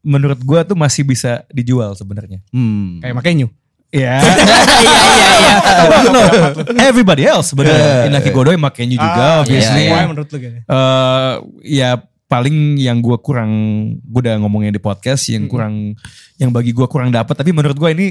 menurut 0.00 0.38
gue 0.38 0.60
tuh 0.62 0.78
masih 0.78 1.02
bisa 1.02 1.42
dijual 1.50 1.92
sebenarnya. 1.92 2.38
Hmm. 2.54 3.02
Kayak 3.02 3.16
makanya 3.18 3.46
Ya. 3.92 4.16
Iya 4.82 4.98
iya 5.12 5.34
iya. 5.36 6.88
Everybody 6.88 7.28
else 7.28 7.52
sebenarnya. 7.52 8.08
Inaki 8.08 8.32
Godoy 8.32 8.56
Makenyu 8.56 8.96
juga, 8.96 9.20
Ah, 9.20 9.36
obviously. 9.44 9.84
iya, 9.84 10.00
iya. 10.00 10.08
menurut 10.08 10.28
lu 10.32 10.38
kayaknya. 10.40 10.62
eh 10.64 11.32
ya 11.62 11.90
paling 12.24 12.80
yang 12.80 13.04
gue 13.04 13.20
kurang 13.20 13.52
gue 14.00 14.20
udah 14.24 14.40
ngomongnya 14.40 14.72
di 14.72 14.80
podcast 14.80 15.28
yang 15.28 15.44
kurang 15.44 15.92
yang 16.40 16.48
bagi 16.48 16.72
gue 16.72 16.88
kurang 16.88 17.12
dapat 17.12 17.36
tapi 17.36 17.52
menurut 17.52 17.76
gue 17.76 17.90
ini 17.92 18.06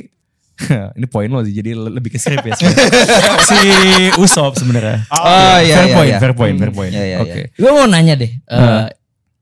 ini 0.98 1.06
poin 1.06 1.28
lo 1.28 1.42
sih 1.42 1.54
jadi 1.54 1.74
le- 1.74 1.92
lebih 1.92 2.10
ke 2.10 2.18
strip 2.18 2.42
ya 2.42 2.54
si 3.42 3.58
Usop 4.22 4.54
sebenarnya 4.54 5.04
Oh 5.10 5.58
iya 5.58 5.76
fair 5.76 5.88
iya. 5.88 5.96
point 5.96 6.08
iya. 6.08 6.20
fair 6.20 6.34
point 6.34 6.56
fair 6.56 6.72
point 6.72 6.92
Iya, 6.92 7.04
iya, 7.04 7.18
oke 7.20 7.42
Gue 7.54 7.72
mau 7.72 7.86
nanya 7.86 8.14
deh. 8.16 8.30
eh, 8.30 8.52
Nah. 8.52 8.88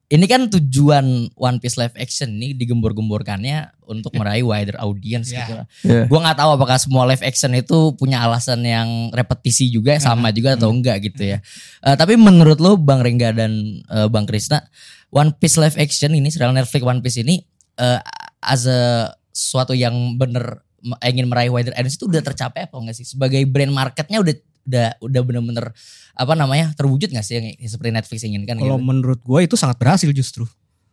ini 0.10 0.26
kan 0.26 0.50
tujuan 0.50 1.06
One 1.34 1.58
Piece 1.58 1.76
live 1.76 1.94
action 1.94 2.34
ini 2.34 2.54
digembor-gemborkannya 2.54 3.86
untuk 3.86 4.10
meraih 4.12 4.42
wider 4.42 4.74
audience 4.78 5.30
Ya. 5.30 5.38
gitu. 5.40 5.54
Iya. 5.86 6.04
Gue 6.06 6.20
nggak 6.20 6.34
tahu 6.36 6.50
apakah 6.56 6.78
semua 6.78 7.06
live 7.06 7.22
action 7.22 7.54
itu 7.54 7.94
punya 7.94 8.18
alasan 8.20 8.62
yang 8.62 8.88
repetisi 9.12 9.68
juga 9.68 10.00
sama 10.00 10.30
juga 10.30 10.56
atau 10.56 10.70
enggak 10.70 11.06
gitu 11.06 11.28
ya. 11.28 11.38
Eh, 11.84 11.96
tapi 11.96 12.16
menurut 12.16 12.58
lo 12.58 12.74
Bang 12.76 13.02
Rengga 13.02 13.36
dan 13.36 13.54
eh, 13.84 14.08
Bang 14.08 14.26
Krisna, 14.26 14.66
One 15.10 15.30
Piece 15.32 15.58
live 15.58 15.76
action 15.76 16.10
ini 16.12 16.30
serial 16.30 16.52
Netflix 16.52 16.82
One 16.82 17.02
Piece 17.02 17.20
ini 17.20 17.42
eh, 17.76 18.00
as 18.40 18.66
a 18.66 19.14
suatu 19.30 19.72
yang 19.72 19.94
bener 20.16 20.66
ingin 21.04 21.26
meraih 21.28 21.52
wider 21.52 21.74
audience 21.76 22.00
itu 22.00 22.08
udah 22.08 22.24
tercapai 22.24 22.68
apa 22.68 22.76
enggak 22.80 22.96
sih? 22.98 23.06
Sebagai 23.08 23.44
brand 23.46 23.72
marketnya 23.72 24.20
udah 24.24 24.36
udah 24.70 24.88
udah 25.02 25.22
bener-bener 25.26 25.66
apa 26.14 26.34
namanya 26.38 26.70
terwujud 26.78 27.10
gak 27.10 27.26
sih 27.26 27.42
yang, 27.42 27.48
seperti 27.66 27.90
Netflix 27.90 28.20
inginkan 28.22 28.60
Kalau 28.62 28.78
gitu? 28.78 28.86
menurut 28.86 29.20
gue 29.24 29.40
itu 29.50 29.56
sangat 29.58 29.82
berhasil 29.82 30.10
justru. 30.14 30.46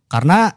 Karena 0.09 0.49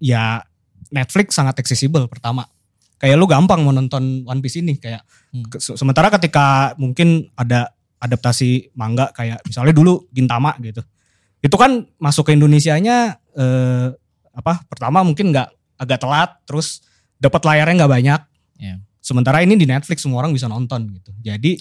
ya 0.00 0.40
Netflix 0.88 1.36
sangat 1.36 1.60
accessible 1.60 2.06
pertama. 2.08 2.48
Kayak 2.96 3.18
lu 3.18 3.26
gampang 3.26 3.60
mau 3.66 3.74
nonton 3.74 4.22
One 4.24 4.40
Piece 4.40 4.62
ini 4.62 4.78
kayak 4.78 5.02
Hmm. 5.32 5.48
sementara 5.58 6.12
ketika 6.12 6.76
mungkin 6.76 7.32
ada 7.40 7.72
adaptasi 7.96 8.68
manga 8.76 9.08
kayak 9.16 9.40
misalnya 9.48 9.72
dulu 9.72 10.04
Gintama 10.12 10.52
gitu. 10.60 10.84
Itu 11.40 11.56
kan 11.56 11.88
masuk 11.96 12.28
ke 12.28 12.36
Indonesianya 12.36 13.16
eh, 13.32 13.88
apa? 14.32 14.60
Pertama 14.68 15.00
mungkin 15.00 15.32
nggak 15.32 15.48
agak 15.80 15.98
telat 15.98 16.30
terus 16.44 16.84
dapat 17.16 17.42
layarnya 17.42 17.74
nggak 17.84 17.92
banyak. 17.96 18.20
Iya. 18.62 18.78
Sementara 19.02 19.42
ini 19.42 19.58
di 19.58 19.66
Netflix 19.66 20.06
semua 20.06 20.22
orang 20.22 20.30
bisa 20.30 20.46
nonton 20.46 20.86
gitu. 20.94 21.10
Jadi 21.20 21.58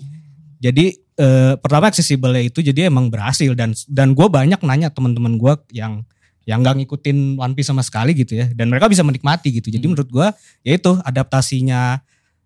jadi 0.61 0.93
eh, 1.17 1.53
pertama 1.57 1.89
accessible 1.89 2.37
itu 2.37 2.61
jadi 2.61 2.85
emang 2.87 3.09
berhasil 3.09 3.49
dan 3.57 3.73
dan 3.89 4.13
gue 4.13 4.27
banyak 4.29 4.61
nanya 4.61 4.93
teman-teman 4.93 5.41
gue 5.41 5.53
yang 5.73 6.05
yang 6.45 6.61
nggak 6.61 6.85
ngikutin 6.85 7.37
One 7.37 7.53
Piece 7.57 7.69
sama 7.69 7.81
sekali 7.81 8.13
gitu 8.13 8.37
ya 8.37 8.45
dan 8.53 8.69
mereka 8.69 8.85
bisa 8.85 9.01
menikmati 9.01 9.49
gitu. 9.57 9.73
Jadi 9.73 9.81
Hmm. 9.81 9.97
menurut 9.97 10.09
gue 10.09 10.27
ya 10.61 10.73
itu 10.77 10.91
adaptasinya 11.01 11.97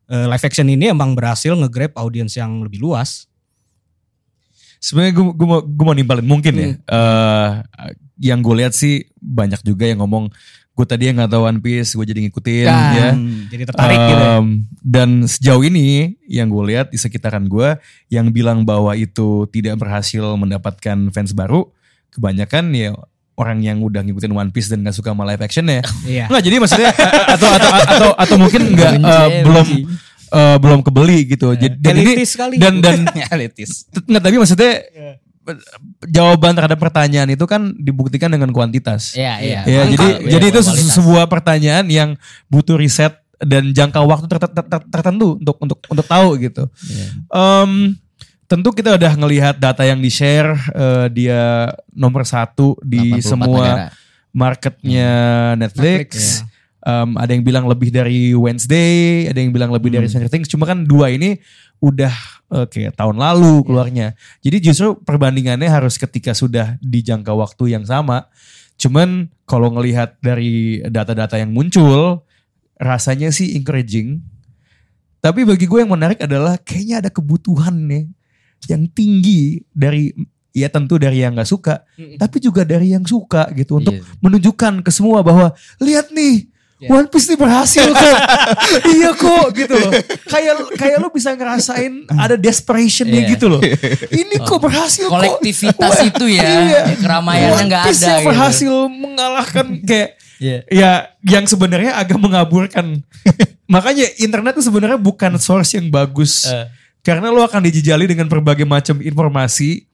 eh, 0.08 0.26
live 0.32 0.45
action 0.47 0.68
ini 0.72 0.95
emang 0.95 1.12
berhasil 1.12 1.51
nge-grab 1.51 1.91
audiens 1.99 2.32
yang 2.39 2.64
lebih 2.64 2.80
luas. 2.80 3.28
sebenarnya 4.78 5.18
gue 5.18 5.26
gue 5.34 5.47
mau 5.49 5.62
gue 5.66 5.86
mau 5.86 5.95
nimpalin 5.97 6.28
mungkin 6.28 6.53
ya 6.53 6.68
Eh, 6.78 7.49
yang 8.22 8.39
gue 8.39 8.56
lihat 8.62 8.72
sih 8.72 9.03
banyak 9.18 9.60
juga 9.66 9.89
yang 9.89 9.99
ngomong 10.06 10.30
gue 10.76 10.84
tadi 10.86 11.07
yang 11.07 11.15
nggak 11.15 11.32
tahu 11.32 11.43
One 11.47 11.63
Piece 11.63 11.95
gue 11.95 12.03
jadi 12.03 12.19
ngikutin 12.28 12.67
Kan, 12.67 12.91
ya 12.91 13.09
Jadi 13.47 13.63
tertarik 13.63 13.95
gitu. 13.95 14.11
ya. 14.19 14.28
Um, 14.36 14.45
Dan 14.84 15.09
sejauh 15.23 15.63
ini 15.63 16.19
yang 16.28 16.51
gue 16.51 16.63
lihat 16.76 16.91
di 16.91 16.99
sekitaran 16.99 17.47
gue 17.47 17.80
yang 18.11 18.28
bilang 18.36 18.67
bahwa 18.67 18.91
itu 18.93 19.47
tidak 19.55 19.80
berhasil 19.80 20.36
mendapatkan 20.36 20.97
fans 21.15 21.32
baru, 21.32 21.71
kebanyakan 22.11 22.76
ya 22.76 22.91
orang 23.36 23.63
yang 23.63 23.80
udah 23.84 24.03
ngikutin 24.03 24.32
One 24.32 24.51
Piece 24.51 24.67
dan 24.67 24.84
gak 24.84 24.95
suka 24.95 25.15
sama 25.15 25.23
live 25.23 25.43
action 25.43 25.63
ya. 25.67 25.80
Iya. 26.07 26.26
Nggak 26.28 26.43
jadi 26.43 26.55
maksudnya 26.59 26.91
atau 27.36 27.49
atau 27.55 27.69
atau 27.71 28.09
atau 28.19 28.36
mungkin 28.36 28.61
nggak 28.76 28.91
Benci, 28.99 29.07
uh, 29.07 29.15
benci. 29.28 29.43
belum 29.47 29.67
uh, 30.32 30.57
belum 30.59 30.80
kebeli 30.84 31.19
gitu. 31.32 31.47
Jadi 31.55 31.76
dan 31.80 31.95
ini 31.95 32.13
dan 32.59 32.73
dan 32.84 32.97
Elitis. 33.36 33.88
nggak 33.91 34.21
tapi 34.23 34.36
maksudnya 34.36 34.71
jawaban 36.10 36.58
terhadap 36.58 36.80
pertanyaan 36.82 37.30
itu 37.30 37.46
kan 37.46 37.74
dibuktikan 37.78 38.34
dengan 38.34 38.50
kuantitas. 38.50 39.14
Iya 39.14 39.34
iya. 39.41 39.60
Ya, 39.66 39.82
Angka, 39.86 39.93
jadi 39.93 40.08
iya, 40.26 40.30
jadi 40.38 40.46
itu 40.50 40.62
kualitas. 40.66 40.93
sebuah 40.98 41.26
pertanyaan 41.30 41.86
yang 41.89 42.10
butuh 42.50 42.76
riset 42.78 43.22
dan 43.38 43.76
jangka 43.76 44.00
waktu 44.02 44.26
ter- 44.32 44.41
ter- 44.48 44.70
ter- 44.70 44.88
tertentu 44.89 45.38
untuk 45.38 45.58
untuk 45.62 45.80
untuk 45.86 46.06
tahu 46.08 46.30
gitu. 46.41 46.64
Iya. 46.88 47.08
Em, 47.30 47.72
tentu 48.46 48.70
kita 48.74 48.96
udah 48.98 49.12
ngelihat 49.18 49.56
data 49.58 49.84
yang 49.86 50.02
di 50.02 50.10
share 50.10 50.54
dia 51.12 51.70
nomor 51.93 52.26
satu 52.26 52.78
di 52.82 53.18
84 53.18 53.26
semua 53.26 53.66
negara. 53.66 53.88
marketnya 54.32 55.10
Netflix. 55.58 56.10
Netflix, 56.10 56.41
ya. 56.41 56.54
Em, 56.86 57.10
ada 57.18 57.32
yang 57.34 57.41
bilang 57.41 57.66
lebih 57.66 57.89
dari 57.89 58.38
Wednesday, 58.38 59.26
ada 59.26 59.41
yang 59.41 59.50
bilang 59.50 59.74
lebih 59.74 59.89
dari 59.89 60.06
Stranger 60.06 60.30
Things. 60.30 60.46
Cuma 60.46 60.70
kan 60.70 60.86
dua 60.86 61.10
ini 61.10 61.41
udah 61.82 62.14
eh, 62.56 62.68
kayak 62.72 62.95
tahun 62.95 63.20
lalu 63.20 63.68
keluarnya. 63.68 64.16
Jadi 64.39 64.58
justru 64.64 64.95
perbandingannya 65.03 65.68
harus 65.68 65.99
ketika 65.99 66.32
sudah 66.32 66.80
di 66.80 67.03
jangka 67.03 67.36
waktu 67.36 67.76
yang 67.76 67.84
sama. 67.84 68.32
Cuman 68.76 69.28
kalau 69.43 69.72
ngelihat 69.72 70.20
dari 70.20 70.80
data-data 70.88 71.36
yang 71.36 71.51
muncul, 71.51 72.24
rasanya 72.76 73.32
sih 73.32 73.56
encouraging. 73.56 74.20
Tapi 75.20 75.41
bagi 75.41 75.66
gue 75.66 75.80
yang 75.82 75.89
menarik 75.89 76.22
adalah 76.22 76.56
kayaknya 76.60 77.01
ada 77.01 77.10
kebutuhan 77.10 77.74
nih 77.88 78.06
yang 78.70 78.86
tinggi 78.89 79.64
dari 79.74 80.14
ya 80.56 80.72
tentu 80.72 80.95
dari 80.95 81.20
yang 81.20 81.36
nggak 81.36 81.49
suka, 81.49 81.84
tapi 82.16 82.39
juga 82.39 82.64
dari 82.64 82.95
yang 82.95 83.03
suka 83.03 83.51
gitu 83.51 83.82
untuk 83.84 83.91
Iya. 83.91 84.06
menunjukkan 84.24 84.86
ke 84.86 84.91
semua 84.93 85.20
bahwa 85.20 85.51
lihat 85.84 86.16
nih 86.16 86.47
Iya. 86.76 86.91
One 86.91 87.07
Piece 87.07 87.32
ini 87.32 87.39
berhasil 87.39 87.88
kok. 87.88 88.17
iya 88.99 89.15
kok 89.15 89.45
gitu 89.55 89.76
loh. 89.80 89.91
Kayak 90.28 90.55
kayak 90.76 90.97
lu 90.99 91.07
bisa 91.07 91.32
ngerasain 91.32 92.03
ada 92.11 92.36
desperationnya 92.36 93.23
Iya. 93.23 93.32
gitu 93.32 93.47
loh. 93.47 93.63
Ini 94.21 94.36
kok 94.43 94.59
berhasil 94.59 95.07
kok. 95.07 95.15
Kolektivitas 95.15 96.03
itu 96.03 96.26
ya, 96.28 96.43
Iya. 96.43 96.82
keramaiannya 96.99 97.55
One 97.55 97.67
nggak 97.71 97.84
Piece 97.88 98.03
ada 98.03 98.05
yang 98.05 98.19
gitu. 98.19 98.28
berhasil 98.28 98.73
mengalahkan 98.91 99.65
kayak 99.82 100.09
Iya. 100.36 100.57
ya 100.67 100.91
yang 101.23 101.47
sebenarnya 101.47 101.95
agak 101.95 102.19
mengaburkan. 102.19 102.99
Makanya 103.71 104.11
internet 104.19 104.59
itu 104.59 104.67
sebenarnya 104.67 104.99
bukan 104.99 105.39
source 105.39 105.80
yang 105.80 105.88
bagus. 105.88 106.43
Eh. 106.43 106.67
Karena 106.99 107.32
lo 107.32 107.39
akan 107.39 107.63
dijejali 107.63 108.03
dengan 108.03 108.28
berbagai 108.28 108.67
macam 108.67 108.99
informasi 108.99 109.88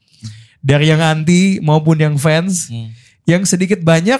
dari 0.57 0.89
yang 0.89 0.97
anti 0.99 1.61
maupun 1.61 1.93
yang 1.95 2.17
fans 2.17 2.69
Hmm. 2.69 2.89
yang 3.23 3.45
sedikit 3.45 3.81
banyak 3.81 4.17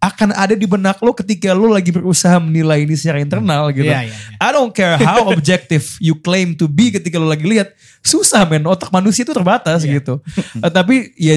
akan 0.00 0.32
ada 0.32 0.56
di 0.56 0.64
benak 0.64 0.96
lo 0.98 1.12
ketika 1.12 1.52
lo 1.52 1.68
lagi 1.68 1.92
berusaha 1.92 2.40
menilai 2.40 2.88
ini 2.88 2.96
secara 2.96 3.20
internal 3.20 3.68
gitu. 3.68 3.84
Iya, 3.84 4.08
iya, 4.08 4.16
iya. 4.16 4.40
I 4.40 4.48
don't 4.48 4.72
care 4.72 4.96
how 4.96 5.28
objective 5.36 6.00
you 6.00 6.16
claim 6.16 6.56
to 6.56 6.64
be 6.64 6.88
ketika 6.88 7.20
lo 7.20 7.28
lagi 7.28 7.44
lihat. 7.44 7.68
Susah 8.00 8.48
men, 8.48 8.64
otak 8.64 8.88
manusia 8.88 9.22
itu 9.22 9.30
terbatas 9.30 9.84
Iya. 9.84 10.00
gitu. 10.00 10.24
Eh, 10.64 10.72
tapi 10.72 11.12
ya 11.14 11.36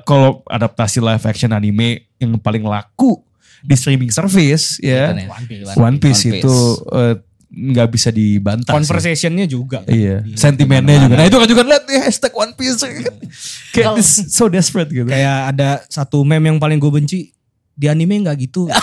kalau 0.00 0.46
adaptasi 0.46 0.98
live 0.98 1.20
action 1.20 1.50
anime 1.50 2.06
yang 2.16 2.34
paling 2.36 2.62
laku 2.62 3.18
di 3.60 3.74
streaming 3.74 4.10
service 4.10 4.78
ya 4.78 5.10
Kan 5.10 5.18
ya, 5.18 5.26
One 5.26 5.44
Piece. 5.44 5.66
One 5.66 5.74
Piece, 5.74 5.82
One 5.82 5.98
Piece. 5.98 6.22
itu 6.38 6.56
eh, 6.94 7.14
nggak 7.48 7.88
bisa 7.88 8.08
dibantah. 8.10 8.70
Conversationnya 8.70 9.46
juga. 9.46 9.82
Iya, 9.84 10.22
Di- 10.22 10.38
sentimennya 10.38 11.02
juga. 11.02 11.14
Nah 11.14 11.26
itu 11.26 11.36
kan 11.36 11.48
juga 11.48 11.62
lihat 11.64 11.82
nih 11.84 11.98
hashtag 12.00 12.30
One 12.32 12.54
Piece. 12.54 12.78
Kayak 13.74 13.98
so 14.06 14.46
desperate 14.46 14.90
gitu. 14.90 15.10
Kayak 15.10 15.54
ada 15.54 15.68
satu 15.86 16.22
meme 16.22 16.48
yang 16.48 16.58
paling 16.58 16.78
gue 16.78 16.92
benci 16.92 17.34
di 17.76 17.86
anime 17.86 18.24
nggak 18.24 18.36
gitu. 18.40 18.66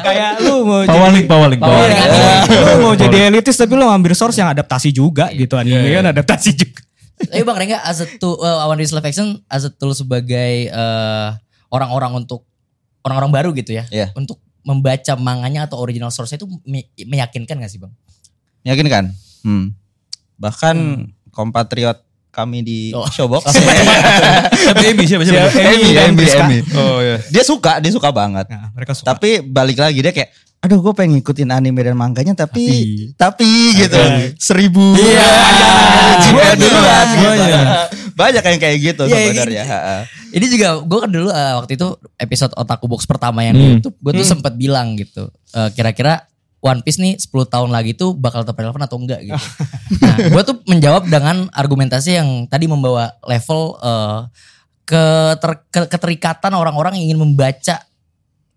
Kayak 0.00 0.40
lu 0.40 0.64
mau 0.64 0.80
Pawaling, 0.82 1.20
jadi 1.20 1.28
pawaling, 1.28 1.60
Pawaling 1.60 1.60
pawaling. 1.60 1.98
anime. 1.98 2.56
lu 2.56 2.74
mau 2.80 2.94
jadi 2.96 3.16
elitis 3.28 3.54
tapi 3.54 3.74
lu 3.74 3.84
ngambil 3.84 4.12
source 4.14 4.38
yang 4.38 4.48
adaptasi 4.48 4.90
juga 4.90 5.28
gitu 5.30 5.54
anime 5.54 5.82
Iya, 5.82 6.00
kan 6.00 6.06
adaptasi 6.10 6.50
juga. 6.56 6.80
Tapi 7.20 7.44
Bang 7.44 7.60
Rengga 7.60 7.84
as 7.84 8.00
a 8.00 8.08
tool, 8.16 8.40
uh, 8.40 8.64
One 8.64 8.80
Piece 8.80 8.90
Live 8.90 9.04
Action 9.04 9.36
as 9.44 9.62
a 9.62 9.68
tool 9.68 9.92
sebagai 9.92 10.66
eh, 10.66 11.28
orang-orang 11.68 12.16
untuk 12.16 12.48
orang-orang 13.04 13.30
baru 13.30 13.48
gitu 13.52 13.76
ya. 13.76 13.84
Iya. 13.92 14.08
Untuk 14.16 14.40
membaca 14.64 15.12
manganya 15.16 15.68
atau 15.68 15.76
original 15.76 16.08
source 16.08 16.32
itu 16.32 16.48
me- 16.64 16.88
meyakinkan 16.96 17.56
gak 17.56 17.68
sih 17.68 17.76
Bang? 17.76 17.92
Yakin 18.64 18.86
kan? 18.88 19.04
Hmm. 19.44 19.76
Bahkan 20.36 20.76
kompatriot 21.28 22.00
kami 22.30 22.58
di 22.60 22.78
Oh. 22.90 23.04
Showbox. 23.04 23.44
Amy? 24.76 25.04
Siapa? 25.10 25.22
Siapa? 25.22 25.50
Amy, 25.52 26.16
Priska. 26.16 26.42
Amy. 26.42 26.62
Oh 26.72 26.98
ya. 26.98 27.18
Dia 27.26 27.42
suka, 27.42 27.78
dia 27.78 27.90
suka 27.90 28.08
banget. 28.08 28.46
Nah, 28.46 28.70
mereka 28.70 28.92
suka. 28.92 29.10
Tapi 29.10 29.42
balik 29.42 29.76
lagi 29.76 29.98
dia 29.98 30.10
kayak, 30.10 30.30
aduh 30.60 30.78
gue 30.78 30.92
pengen 30.92 31.16
ngikutin 31.16 31.50
anime 31.50 31.80
dan 31.80 31.94
manganya 31.94 32.36
tapi 32.36 32.68
tapi, 33.14 33.48
gitu 33.74 33.96
seribu 34.36 34.92
Iya. 34.92 35.28
Banyak, 36.30 36.56
duluan, 36.56 37.06
gitu. 37.08 37.28
banyak. 37.32 37.64
banyak 38.12 38.42
yang 38.44 38.60
kayak 38.60 38.76
gitu 38.78 39.02
Iya, 39.02 39.16
sebenarnya. 39.16 39.62
Ha-ha. 39.64 39.96
Ini 40.30 40.46
juga 40.46 40.68
gue 40.78 40.98
kan 41.00 41.10
dulu 41.10 41.28
eh, 41.28 41.54
waktu 41.56 41.72
itu 41.74 41.88
episode 42.14 42.52
Otaku 42.54 42.86
Box 42.86 43.02
pertama 43.02 43.40
yang 43.40 43.52
di 43.52 43.62
Hmm. 43.62 43.72
YouTube, 43.74 43.96
gue 43.98 44.12
tuh 44.14 44.26
sempat 44.28 44.52
bilang 44.54 44.94
gitu. 44.94 45.32
eh, 45.50 45.68
kira-kira 45.72 46.28
One 46.60 46.84
Piece 46.84 47.00
nih 47.00 47.16
10 47.16 47.32
tahun 47.48 47.70
lagi 47.72 47.96
tuh 47.96 48.12
bakal 48.12 48.44
tetap 48.44 48.60
relevan 48.60 48.84
atau 48.84 49.00
enggak 49.00 49.20
gitu. 49.24 49.44
nah, 50.04 50.16
gue 50.16 50.42
tuh 50.44 50.56
menjawab 50.68 51.08
dengan 51.08 51.48
argumentasi 51.56 52.20
yang 52.20 52.28
tadi 52.46 52.68
membawa 52.68 53.16
level 53.24 53.80
eh, 53.80 54.20
keter- 54.84 55.64
ke- 55.72 55.88
keterikatan 55.88 56.52
orang-orang 56.52 57.00
yang 57.00 57.12
ingin 57.12 57.20
membaca 57.24 57.80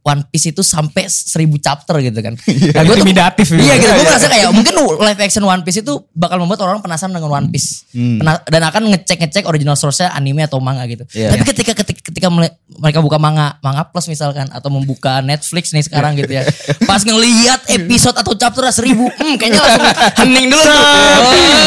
One 0.04 0.28
Piece 0.28 0.52
itu 0.52 0.60
sampai 0.60 1.08
seribu 1.08 1.56
chapter 1.56 1.96
gitu 1.98 2.20
kan. 2.20 2.36
Nah, 2.76 2.84
gua 2.84 2.94
tuh- 2.94 3.02
Intimidatif 3.02 3.48
gitu. 3.50 3.58
Iya 3.58 3.76
gitu. 3.78 3.92
Gue 3.94 4.04
merasa 4.04 4.28
kayak 4.28 4.52
mungkin 4.52 4.74
live 5.00 5.22
action 5.22 5.42
One 5.42 5.64
Piece 5.64 5.80
itu 5.80 5.94
bakal 6.12 6.38
membuat 6.38 6.60
orang 6.62 6.80
penasaran 6.80 7.10
dengan 7.10 7.32
One 7.32 7.48
Piece. 7.48 7.88
Hmm. 7.92 8.20
Pena- 8.20 8.44
dan 8.44 8.62
akan 8.64 8.82
ngecek-ngecek 8.90 9.44
original 9.44 9.74
source-nya 9.74 10.12
anime 10.12 10.44
atau 10.44 10.60
manga 10.60 10.84
gitu. 10.86 11.08
Iya. 11.10 11.32
Tapi 11.32 11.44
ketika 11.46 11.72
ketika, 11.74 12.00
ketika 12.04 12.28
mele- 12.28 12.52
mereka 12.74 13.00
buka 13.00 13.16
manga, 13.16 13.56
manga 13.60 13.84
plus 13.86 14.06
misalkan 14.06 14.50
atau 14.50 14.68
membuka 14.68 15.20
Netflix 15.20 15.72
nih 15.72 15.82
sekarang 15.82 16.14
gitu 16.16 16.32
ya. 16.32 16.44
Pas 16.84 17.00
ngelihat 17.00 17.64
episode 17.70 18.14
atau 18.14 18.34
chapter 18.34 18.68
seribu, 18.70 19.08
hmm, 19.08 19.36
kayaknya 19.36 19.60
langsung 19.62 19.86
hening 20.20 20.48
dulu 20.48 20.62
tuh. 20.62 20.82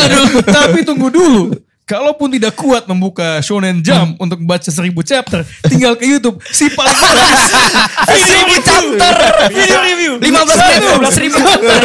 Aduh. 0.04 0.26
Tapi 0.44 0.78
tunggu 0.82 1.08
dulu. 1.08 1.42
Kalaupun 1.86 2.34
tidak 2.34 2.58
kuat 2.58 2.82
membuka 2.90 3.38
Shonen 3.38 3.78
Jump 3.78 4.18
untuk 4.18 4.42
membaca 4.42 4.66
seribu 4.66 5.06
chapter, 5.06 5.46
tinggal 5.70 5.94
ke 5.94 6.02
YouTube. 6.02 6.42
Si 6.50 6.66
paling 6.74 6.90
Seribu 8.26 8.58
chapter. 8.58 9.14
video 9.54 9.78
review. 9.86 10.12
15 10.18 10.34
menit 10.50 10.82
15 10.82 11.22
ribu 11.22 11.38
chapter. 11.38 11.78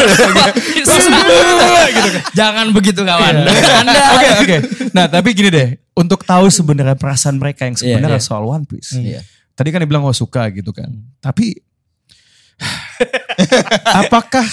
gitu 1.94 2.10
kan. 2.10 2.22
Jangan 2.34 2.66
begitu 2.74 3.06
kawan. 3.06 3.46
Iya. 3.46 3.74
Anda. 3.86 4.02
Oke 4.18 4.28
oke. 4.42 4.58
Nah 4.90 5.06
tapi 5.06 5.38
gini 5.38 5.54
deh, 5.54 5.78
untuk 5.94 6.26
tahu 6.26 6.50
sebenarnya 6.50 6.98
perasaan 6.98 7.38
mereka 7.38 7.70
yang 7.70 7.78
sebenarnya 7.78 8.18
Iya, 8.18 8.26
iya. 8.26 8.30
soal 8.34 8.50
One 8.50 8.66
Piece. 8.66 8.98
Iya. 8.98 9.22
Tadi 9.54 9.70
kan 9.70 9.86
dibilang 9.86 10.02
oh 10.02 10.18
suka 10.18 10.50
gitu 10.50 10.74
kan. 10.74 10.90
Tapi 11.22 11.54
apakah 14.02 14.50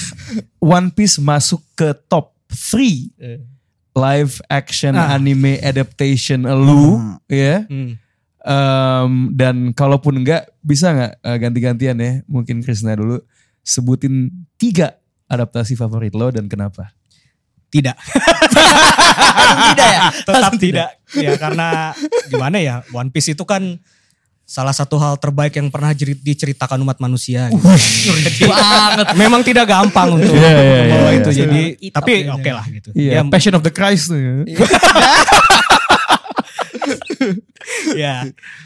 One 0.61 0.93
Piece 0.93 1.17
masuk 1.17 1.65
ke 1.73 1.97
top 2.05 2.37
3 2.53 3.58
live 3.99 4.39
action 4.47 4.95
Ah. 4.95 5.19
anime 5.19 5.59
adaptation 5.59 6.47
lu 6.47 7.03
ya? 7.27 7.67
Hmm. 7.67 7.99
Em, 8.39 9.13
dan 9.35 9.75
kalaupun 9.75 10.23
enggak 10.23 10.47
bisa 10.63 10.95
nggak 10.95 11.13
eh, 11.21 11.37
ganti-gantian 11.43 11.97
ya? 11.99 12.13
Mungkin 12.31 12.63
Krisna 12.63 12.95
dulu 12.95 13.19
sebutin 13.61 14.31
tiga 14.57 14.95
adaptasi 15.27 15.75
favorit 15.75 16.15
lo 16.15 16.31
dan 16.31 16.47
kenapa? 16.47 16.95
Tidak. 17.69 17.93
Tidak 19.69 19.89
ya. 19.93 20.01
Tetap 20.25 20.53
tidak. 20.57 20.89
Ya 21.13 21.37
karena 21.37 21.93
gimana 22.29 22.57
ya 22.61 22.81
One 22.93 23.13
Piece 23.13 23.33
itu 23.33 23.45
kan 23.45 23.77
salah 24.49 24.73
satu 24.73 24.97
hal 24.97 25.15
terbaik 25.15 25.53
yang 25.53 25.69
pernah 25.69 25.93
jeri- 25.93 26.17
diceritakan 26.17 26.81
umat 26.81 26.97
manusia. 26.99 27.53
Gitu. 27.53 28.49
Banget. 28.49 29.13
memang 29.15 29.45
tidak 29.45 29.69
gampang 29.69 30.17
untuk 30.17 30.33
Iya, 30.33 30.49
iya, 30.49 30.81
membawa 30.83 31.05
iya, 31.07 31.13
itu. 31.15 31.29
iya. 31.29 31.39
Jadi 31.39 31.61
Kitab 31.79 31.97
tapi 32.01 32.13
oke 32.27 32.51
lah 32.51 32.65
gitu. 32.67 32.89
Iya, 32.93 33.11
Ya, 33.13 33.21
Passion 33.23 33.53
of 33.53 33.63
the 33.63 33.71
Christ 33.71 34.09
tuh. 34.09 34.17
ya. 34.17 34.33
ya, 37.95 38.15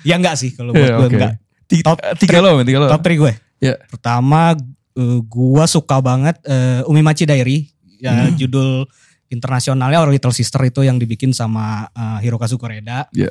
ya 0.02 0.14
enggak 0.14 0.38
sih 0.38 0.54
kalau 0.54 0.70
buat 0.70 0.80
Iya, 0.80 0.94
gue 0.94 1.06
oke. 1.06 1.14
enggak. 1.14 1.32
Tiga, 1.66 1.82
Top 1.84 1.98
tiga 2.16 2.38
lo, 2.38 2.50
tiga 2.62 2.78
lo. 2.78 2.86
Top 2.88 3.02
3 3.02 3.16
gue. 3.16 3.32
Ya. 3.58 3.74
Pertama 3.88 4.54
eh, 4.92 5.18
gua 5.24 5.64
suka 5.64 5.98
banget 5.98 6.36
eh, 6.44 6.84
Umimachi 6.84 7.24
Diary. 7.24 7.70
Ya 7.98 8.26
Hmm. 8.26 8.34
judul 8.34 8.84
internasionalnya 9.26 9.98
Our 9.98 10.10
Little 10.10 10.30
Sister 10.30 10.58
itu 10.62 10.82
yang 10.82 10.98
dibikin 10.98 11.30
sama 11.30 11.88
eh, 11.88 12.18
Hirokazu 12.20 12.54
Koreda. 12.54 13.08
Iya. 13.10 13.30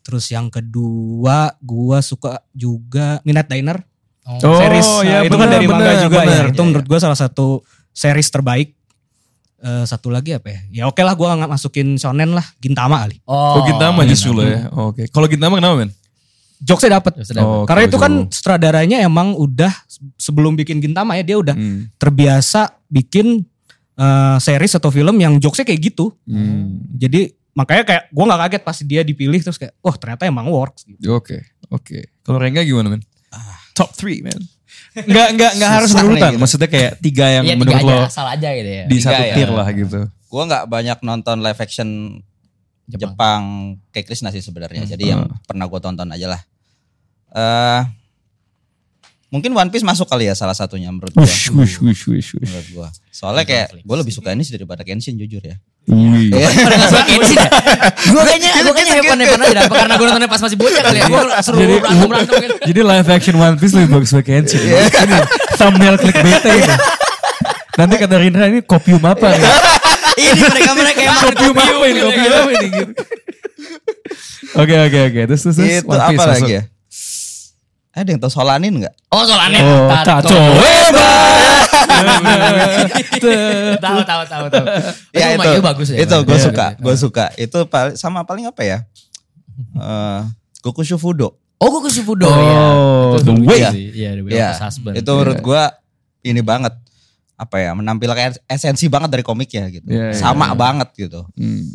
Terus 0.00 0.28
yang 0.28 0.48
kedua 0.48 1.52
gua 1.60 1.98
suka 2.00 2.40
juga 2.50 3.20
Midnight 3.22 3.48
Diner. 3.48 3.78
Oh, 4.24 4.38
series 4.38 4.86
ya, 5.02 5.24
eh, 5.24 5.26
itu 5.26 5.34
benar, 5.34 5.40
kan 5.42 5.48
dari 5.50 5.66
manga 5.66 5.82
benar, 5.82 6.02
juga 6.04 6.18
benar. 6.22 6.44
ya. 6.46 6.52
Itu 6.52 6.62
menurut 6.62 6.86
gua 6.86 6.98
salah 6.98 7.18
satu 7.18 7.60
series 7.90 8.28
terbaik. 8.28 8.68
Eh, 9.60 9.84
satu 9.84 10.08
lagi 10.08 10.32
apa 10.32 10.48
ya? 10.48 10.60
Ya 10.72 10.82
oke 10.86 11.00
lah 11.00 11.12
gua 11.12 11.36
nggak 11.36 11.50
masukin 11.50 11.96
shonen 11.96 12.32
lah, 12.32 12.46
Gintama 12.58 13.04
kali. 13.04 13.20
Oh, 13.24 13.60
Gintama 13.64 14.08
justru 14.08 14.32
lo 14.32 14.40
ya. 14.40 14.72
Oh, 14.72 14.88
Oke. 14.88 15.04
Kalau 15.08 15.28
Gintama 15.28 15.60
kenapa 15.60 15.76
men? 15.76 15.92
Jokesnya 16.60 16.96
dapet. 16.96 17.12
Jokesnya 17.16 17.40
dapet. 17.40 17.52
Oh, 17.52 17.64
Karena 17.64 17.82
itu 17.84 17.96
kan 17.96 18.12
betul. 18.24 18.32
sutradaranya 18.32 18.98
emang 19.00 19.32
udah 19.32 19.72
sebelum 20.16 20.56
bikin 20.56 20.80
Gintama 20.80 21.16
ya 21.16 21.24
dia 21.24 21.36
udah 21.36 21.52
Hmm. 21.52 21.88
terbiasa 21.96 22.72
bikin 22.88 23.44
eh, 23.96 24.36
series 24.40 24.72
atau 24.72 24.88
film 24.88 25.12
yang 25.20 25.36
jokesnya 25.36 25.68
kayak 25.68 25.92
gitu. 25.92 26.08
Hmm. 26.24 26.80
Jadi 26.96 27.36
makanya 27.52 27.82
kayak 27.86 28.02
gue 28.10 28.24
nggak 28.24 28.40
kaget 28.46 28.62
pas 28.62 28.78
dia 28.86 29.02
dipilih 29.02 29.40
terus 29.42 29.58
kayak, 29.58 29.74
oh 29.82 29.94
ternyata 29.94 30.26
emang 30.26 30.46
works. 30.48 30.86
Gitu. 30.86 31.10
Oke, 31.10 31.42
oke. 31.68 31.98
Kalau 32.22 32.38
Rengga 32.38 32.62
gimana 32.62 32.94
men? 32.94 33.02
Ah. 33.30 33.58
Top 33.74 33.94
3 33.94 34.26
men. 34.26 34.40
Enggak, 34.90 35.28
enggak, 35.34 35.52
enggak 35.54 35.70
harus 35.70 35.90
berurutan. 35.94 36.30
gitu. 36.34 36.40
Maksudnya 36.42 36.68
kayak 36.70 36.92
tiga 36.98 37.26
yang 37.30 37.44
tiga 37.46 37.58
menurut 37.62 37.78
aja, 37.78 37.86
lo 37.86 37.96
asal 38.06 38.26
aja 38.26 38.48
gitu 38.54 38.70
ya. 38.70 38.84
di 38.90 38.96
Tiga 38.98 39.06
satu 39.06 39.22
ya. 39.22 39.34
tier 39.38 39.50
lah 39.54 39.68
gitu. 39.70 40.00
Gue 40.10 40.42
nggak 40.46 40.64
banyak 40.66 40.98
nonton 41.06 41.36
live 41.42 41.60
action 41.60 41.88
Jepang. 42.90 43.14
Jepang, 43.14 43.42
kayak 43.94 44.06
Krishna 44.10 44.34
sih 44.34 44.42
sebenarnya. 44.42 44.82
Hmm. 44.82 44.90
Jadi 44.90 45.04
yang 45.06 45.22
pernah 45.46 45.70
gue 45.70 45.78
tonton 45.78 46.10
aja 46.10 46.26
lah. 46.26 46.40
Eh 47.30 47.80
mungkin 49.30 49.54
One 49.54 49.70
Piece 49.70 49.86
masuk 49.86 50.10
kali 50.10 50.26
ya 50.26 50.34
salah 50.34 50.52
satunya 50.58 50.90
menurut 50.90 51.14
gue. 51.14 51.22
Wush, 51.22 51.54
wush, 51.54 51.78
wush, 51.78 52.02
wush, 52.10 52.30
wush. 52.34 52.50
Menurut 52.50 52.68
gue. 52.68 52.88
Soalnya 53.14 53.46
kayak 53.46 53.66
gue 53.78 53.96
lebih 53.96 54.10
suka 54.10 54.34
ini 54.34 54.42
sih 54.42 54.58
daripada 54.58 54.82
Kenshin 54.82 55.14
jujur 55.14 55.38
ya. 55.38 55.56
Wih. 55.86 56.34
Pada 56.34 56.74
gak 56.76 56.90
suka 56.90 57.04
Kenshin 57.06 57.38
ya? 57.38 57.50
Gue 58.10 58.22
kayaknya, 58.26 58.50
gue 58.58 58.74
kayaknya 58.74 58.94
hepan-hepan 59.00 59.40
aja. 59.46 59.60
Apa 59.70 59.74
karena 59.86 59.94
gue 59.94 60.06
nontonnya 60.10 60.30
pas 60.30 60.40
masih 60.42 60.58
bocah 60.58 60.82
kali 60.82 60.98
ya? 60.98 61.06
Gue 61.06 61.22
seru 61.46 61.56
Jadi, 61.62 61.74
berantem-berantem 61.78 62.34
gitu. 62.42 62.54
jadi 62.74 62.80
live 62.84 63.08
action 63.08 63.34
One 63.38 63.56
Piece 63.56 63.74
lebih 63.78 63.88
bagus 63.94 64.10
pakai 64.10 64.32
Kenshin. 64.42 64.60
Ini 64.66 65.18
thumbnail 65.56 65.96
clickbait 66.02 66.42
ini. 66.50 66.74
Nanti 67.78 67.94
kata 67.96 68.14
Rindra 68.18 68.44
ini 68.50 68.60
kopium 68.66 69.02
apa 69.06 69.30
nih? 69.30 69.46
Ini 70.20 70.42
mereka-mereka 70.42 71.00
yang 71.00 71.16
kopium 71.22 71.54
apa 71.56 71.84
ini? 71.86 72.00
Kopium 72.02 72.32
apa 72.34 72.50
ini? 72.50 72.66
Gitu. 72.66 72.92
Oke 74.58 74.74
oke 74.74 74.98
oke. 75.06 75.20
Terus 75.30 75.40
terus 75.46 75.58
itu 75.62 75.86
One 75.86 76.02
Piece 76.10 76.18
apa 76.18 76.22
masuk. 76.26 76.34
lagi 76.34 76.52
ya? 76.58 76.62
Ada 77.90 78.08
yang 78.14 78.20
tahu 78.22 78.30
Solanin 78.30 78.74
nggak? 78.78 78.94
Oh 79.10 79.26
soalnya 79.26 79.60
Oh, 79.66 79.90
Taco. 79.90 80.30
Tahu 83.80 84.00
tahu 84.06 84.22
tahu 84.24 84.44
tahu. 84.48 84.64
Ya 85.12 85.34
itu, 85.34 85.48
itu 85.50 85.62
bagus 85.62 85.88
ya. 85.90 85.96
itu 86.00 86.16
gue 86.22 86.38
Iya, 86.38 86.44
suka, 86.46 86.66
iya. 86.72 86.78
gue 86.80 86.94
suka. 86.96 87.24
Itu 87.36 87.58
sama 87.96 88.22
paling 88.24 88.46
apa 88.46 88.62
ya? 88.62 88.78
Eh 89.76 90.20
Goku 90.62 90.84
Shufudo. 90.84 91.36
Oh 91.60 91.68
gue 91.68 91.84
ke 91.84 91.90
Shifudo 91.92 92.24
Oh, 92.24 92.32
ya. 92.32 93.20
The 93.20 93.32
Itu 93.36 93.44
Way. 93.44 93.60
Iya, 93.92 94.10
The 94.16 94.22
Way 94.24 94.32
Iya, 94.32 94.48
the 94.56 94.64
Husband. 94.64 94.94
itu 94.96 95.10
menurut 95.12 95.38
gue 95.44 95.62
ini 96.24 96.40
banget 96.40 96.72
apa 97.36 97.56
ya 97.56 97.76
menampilkan 97.76 98.16
esensi 98.48 98.88
banget 98.88 99.12
dari 99.12 99.20
komiknya 99.20 99.68
gitu. 99.68 99.84
Iya, 99.84 100.12
iya, 100.12 100.16
sama 100.16 100.52
iya. 100.52 100.56
banget 100.56 100.88
gitu. 100.96 101.20
Hmm. 101.36 101.68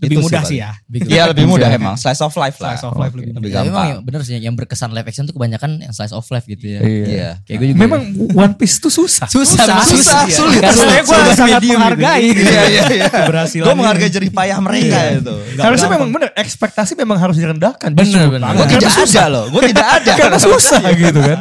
Lebih 0.00 0.16
Itu 0.16 0.24
mudah 0.24 0.40
paling. 0.40 0.48
sih 0.48 0.58
ya. 0.58 0.70
Iya 1.12 1.22
lebih 1.28 1.44
mudah 1.44 1.68
Oke. 1.68 1.76
emang 1.76 1.94
slice 1.94 2.20
of 2.20 2.32
life 2.32 2.56
lah. 2.56 2.72
Slice 2.72 2.84
of 2.84 2.96
life 2.96 3.12
Oke. 3.12 3.20
lebih 3.20 3.32
Lebih 3.36 3.50
Ya, 3.50 3.56
gampang. 3.60 3.86
yang 3.86 4.00
bener 4.00 4.20
sih 4.24 4.34
yang 4.34 4.54
berkesan 4.54 4.90
live 4.90 5.04
action 5.04 5.24
tuh 5.24 5.34
kebanyakan 5.34 5.70
yang 5.78 5.92
slice 5.92 6.10
of 6.10 6.24
life 6.26 6.44
gitu 6.44 6.64
ya. 6.66 6.80
Iya. 6.80 7.04
Iya. 7.04 7.28
Kayak 7.44 7.56
gue 7.56 7.68
juga. 7.68 7.80
Memang 7.84 8.00
One 8.32 8.54
Piece 8.54 8.76
tuh 8.76 8.88
susah. 8.88 9.28
susah, 9.28 9.60
Susah, 9.60 9.84
susah, 9.84 10.22
iya. 10.24 10.32
sulit. 10.34 10.58
Karena 10.58 10.72
Sulit, 10.74 11.02
gue 11.02 11.12
sulit. 11.14 11.36
sangat 11.36 11.60
Medium 11.60 11.78
menghargai 11.78 12.28
Iya 12.32 12.62
iya 12.64 12.82
iya. 12.90 13.08
keberhasilan. 13.12 13.66
Gue 13.68 13.74
menghargai 13.76 14.08
jerih 14.08 14.30
payah 14.30 14.58
mereka 14.58 14.98
itu. 15.14 15.34
Harusnya 15.54 15.88
memang 15.90 16.08
bener 16.10 16.28
ekspektasi 16.32 16.92
memang 16.94 17.16
harus 17.16 17.36
direndahkan. 17.36 17.90
Bener, 17.92 18.24
bener. 18.26 18.46
Gue 18.56 18.66
tidak 18.70 18.92
susah. 18.96 19.28
ada 19.28 19.28
loh. 19.28 19.44
Gue 19.48 19.62
tidak 19.68 19.86
ada. 20.00 20.12
Karena 20.16 20.38
susah 20.40 20.80
gitu 20.90 21.20
kan. 21.20 21.40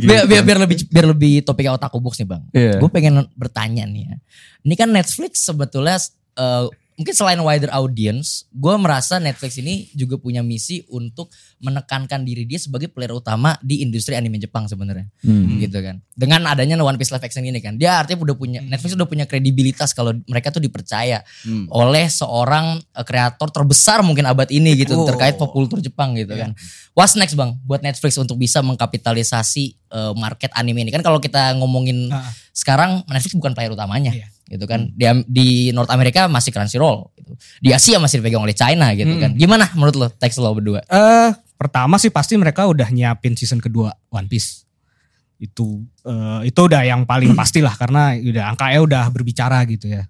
biar, 0.00 0.24
biar, 0.24 0.40
biar 0.40 0.58
lebih 0.58 0.88
biar 0.88 1.06
lebih 1.06 1.44
topiknya 1.44 1.76
otaku 1.76 2.00
box 2.00 2.16
nih 2.16 2.24
bang. 2.24 2.42
Iya. 2.50 2.72
Gue 2.80 2.88
pengen 2.88 3.28
bertanya 3.34 3.84
nih 3.84 4.08
ya. 4.08 4.16
Ini 4.64 4.74
kan 4.74 4.88
Netflix 4.88 5.44
sebetulnya 5.44 6.00
eh, 6.34 6.64
mungkin 6.94 7.10
selain 7.10 7.38
wider 7.38 7.70
audience, 7.70 8.46
gue 8.50 8.74
merasa 8.74 9.18
Netflix 9.18 9.58
ini 9.58 9.90
juga 9.92 10.14
punya 10.14 10.40
misi 10.40 10.86
untuk 10.86 11.26
menekankan 11.58 12.22
diri 12.22 12.44
dia 12.44 12.56
sebagai 12.56 12.86
player 12.86 13.10
utama 13.10 13.58
di 13.60 13.82
industri 13.82 14.14
anime 14.14 14.38
Jepang 14.38 14.64
sebenarnya, 14.64 15.10
Hmm. 15.20 15.58
gitu 15.58 15.74
kan. 15.78 15.98
Dengan 16.12 16.46
adanya 16.46 16.78
One 16.78 16.94
Piece 16.94 17.10
live 17.10 17.22
action 17.22 17.42
ini 17.42 17.58
kan, 17.58 17.74
dia 17.74 17.98
artinya 17.98 18.22
udah 18.22 18.36
punya 18.36 18.60
Netflix 18.60 18.94
udah 18.94 19.04
punya 19.04 19.24
kredibilitas 19.24 19.90
kalau 19.90 20.14
mereka 20.24 20.48
tuh 20.48 20.58
dipercaya 20.58 21.22
Hmm. 21.42 21.66
oleh 21.68 22.06
seorang 22.06 22.78
eh, 22.80 23.02
kreator 23.02 23.50
terbesar 23.50 24.00
mungkin 24.00 24.24
abad 24.24 24.46
ini 24.48 24.74
gitu 24.76 24.94
Oh. 24.94 25.02
terkait 25.04 25.34
pop 25.34 25.50
kultur 25.50 25.78
Jepang 25.78 26.14
gitu 26.14 26.30
kan. 26.32 26.54
What's 26.94 27.14
next 27.14 27.34
bang 27.34 27.58
buat 27.62 27.82
Netflix 27.82 28.14
untuk 28.16 28.36
bisa 28.36 28.62
mengkapitalisasi 28.62 29.64
eh, 29.90 30.12
market 30.14 30.50
anime 30.54 30.82
ini 30.82 30.90
kan 30.90 31.02
kalau 31.02 31.18
kita 31.18 31.54
ngomongin 31.54 32.10
Ah. 32.10 32.26
sekarang 32.50 33.06
Netflix 33.06 33.34
bukan 33.34 33.54
player 33.54 33.70
utamanya 33.70 34.10
Iya. 34.10 34.26
Gitu 34.44 34.64
kan. 34.64 34.92
Di, 34.92 35.04
di 35.24 35.48
North 35.72 35.88
America 35.88 36.28
masih 36.28 36.52
Crunchyroll 36.52 37.08
gitu. 37.16 37.32
Di 37.60 37.72
Asia 37.72 37.96
masih 37.96 38.20
dipegang 38.20 38.44
oleh 38.44 38.52
China 38.52 38.92
gitu 38.92 39.08
Hmm. 39.08 39.22
kan. 39.22 39.30
Gimana 39.34 39.64
menurut 39.72 39.96
lo 39.96 40.06
teks 40.08 40.36
lo 40.36 40.52
berdua? 40.52 40.84
Eh, 40.84 41.30
pertama 41.56 41.96
sih 41.96 42.12
pasti 42.12 42.36
mereka 42.36 42.68
udah 42.68 42.88
nyiapin 42.88 43.32
season 43.34 43.58
kedua 43.58 43.92
One 44.08 44.28
Piece. 44.28 44.68
Itu 45.40 45.82
eh, 46.04 46.48
itu 46.48 46.60
udah 46.60 46.84
yang 46.84 47.04
paling 47.04 47.32
pasti 47.40 47.64
lah 47.64 47.74
karena 47.74 48.14
udah 48.14 48.44
angkanya 48.52 48.80
udah 48.84 49.02
berbicara 49.10 49.64
gitu 49.64 49.88
ya. 49.88 50.04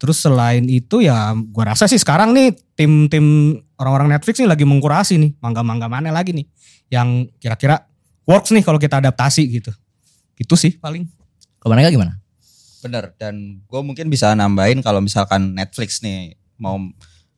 Terus 0.00 0.16
selain 0.16 0.64
itu 0.64 1.04
ya 1.04 1.30
gua 1.52 1.76
rasa 1.76 1.84
sih 1.84 2.00
sekarang 2.00 2.32
nih 2.32 2.56
tim-tim 2.72 3.52
orang-orang 3.76 4.16
Netflix 4.16 4.40
nih 4.40 4.48
lagi 4.48 4.64
mengkurasi 4.64 5.20
nih 5.20 5.30
mangga-mangga 5.38 5.92
mana 5.92 6.08
lagi 6.08 6.32
nih 6.32 6.46
yang 6.88 7.28
kira-kira 7.36 7.84
works 8.24 8.50
nih 8.50 8.64
kalau 8.64 8.80
kita 8.80 8.96
adaptasi 8.98 9.44
gitu. 9.48 9.70
Itu 10.36 10.56
sih 10.56 10.72
paling. 10.74 11.04
Mereka 11.60 11.92
gimana? 11.92 12.16
Bener. 12.80 13.12
Dan 13.16 13.34
gue 13.62 13.80
mungkin 13.80 14.06
bisa 14.06 14.32
nambahin 14.32 14.80
kalau 14.80 14.98
misalkan 14.98 15.52
Netflix 15.52 16.00
nih 16.00 16.34
mau 16.56 16.76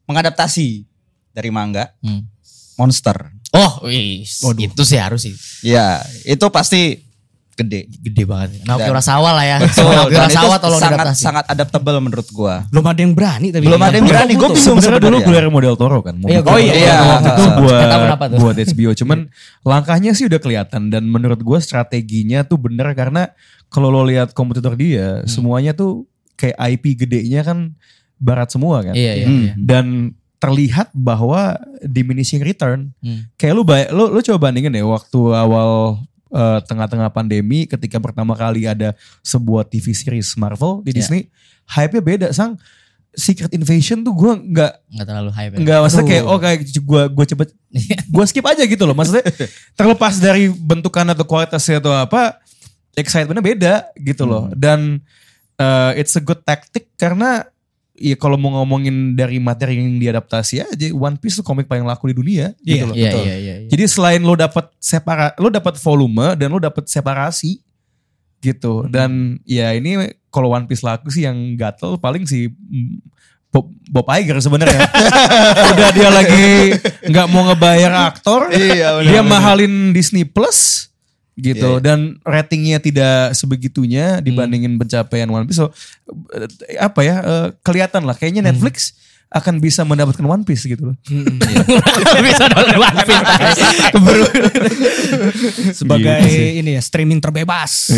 mengadaptasi 0.05 0.87
dari 1.31 1.49
manga 1.49 1.91
Hmm. 2.01 2.27
Monster. 2.75 3.31
Oh, 3.53 3.85
wis, 3.85 4.41
Waduh. 4.41 4.65
itu 4.65 4.83
sih 4.83 4.97
harus 4.97 5.21
sih. 5.23 5.37
Ya 5.61 6.01
itu 6.25 6.41
pasti 6.49 7.05
gede. 7.53 7.85
Gede 8.01 8.25
banget. 8.25 8.65
Naoki 8.65 8.89
Urasawa 8.89 9.37
lah 9.37 9.45
ya. 9.45 9.57
Betul. 9.61 9.93
Naoki 9.93 10.09
Dan 10.09 10.25
itu 10.25 10.33
Urasawa 10.33 10.55
tolong 10.57 10.81
sangat 10.81 10.97
diadaptasi. 11.05 11.21
sangat 11.23 11.45
adaptable 11.47 11.99
menurut 12.01 12.29
gua. 12.33 12.65
Belum 12.73 12.87
ada 12.89 13.01
yang 13.05 13.13
berani 13.13 13.53
tapi. 13.53 13.65
Belum 13.69 13.77
ada 13.79 13.93
yang 13.93 14.09
berani. 14.09 14.33
Gue 14.35 14.49
bingung 14.51 14.81
Sebenarnya 14.81 15.01
dulu. 15.05 15.19
Guillermo 15.21 15.59
del 15.61 15.77
Toro 15.77 15.99
kan. 16.01 16.17
Iya, 16.25 16.41
oh 16.43 16.57
iya, 16.59 16.73
iya. 16.73 16.95
itu 17.21 17.45
buat 17.61 17.89
buat 18.41 18.57
HBO. 18.57 18.91
Cuman 18.97 19.19
langkahnya 19.63 20.17
sih 20.17 20.25
udah 20.33 20.41
kelihatan 20.41 20.89
dan 20.89 21.05
menurut 21.05 21.39
gue 21.39 21.59
strateginya 21.61 22.41
tuh 22.43 22.57
bener 22.57 22.89
karena 22.97 23.29
kalau 23.73 23.89
lo 23.89 24.05
lihat 24.05 24.31
kompetitor 24.31 24.75
dia 24.75 25.25
semuanya 25.25 25.73
tuh 25.73 26.05
kayak 26.35 26.55
IP 26.71 26.85
gedenya 26.99 27.41
kan 27.43 27.73
barat 28.17 28.49
semua 28.49 28.83
kan. 28.83 28.93
Iya, 28.93 29.13
iya, 29.17 29.27
Hmm. 29.27 29.43
iya. 29.43 29.53
Dan 29.57 29.87
terlihat 30.37 30.91
bahwa 30.93 31.55
diminishing 31.81 32.41
return. 32.41 32.93
Hmm. 32.99 33.27
Kayak 33.33 33.55
lu 33.55 33.63
bay- 33.63 33.89
lu, 33.89 34.11
lu 34.11 34.21
coba 34.21 34.49
bandingin 34.49 34.71
ya 34.71 34.85
waktu 34.85 35.21
awal 35.33 35.99
eh, 36.31 36.61
tengah-tengah 36.63 37.09
pandemi 37.09 37.65
ketika 37.65 37.97
pertama 37.97 38.33
kali 38.33 38.65
ada 38.65 38.97
sebuah 39.21 39.65
TV 39.65 39.93
series 39.93 40.33
Marvel 40.35 40.81
di 40.81 40.91
Iya. 40.91 40.97
Disney, 40.99 41.23
hype-nya 41.69 42.01
beda 42.01 42.27
sang. 42.31 42.57
Secret 43.13 43.53
Invasion 43.53 44.01
tuh 44.01 44.11
gue 44.11 44.33
nggak 44.49 44.73
Nggak 44.89 45.05
terlalu 45.07 45.31
hype. 45.31 45.53
ya. 45.53 45.59
nggak 45.61 45.79
maksudnya 45.79 46.07
kayak 46.09 46.25
oh 46.25 46.39
kayak 46.41 46.59
gue 46.65 47.03
gue 47.13 47.27
cepet 47.29 47.49
gue 48.09 48.25
skip 48.25 48.41
aja 48.43 48.65
gitu 48.65 48.83
loh 48.83 48.97
maksudnya 48.97 49.21
terlepas 49.79 50.17
dari 50.17 50.49
bentukan 50.49 51.05
atau 51.07 51.21
kualitasnya 51.23 51.77
atau 51.79 51.93
apa 51.93 52.41
excitementnya 52.93 53.45
beda 53.45 53.75
gitu 53.97 54.25
loh 54.25 54.53
dan 54.53 55.01
uh, 55.57 55.93
it's 55.95 56.13
a 56.13 56.23
good 56.23 56.41
tactic 56.43 56.93
karena 56.95 57.47
ya 57.93 58.17
kalau 58.17 58.35
mau 58.37 58.51
ngomongin 58.59 59.15
dari 59.15 59.37
materi 59.39 59.79
yang 59.79 59.97
diadaptasi 59.97 60.65
aja 60.65 60.87
One 60.91 61.17
Piece 61.17 61.39
tuh 61.39 61.47
komik 61.47 61.65
paling 61.65 61.85
laku 61.85 62.11
di 62.11 62.17
dunia 62.17 62.47
gitu 62.59 62.83
Iya, 62.83 62.89
loh. 62.89 62.95
Iya, 62.97 63.11
Betul. 63.11 63.23
iya, 63.23 63.35
iya. 63.37 63.55
iya. 63.63 63.69
Jadi 63.71 63.83
selain 63.87 64.21
lo 64.21 64.35
dapat 64.35 64.67
separa 64.77 65.33
lo 65.37 65.49
dapat 65.49 65.77
volume 65.79 66.35
dan 66.35 66.51
lo 66.51 66.59
dapat 66.59 66.85
separasi 66.85 67.61
gitu 68.43 68.91
dan 68.91 69.39
ya 69.47 69.71
ini 69.71 70.03
kalau 70.29 70.51
One 70.51 70.67
Piece 70.67 70.83
laku 70.83 71.09
sih 71.09 71.23
yang 71.23 71.37
gatel 71.55 71.95
paling 71.97 72.27
si 72.27 72.51
Bob, 73.49 73.69
Bob 73.87 74.09
Iger 74.11 74.41
sebenarnya 74.41 74.83
udah 75.77 75.89
dia 75.95 76.09
lagi 76.11 76.75
nggak 77.07 77.27
mau 77.29 77.47
ngebayar 77.49 78.11
aktor 78.11 78.51
Iya, 78.51 78.99
benar, 78.99 79.07
dia 79.07 79.21
benar. 79.23 79.31
mahalin 79.31 79.75
Disney 79.95 80.25
Plus 80.27 80.91
gitu 81.37 81.65
Iya, 81.65 81.81
iya. 81.81 81.85
dan 81.85 81.99
ratingnya 82.29 82.79
tidak 82.83 83.33
sebegitunya 83.33 84.21
dibandingin 84.21 84.77
pencapaian 84.77 85.33
One 85.33 85.49
Piece 85.49 85.65
so 85.65 85.73
eh, 86.37 86.77
apa 86.77 87.01
ya 87.01 87.17
eh, 87.25 87.49
kelihatan 87.65 88.05
lah 88.05 88.13
kayaknya 88.13 88.45
Netflix 88.45 88.93
akan 89.33 89.65
bisa 89.65 89.81
mendapatkan 89.89 90.21
One 90.29 90.45
Piece 90.45 90.69
gitu 90.69 90.93
loh 90.93 90.97
Bisa 92.29 92.53
dapat 92.53 92.77
One 92.77 92.99
Piece. 93.09 93.25
Keburu. 93.97 94.25
sebagai 95.73 96.21
Gitu 96.21 96.61
ini 96.61 96.77
ya 96.77 96.83
streaming 96.85 97.21
terbebas. 97.25 97.89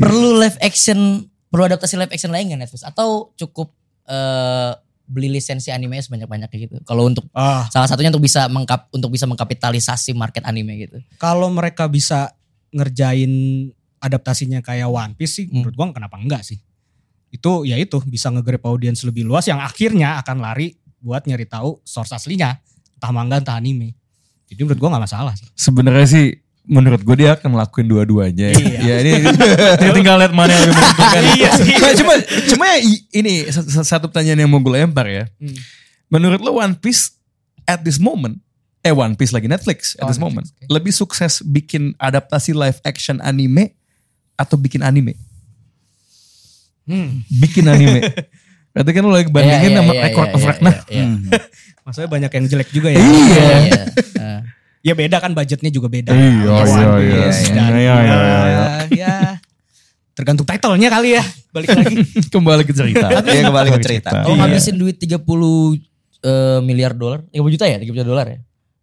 perlu 0.00 0.40
live 0.40 0.56
action, 0.64 1.28
perlu 1.52 1.68
adaptasi 1.68 2.00
live 2.00 2.12
action 2.12 2.32
lain 2.32 2.48
nggak 2.52 2.60
Netflix? 2.66 2.82
Atau 2.88 3.36
cukup 3.36 3.72
eh, 4.08 4.72
beli 5.08 5.32
lisensi 5.32 5.72
anime 5.72 5.96
sebanyak-banyaknya 5.98 6.58
gitu? 6.60 6.76
Kalau 6.84 7.08
untuk 7.08 7.24
Ah, 7.32 7.64
salah 7.72 7.88
satunya 7.88 8.12
untuk 8.12 8.22
bisa 8.22 8.44
mengkap 8.46 8.92
untuk 8.92 9.08
bisa 9.08 9.24
mengkapitalisasi 9.24 10.12
market 10.12 10.44
anime 10.44 10.76
gitu. 10.78 11.00
kalau 11.16 11.48
mereka 11.48 11.88
bisa 11.88 12.30
ngerjain 12.68 13.32
adaptasinya 13.98 14.60
kayak 14.60 14.86
One 14.86 15.16
Piece 15.16 15.34
sih 15.34 15.44
Hmm. 15.48 15.64
menurut 15.64 15.74
gua 15.74 15.86
kenapa 15.90 16.16
enggak 16.16 16.44
sih 16.44 16.60
itu 17.28 17.52
ya 17.64 17.76
itu 17.76 17.98
bisa 18.04 18.28
nge-grab 18.28 18.62
audience 18.64 19.02
lebih 19.02 19.24
luas 19.24 19.44
yang 19.44 19.58
akhirnya 19.58 20.16
akan 20.18 20.38
lari 20.38 20.76
buat 20.98 21.24
nyari 21.24 21.44
tahu 21.44 21.80
source 21.82 22.12
aslinya 22.12 22.56
entah 22.94 23.10
manga 23.10 23.36
entah 23.36 23.56
anime 23.56 23.92
jadi 24.46 24.62
menurut 24.62 24.78
gua 24.78 24.88
nggak 24.92 25.04
masalah 25.04 25.32
sih 25.34 25.48
sebenarnya 25.52 26.06
sih 26.06 26.26
menurut 26.68 27.00
gue 27.00 27.16
dia 27.16 27.32
akan 27.32 27.48
ngelakuin 27.50 27.86
dua-duanya. 27.86 28.52
Iya. 28.52 28.78
Ya 28.78 28.94
ini 29.00 29.10
dia 29.80 29.90
tinggal 29.90 30.16
lihat 30.16 30.30
mana 30.30 30.52
yang 30.52 30.62
lebih 30.62 30.76
menguntungkan. 30.76 31.22
Iya 31.32 31.48
sih. 31.56 31.74
Nah, 31.74 31.92
cuma 31.94 32.12
cuma 32.46 32.66
i- 32.78 33.04
ini 33.10 33.32
sa- 33.48 33.64
sa- 33.64 33.88
satu 33.88 34.06
pertanyaan 34.06 34.38
yang 34.38 34.48
mau 34.48 34.58
gue 34.58 34.72
lempar 34.74 35.04
ya. 35.04 35.24
Hmm. 35.34 35.56
Menurut 36.08 36.38
lo 36.38 36.54
One 36.54 36.72
Piece 36.74 37.16
at 37.64 37.80
this 37.80 37.96
moment 37.96 38.36
eh 38.80 38.90
One 38.90 39.12
Piece 39.12 39.30
lagi 39.30 39.44
Netflix 39.44 39.92
at 39.94 40.04
Oh, 40.04 40.08
this 40.08 40.16
moment 40.16 40.46
Netflix, 40.46 40.62
oke. 40.62 40.70
lebih 40.70 40.92
sukses 40.94 41.32
bikin 41.42 41.96
adaptasi 41.96 42.52
live 42.52 42.78
action 42.82 43.18
anime 43.18 43.72
atau 44.34 44.54
bikin 44.54 44.80
anime? 44.80 45.16
Hmm. 46.84 47.20
Bikin 47.28 47.64
anime. 47.64 48.00
Berarti 48.72 48.90
kan 48.90 49.02
lo 49.02 49.10
lagi 49.10 49.26
bandingin 49.26 49.58
Iya, 49.58 49.68
iya, 49.68 49.78
sama 49.78 49.92
iya, 49.92 50.02
Record 50.02 50.24
iya, 50.24 50.34
of 50.34 50.38
iya, 50.38 50.48
Ragnar. 50.48 50.76
iya, 50.86 51.04
iya. 51.04 51.40
maksudnya 51.82 52.10
banyak 52.10 52.30
yang 52.30 52.44
jelek 52.46 52.68
juga 52.70 52.88
ya 52.88 52.96
Iya. 52.96 53.48
Iya. 53.58 53.82
Eh. 54.88 54.90
ya 54.90 54.94
beda 54.96 55.16
kan 55.18 55.30
budgetnya 55.32 55.68
juga 55.68 55.86
beda 55.86 56.10
Iya, 56.10 56.24
Ya, 56.24 56.32
iya, 56.32 56.52
One 56.64 56.80
iya, 56.98 57.26
iya, 57.28 57.52
dan 57.52 57.70
iya, 57.76 57.94
iya, 58.00 58.18
iya. 58.24 58.64
ya 58.90 59.14
tergantung 60.12 60.42
titlenya 60.42 60.88
kali 60.88 61.14
ya 61.14 61.22
balik 61.48 61.68
lagi 61.70 61.94
Kembali 62.34 62.62
ke 62.62 62.72
cerita. 62.72 63.06
Iya, 63.06 63.42
kembali 63.46 63.68
ke 63.70 63.80
cerita. 63.80 64.08
Kalau 64.10 64.34
Iya. 64.34 64.44
ngabisin 64.44 64.74
duit 64.74 64.96
30 64.98 65.78
eh, 66.18 66.58
miliar 66.60 66.92
dolar, 66.92 67.22
30 67.30 67.54
juta 67.54 67.64
ya, 67.64 67.78
30 67.78 67.94
juta 67.94 68.02
dolar 68.04 68.26
ya. 68.26 68.38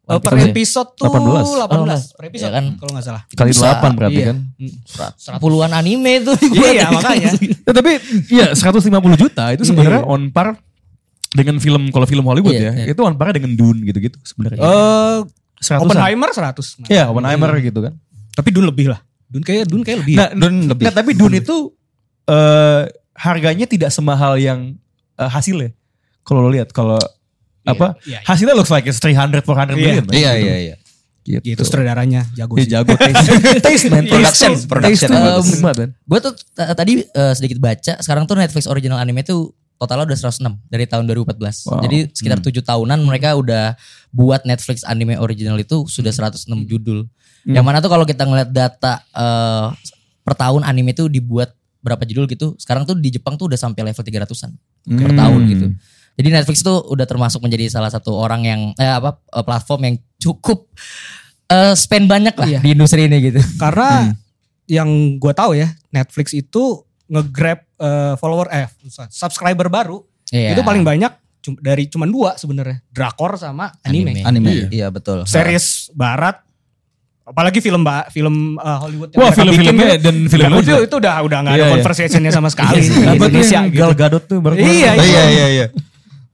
Oh, 0.05 0.21
per 0.21 0.37
Piece 0.37 0.45
ya? 0.45 0.53
episode 0.53 0.89
tuh 0.95 1.09
18. 1.09 1.65
18, 1.65 2.13
per 2.13 2.25
episode 2.29 2.45
Iya 2.45 2.49
kan? 2.53 2.65
kalau 2.77 2.91
nggak 2.93 3.05
salah 3.05 3.21
Kali 3.27 3.49
Bisa. 3.49 3.61
delapan 3.65 3.91
berarti 3.97 4.19
Iya. 4.21 4.27
kan. 4.29 4.37
Hmm. 4.61 5.41
Puluhan 5.41 5.71
anime 5.73 6.21
itu. 6.21 6.31
Iya, 6.53 6.93
makanya. 6.93 7.29
Ya, 7.35 7.71
tapi 7.73 7.91
ya 8.29 8.45
150 8.53 8.85
juta 9.17 9.43
itu 9.51 9.65
sebenarnya 9.65 10.05
Iya. 10.05 10.07
on 10.07 10.29
par 10.29 10.61
dengan 11.33 11.57
film 11.57 11.89
kalau 11.89 12.05
film 12.05 12.21
Hollywood 12.23 12.53
Iya, 12.53 12.69
ya, 12.71 12.85
iya. 12.85 12.93
itu 12.93 13.01
on 13.01 13.17
par 13.17 13.33
dengan 13.33 13.51
Dune 13.53 13.81
gitu-gitu 13.83 14.15
sebenarnya. 14.21 14.61
Eh, 14.61 15.17
Seratusan. 15.65 15.89
Oppenheimer 15.89 16.29
100. 16.29 16.45
Nah, 16.77 16.87
Iya, 16.87 17.03
Oppenheimer 17.09 17.49
gitu 17.59 17.79
kan. 17.81 17.93
Tapi 18.31 18.49
Dune 18.51 18.69
lebih 18.69 18.93
lah. 18.93 19.01
Dune 19.25 19.41
kayak 19.41 19.65
Dune 19.65 19.81
kayak 19.81 20.05
lebih. 20.05 20.15
Nah, 20.15 20.29
ya. 20.29 20.37
Dun 20.37 20.55
lebih. 20.67 20.83
Nggak, 20.85 20.95
tapi 20.95 21.11
Dune 21.11 21.35
itu 21.39 21.55
eh 22.25 22.81
harganya 23.15 23.65
tidak 23.65 23.89
semahal 23.89 24.35
yang 24.35 24.75
eh, 25.15 25.29
hasilnya. 25.31 25.73
Kalau 26.21 26.41
lo 26.41 26.49
lihat 26.49 26.69
kalau 26.69 26.97
apa 27.63 27.97
Iya, 27.99 28.11
iya. 28.11 28.19
hasilnya 28.23 28.53
looks 28.53 28.69
like 28.69 28.85
it's 28.85 28.99
300 28.99 29.41
400 29.41 29.73
Iya. 29.73 29.75
million. 29.75 30.05
Iya 30.07 30.31
iya 30.35 30.55
iya. 30.61 30.75
Gitu. 31.23 31.41
Gitu 31.43 31.61
sutradaranya 31.61 32.21
jago 32.31 32.53
Dia 32.53 32.61
sih. 32.61 32.71
jago 32.71 32.93
taste. 32.99 33.33
taste 33.59 33.87
man. 33.89 34.05
Production, 34.05 34.51
Taste 34.51 34.61
tuh- 34.61 34.69
production 34.69 35.09
taste 35.09 35.57
banget, 35.57 35.75
man. 35.75 35.89
Gue 35.99 36.19
tuh 36.21 36.33
tadi 36.53 36.93
eh, 37.01 37.33
sedikit 37.33 37.57
baca, 37.57 37.93
sekarang 37.97 38.23
tuh 38.23 38.35
Netflix 38.35 38.65
original 38.65 38.97
anime 38.97 39.21
tuh 39.21 39.49
totalnya 39.75 40.07
udah 40.07 40.17
106 40.31 40.55
dari 40.67 40.85
tahun 40.85 41.03
2014. 41.05 41.67
Wow. 41.67 41.81
Jadi 41.83 41.97
sekitar 42.11 42.39
tujuh 42.39 42.61
tahunan 42.61 42.99
mereka 43.03 43.35
udah 43.35 43.75
buat 44.09 44.43
Netflix 44.43 44.81
anime 44.83 45.19
original 45.19 45.55
itu 45.55 45.83
sudah 45.85 46.11
106 46.11 46.47
judul. 46.65 47.03
Yang 47.45 47.61
mana 47.61 47.77
tuh 47.77 47.91
kalau 47.91 48.03
kita 48.03 48.25
ngeliat 48.25 48.49
data 48.49 49.03
eh, 49.05 49.67
per 50.21 50.33
tahun 50.33 50.63
anime 50.63 50.95
itu 50.95 51.05
dibuat 51.05 51.53
berapa 51.79 52.01
judul 52.01 52.25
gitu. 52.25 52.57
Sekarang 52.57 52.81
tuh 52.81 52.97
di 52.97 53.13
Jepang 53.13 53.37
tuh 53.37 53.45
udah 53.45 53.59
sampai 53.59 53.85
level 53.85 54.01
300-an 54.01 54.51
per 54.87 55.11
Hmm. 55.13 55.19
tahun 55.19 55.41
gitu. 55.51 55.67
Jadi 56.15 56.29
Netflix 56.31 56.63
tuh 56.63 56.79
udah 56.87 57.03
termasuk 57.03 57.43
menjadi 57.43 57.67
salah 57.69 57.91
satu 57.91 58.15
orang 58.15 58.41
yang 58.41 58.61
eh, 58.75 58.87
apa 58.89 59.19
eh, 59.19 59.43
platform 59.43 59.81
yang 59.83 59.95
cukup 60.17 60.65
eh, 61.45 61.75
spend 61.75 62.07
banyak 62.07 62.33
lah 62.33 62.47
Iya. 62.47 62.59
di 62.63 62.69
industri 62.73 63.05
ini 63.05 63.17
gitu. 63.19 63.37
Karena 63.59 64.15
yang 64.65 64.89
gue 65.21 65.33
tahu 65.35 65.53
ya 65.53 65.69
Netflix 65.93 66.33
itu 66.33 66.81
nge-grab 67.07 67.59
eh, 67.75 68.13
follower 68.15 68.47
eh 68.49 68.67
subscriber 69.07 69.67
baru 69.67 70.01
Iya. 70.27 70.51
itu 70.51 70.61
paling 70.61 70.81
banyak 70.81 71.11
cum- 71.39 71.59
dari 71.59 71.85
cuman 71.85 72.07
dua 72.07 72.33
sebenarnya 72.33 72.81
drakor 72.87 73.35
sama 73.35 73.69
anime. 73.81 74.17
Anime. 74.17 74.49
Anime. 74.51 74.51
Iya 74.69 74.89
betul. 74.89 75.21
Series 75.23 75.89
barat 75.91 76.41
apalagi 77.21 77.57
film 77.57 77.81
ba- 77.81 78.05
film 78.07 78.53
eh, 78.55 78.77
Hollywood 78.79 79.09
yang 79.11 79.19
Wah, 79.19 79.29
mereka 79.29 79.39
film-filmnya 79.39 79.87
bikin 79.91 80.01
dan 80.01 80.15
film 80.27 80.49
itu, 80.51 80.61
itu 80.63 80.75
itu 80.83 80.95
udah 80.95 81.15
udah 81.21 81.37
nggak 81.39 81.51
ada 81.51 81.57
Iya, 81.57 81.63
iya. 81.63 81.73
conversationnya 81.73 82.31
sama 82.31 82.49
sekali 82.49 82.69
Iya 82.71 82.81
sih. 82.83 82.93
di 82.95 83.01
Apa 83.03 83.13
tuh 83.15 83.27
Indonesia 83.27 83.55
yang 83.55 83.67
gitu. 83.67 83.79
Gal 83.79 83.91
Gadot 83.95 84.23
tuh 84.23 84.37
baru 84.39 84.53
Iya, 84.55 84.65
iya. 84.65 84.91
iya 84.99 85.23
iya 85.27 85.47
iya. 85.51 85.65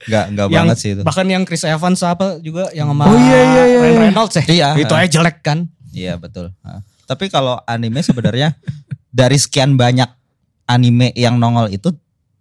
Enggak 0.01 0.25
enggak 0.27 0.45
yang 0.47 0.65
banget 0.65 0.77
sih 0.77 0.89
itu. 0.93 1.01
bahkan 1.01 1.25
yang 1.25 1.43
Chris 1.43 1.63
Evans 1.63 2.01
apa 2.01 2.39
juga 2.39 2.71
yang 2.71 2.89
sama 2.89 3.05
Oh, 3.05 3.13
iya, 3.13 3.39
iya, 3.45 3.63
iya. 3.67 3.79
Ryan 3.81 3.97
Reynolds 4.01 4.33
ya 4.33 4.43
Iya. 4.45 4.67
itu 4.77 4.93
aja 4.93 5.07
jelek 5.09 5.37
kan 5.41 5.67
Iya 5.91 6.15
betul. 6.15 6.55
Tapi 7.03 7.27
kalau 7.27 7.59
anime 7.61 7.99
sebenarnya 7.99 8.55
dari 9.11 9.35
sekian 9.35 9.75
banyak 9.75 10.07
anime 10.71 11.11
yang 11.13 11.35
nongol 11.35 11.67
itu, 11.67 11.91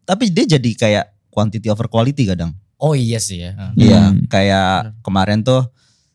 tapi 0.03 0.29
dia 0.29 0.47
jadi 0.49 0.71
kayak 0.73 1.05
quantity 1.29 1.67
over 1.67 1.87
quality 1.87 2.25
kadang. 2.25 2.55
Oh 2.77 2.95
iya 2.95 3.19
sih 3.19 3.41
ya. 3.41 3.75
Iya, 3.75 4.01
Hmm. 4.09 4.25
kayak 4.27 4.99
kemarin 5.01 5.41
tuh 5.41 5.69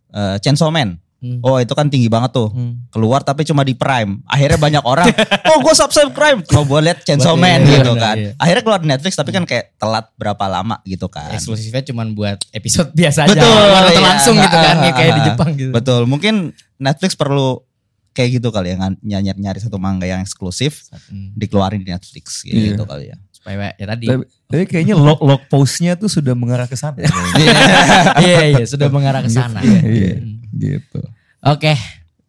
eh, 0.10 0.40
Chainsaw 0.40 0.70
Man. 0.70 0.98
Hmm. 1.16 1.42
Oh 1.42 1.58
itu 1.58 1.72
kan 1.72 1.88
tinggi 1.88 2.06
banget 2.06 2.32
tuh. 2.32 2.48
Hmm. 2.48 2.86
Keluar 2.88 3.20
tapi 3.20 3.42
cuma 3.42 3.62
di 3.62 3.74
Prime. 3.74 4.22
Akhirnya 4.26 4.56
banyak 4.56 4.84
orang, 4.84 5.10
oh 5.50 5.58
gue 5.60 5.74
subscribe 5.74 6.12
Prime. 6.12 6.40
Kalau 6.42 6.64
gue 6.64 6.80
lihat 6.82 7.02
Chainsaw 7.02 7.34
Buat- 7.34 7.44
Man 7.44 7.60
iya, 7.62 7.72
gitu 7.76 7.92
benar, 7.92 8.04
kan. 8.04 8.16
iya. 8.16 8.32
Akhirnya 8.36 8.62
keluar 8.62 8.80
di 8.80 8.88
Netflix 8.88 9.14
tapi 9.14 9.30
kan 9.30 9.44
kayak 9.44 9.76
telat 9.76 10.06
berapa 10.16 10.46
lama 10.46 10.80
gitu 10.84 11.08
kan. 11.08 11.32
Eksklusifnya 11.32 11.84
cuma 11.86 12.06
buat 12.08 12.38
episode 12.50 12.92
biasa 12.92 13.26
aja. 13.26 13.34
Betul, 13.34 13.52
Nonton 13.66 13.92
iya. 13.92 14.02
langsung 14.04 14.36
gitu 14.36 14.58
kan 14.58 14.76
Ah, 14.78 14.92
kayak 14.92 15.12
di 15.12 15.22
ah, 15.22 15.26
Jepang 15.28 15.50
gitu. 15.54 15.72
Betul, 15.72 16.02
mungkin 16.06 16.34
Netflix 16.78 17.12
perlu 17.14 17.60
kayak 18.16 18.40
gitu 18.40 18.48
kali 18.48 18.72
ya, 18.72 18.80
nyari, 19.04 19.36
nyari 19.36 19.60
satu 19.60 19.76
manga 19.76 20.08
yang 20.08 20.24
eksklusif 20.24 20.88
Hmm. 21.12 21.36
dikeluarin 21.36 21.84
di 21.84 21.92
Netflix 21.92 22.42
gitu, 22.42 22.56
Iya. 22.74 22.88
kali 22.88 23.06
ya. 23.12 23.18
Supaya 23.30 23.76
ya 23.76 23.86
tadi. 23.86 24.06
Tapi, 24.08 24.24
tapi 24.48 24.64
kayaknya 24.66 24.96
log 24.96 25.20
log 25.20 25.44
postnya 25.46 25.94
tuh 25.94 26.08
sudah 26.08 26.32
mengarah 26.32 26.66
ke 26.66 26.74
sana. 26.74 26.96
iya 28.24 28.56
iya 28.56 28.64
sudah 28.64 28.88
mengarah 28.88 29.20
ke 29.20 29.30
sana. 29.30 29.60
Iya, 29.62 30.18
Hmm. 30.18 30.40
gitu. 30.56 31.02
Oke. 31.44 31.76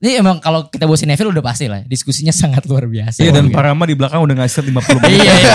Ini 0.06 0.22
emang 0.22 0.38
kalau 0.38 0.70
kita 0.70 0.86
bahas 0.86 1.02
Neville 1.02 1.34
udah 1.34 1.42
pasti 1.42 1.66
lah. 1.66 1.82
Diskusinya 1.82 2.30
sangat 2.46 2.62
luar 2.70 2.86
biasa. 2.86 3.26
Iya 3.26 3.34
dan 3.34 3.50
Parama 3.50 3.82
di 3.90 3.98
belakang 3.98 4.22
udah 4.22 4.38
ngasih 4.38 4.70
50 4.70 5.02
menit. 5.02 5.18
Iya, 5.18 5.34
iya. 5.34 5.54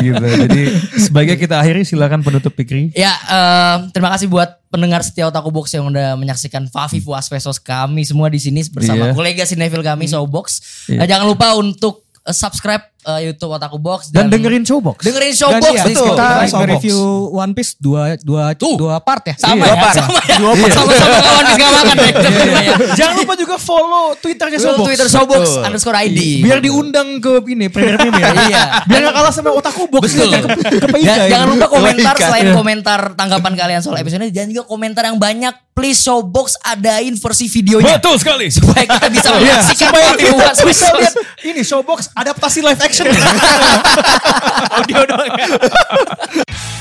gitu. 0.08 0.24
Jadi 0.24 0.62
sebagai 0.96 1.36
kita 1.36 1.60
akhiri 1.60 1.84
silakan 1.84 2.24
penutup 2.24 2.56
Pikri. 2.56 2.88
Ya, 2.96 3.12
eh, 3.12 3.76
terima 3.92 4.08
kasih 4.16 4.32
buat 4.32 4.56
pendengar 4.72 5.04
setia 5.04 5.28
Otaku 5.28 5.52
Box 5.52 5.76
yang 5.76 5.92
udah 5.92 6.16
menyaksikan 6.16 6.72
Favi 6.72 7.04
Fuas 7.04 7.28
Pesos 7.28 7.60
kami 7.60 8.08
semua 8.08 8.32
di 8.32 8.40
sini 8.40 8.64
bersama 8.72 9.12
Iya. 9.12 9.14
kolega 9.16 9.44
Sineville 9.44 9.84
kami 9.84 10.08
Showbox. 10.08 10.46
Iya. 10.88 11.04
Eh, 11.04 11.06
jangan 11.08 11.26
lupa 11.28 11.52
untuk 11.52 12.08
eh, 12.24 12.32
subscribe 12.32 12.96
eh, 13.00 13.20
YouTube 13.24 13.50
Otaku 13.50 13.78
Box 13.78 14.08
Dan 14.08 14.26
dengerin 14.28 14.62
Showbox. 14.62 15.00
dengerin 15.00 15.30
Dan 15.30 15.38
Showbox 15.38 15.70
iya, 15.70 15.82
di 15.82 15.94
kita 15.94 16.26
nge-review 16.50 16.98
One 17.32 17.52
Piece 17.52 17.72
dua 17.76 18.02
dua 18.18 18.52
Tuh. 18.52 18.74
dua 18.76 18.98
part 18.98 19.22
ya 19.22 19.34
Sama 19.34 19.54
Iya, 19.58 19.66
ya, 19.66 19.74
Pak. 19.76 19.92
sama 19.94 20.18
ya. 20.20 20.36
Sama-sama 20.68 21.16
kawan 21.18 21.42
bis 21.44 21.56
gak 21.56 21.70
makan 21.72 21.96
deh. 21.96 22.12
Iya, 22.58 22.74
Jangan 22.94 23.14
lupa 23.16 23.34
juga 23.34 23.56
follow 23.56 24.06
Twitternya 24.14 24.58
Showbox. 24.58 24.86
Twitter 24.86 25.08
Showbox 25.08 25.42
Betul. 25.48 25.62
underscore 25.64 25.98
ID. 26.00 26.18
Biar 26.40 26.58
diundang 26.58 27.08
ke 27.18 27.32
ini 27.46 27.66
premier 27.66 27.98
ini 28.00 28.18
ya. 28.18 28.30
Iya. 28.44 28.62
Biar 28.84 29.00
gak 29.04 29.14
kalah 29.14 29.32
sama 29.32 29.50
Otaku 29.50 29.86
Box. 29.88 30.02
Betul. 30.08 30.28
Ke, 30.28 30.48
ke 30.88 30.98
ya. 30.98 31.28
jangan 31.28 31.46
lupa 31.50 31.66
komentar 31.68 32.14
selain 32.14 32.50
komentar 32.52 33.00
tanggapan 33.14 33.52
kalian 33.54 33.80
soal 33.80 33.96
episode 33.96 34.20
ini 34.20 34.30
dan 34.30 34.48
juga 34.48 34.64
komentar 34.64 35.04
yang 35.04 35.16
banyak. 35.16 35.54
Please 35.72 36.02
Showbox 36.02 36.58
adain 36.64 37.14
versi 37.14 37.46
videonya 37.46 38.02
Betul 38.02 38.18
sekali. 38.18 38.50
supaya 38.50 38.82
kita 38.82 39.06
bisa 39.08 39.28
Iya, 39.30 39.36
menyaksikan 39.38 39.86
supaya 39.86 40.10
kita 40.12 40.62
bisa 40.66 40.86
lihat 40.92 41.14
ini 41.44 41.62
Showbox 41.62 42.10
adaptasi 42.12 42.58
live 42.60 42.80
action. 42.88 43.06
audio 44.76 45.04
doang 45.04 45.32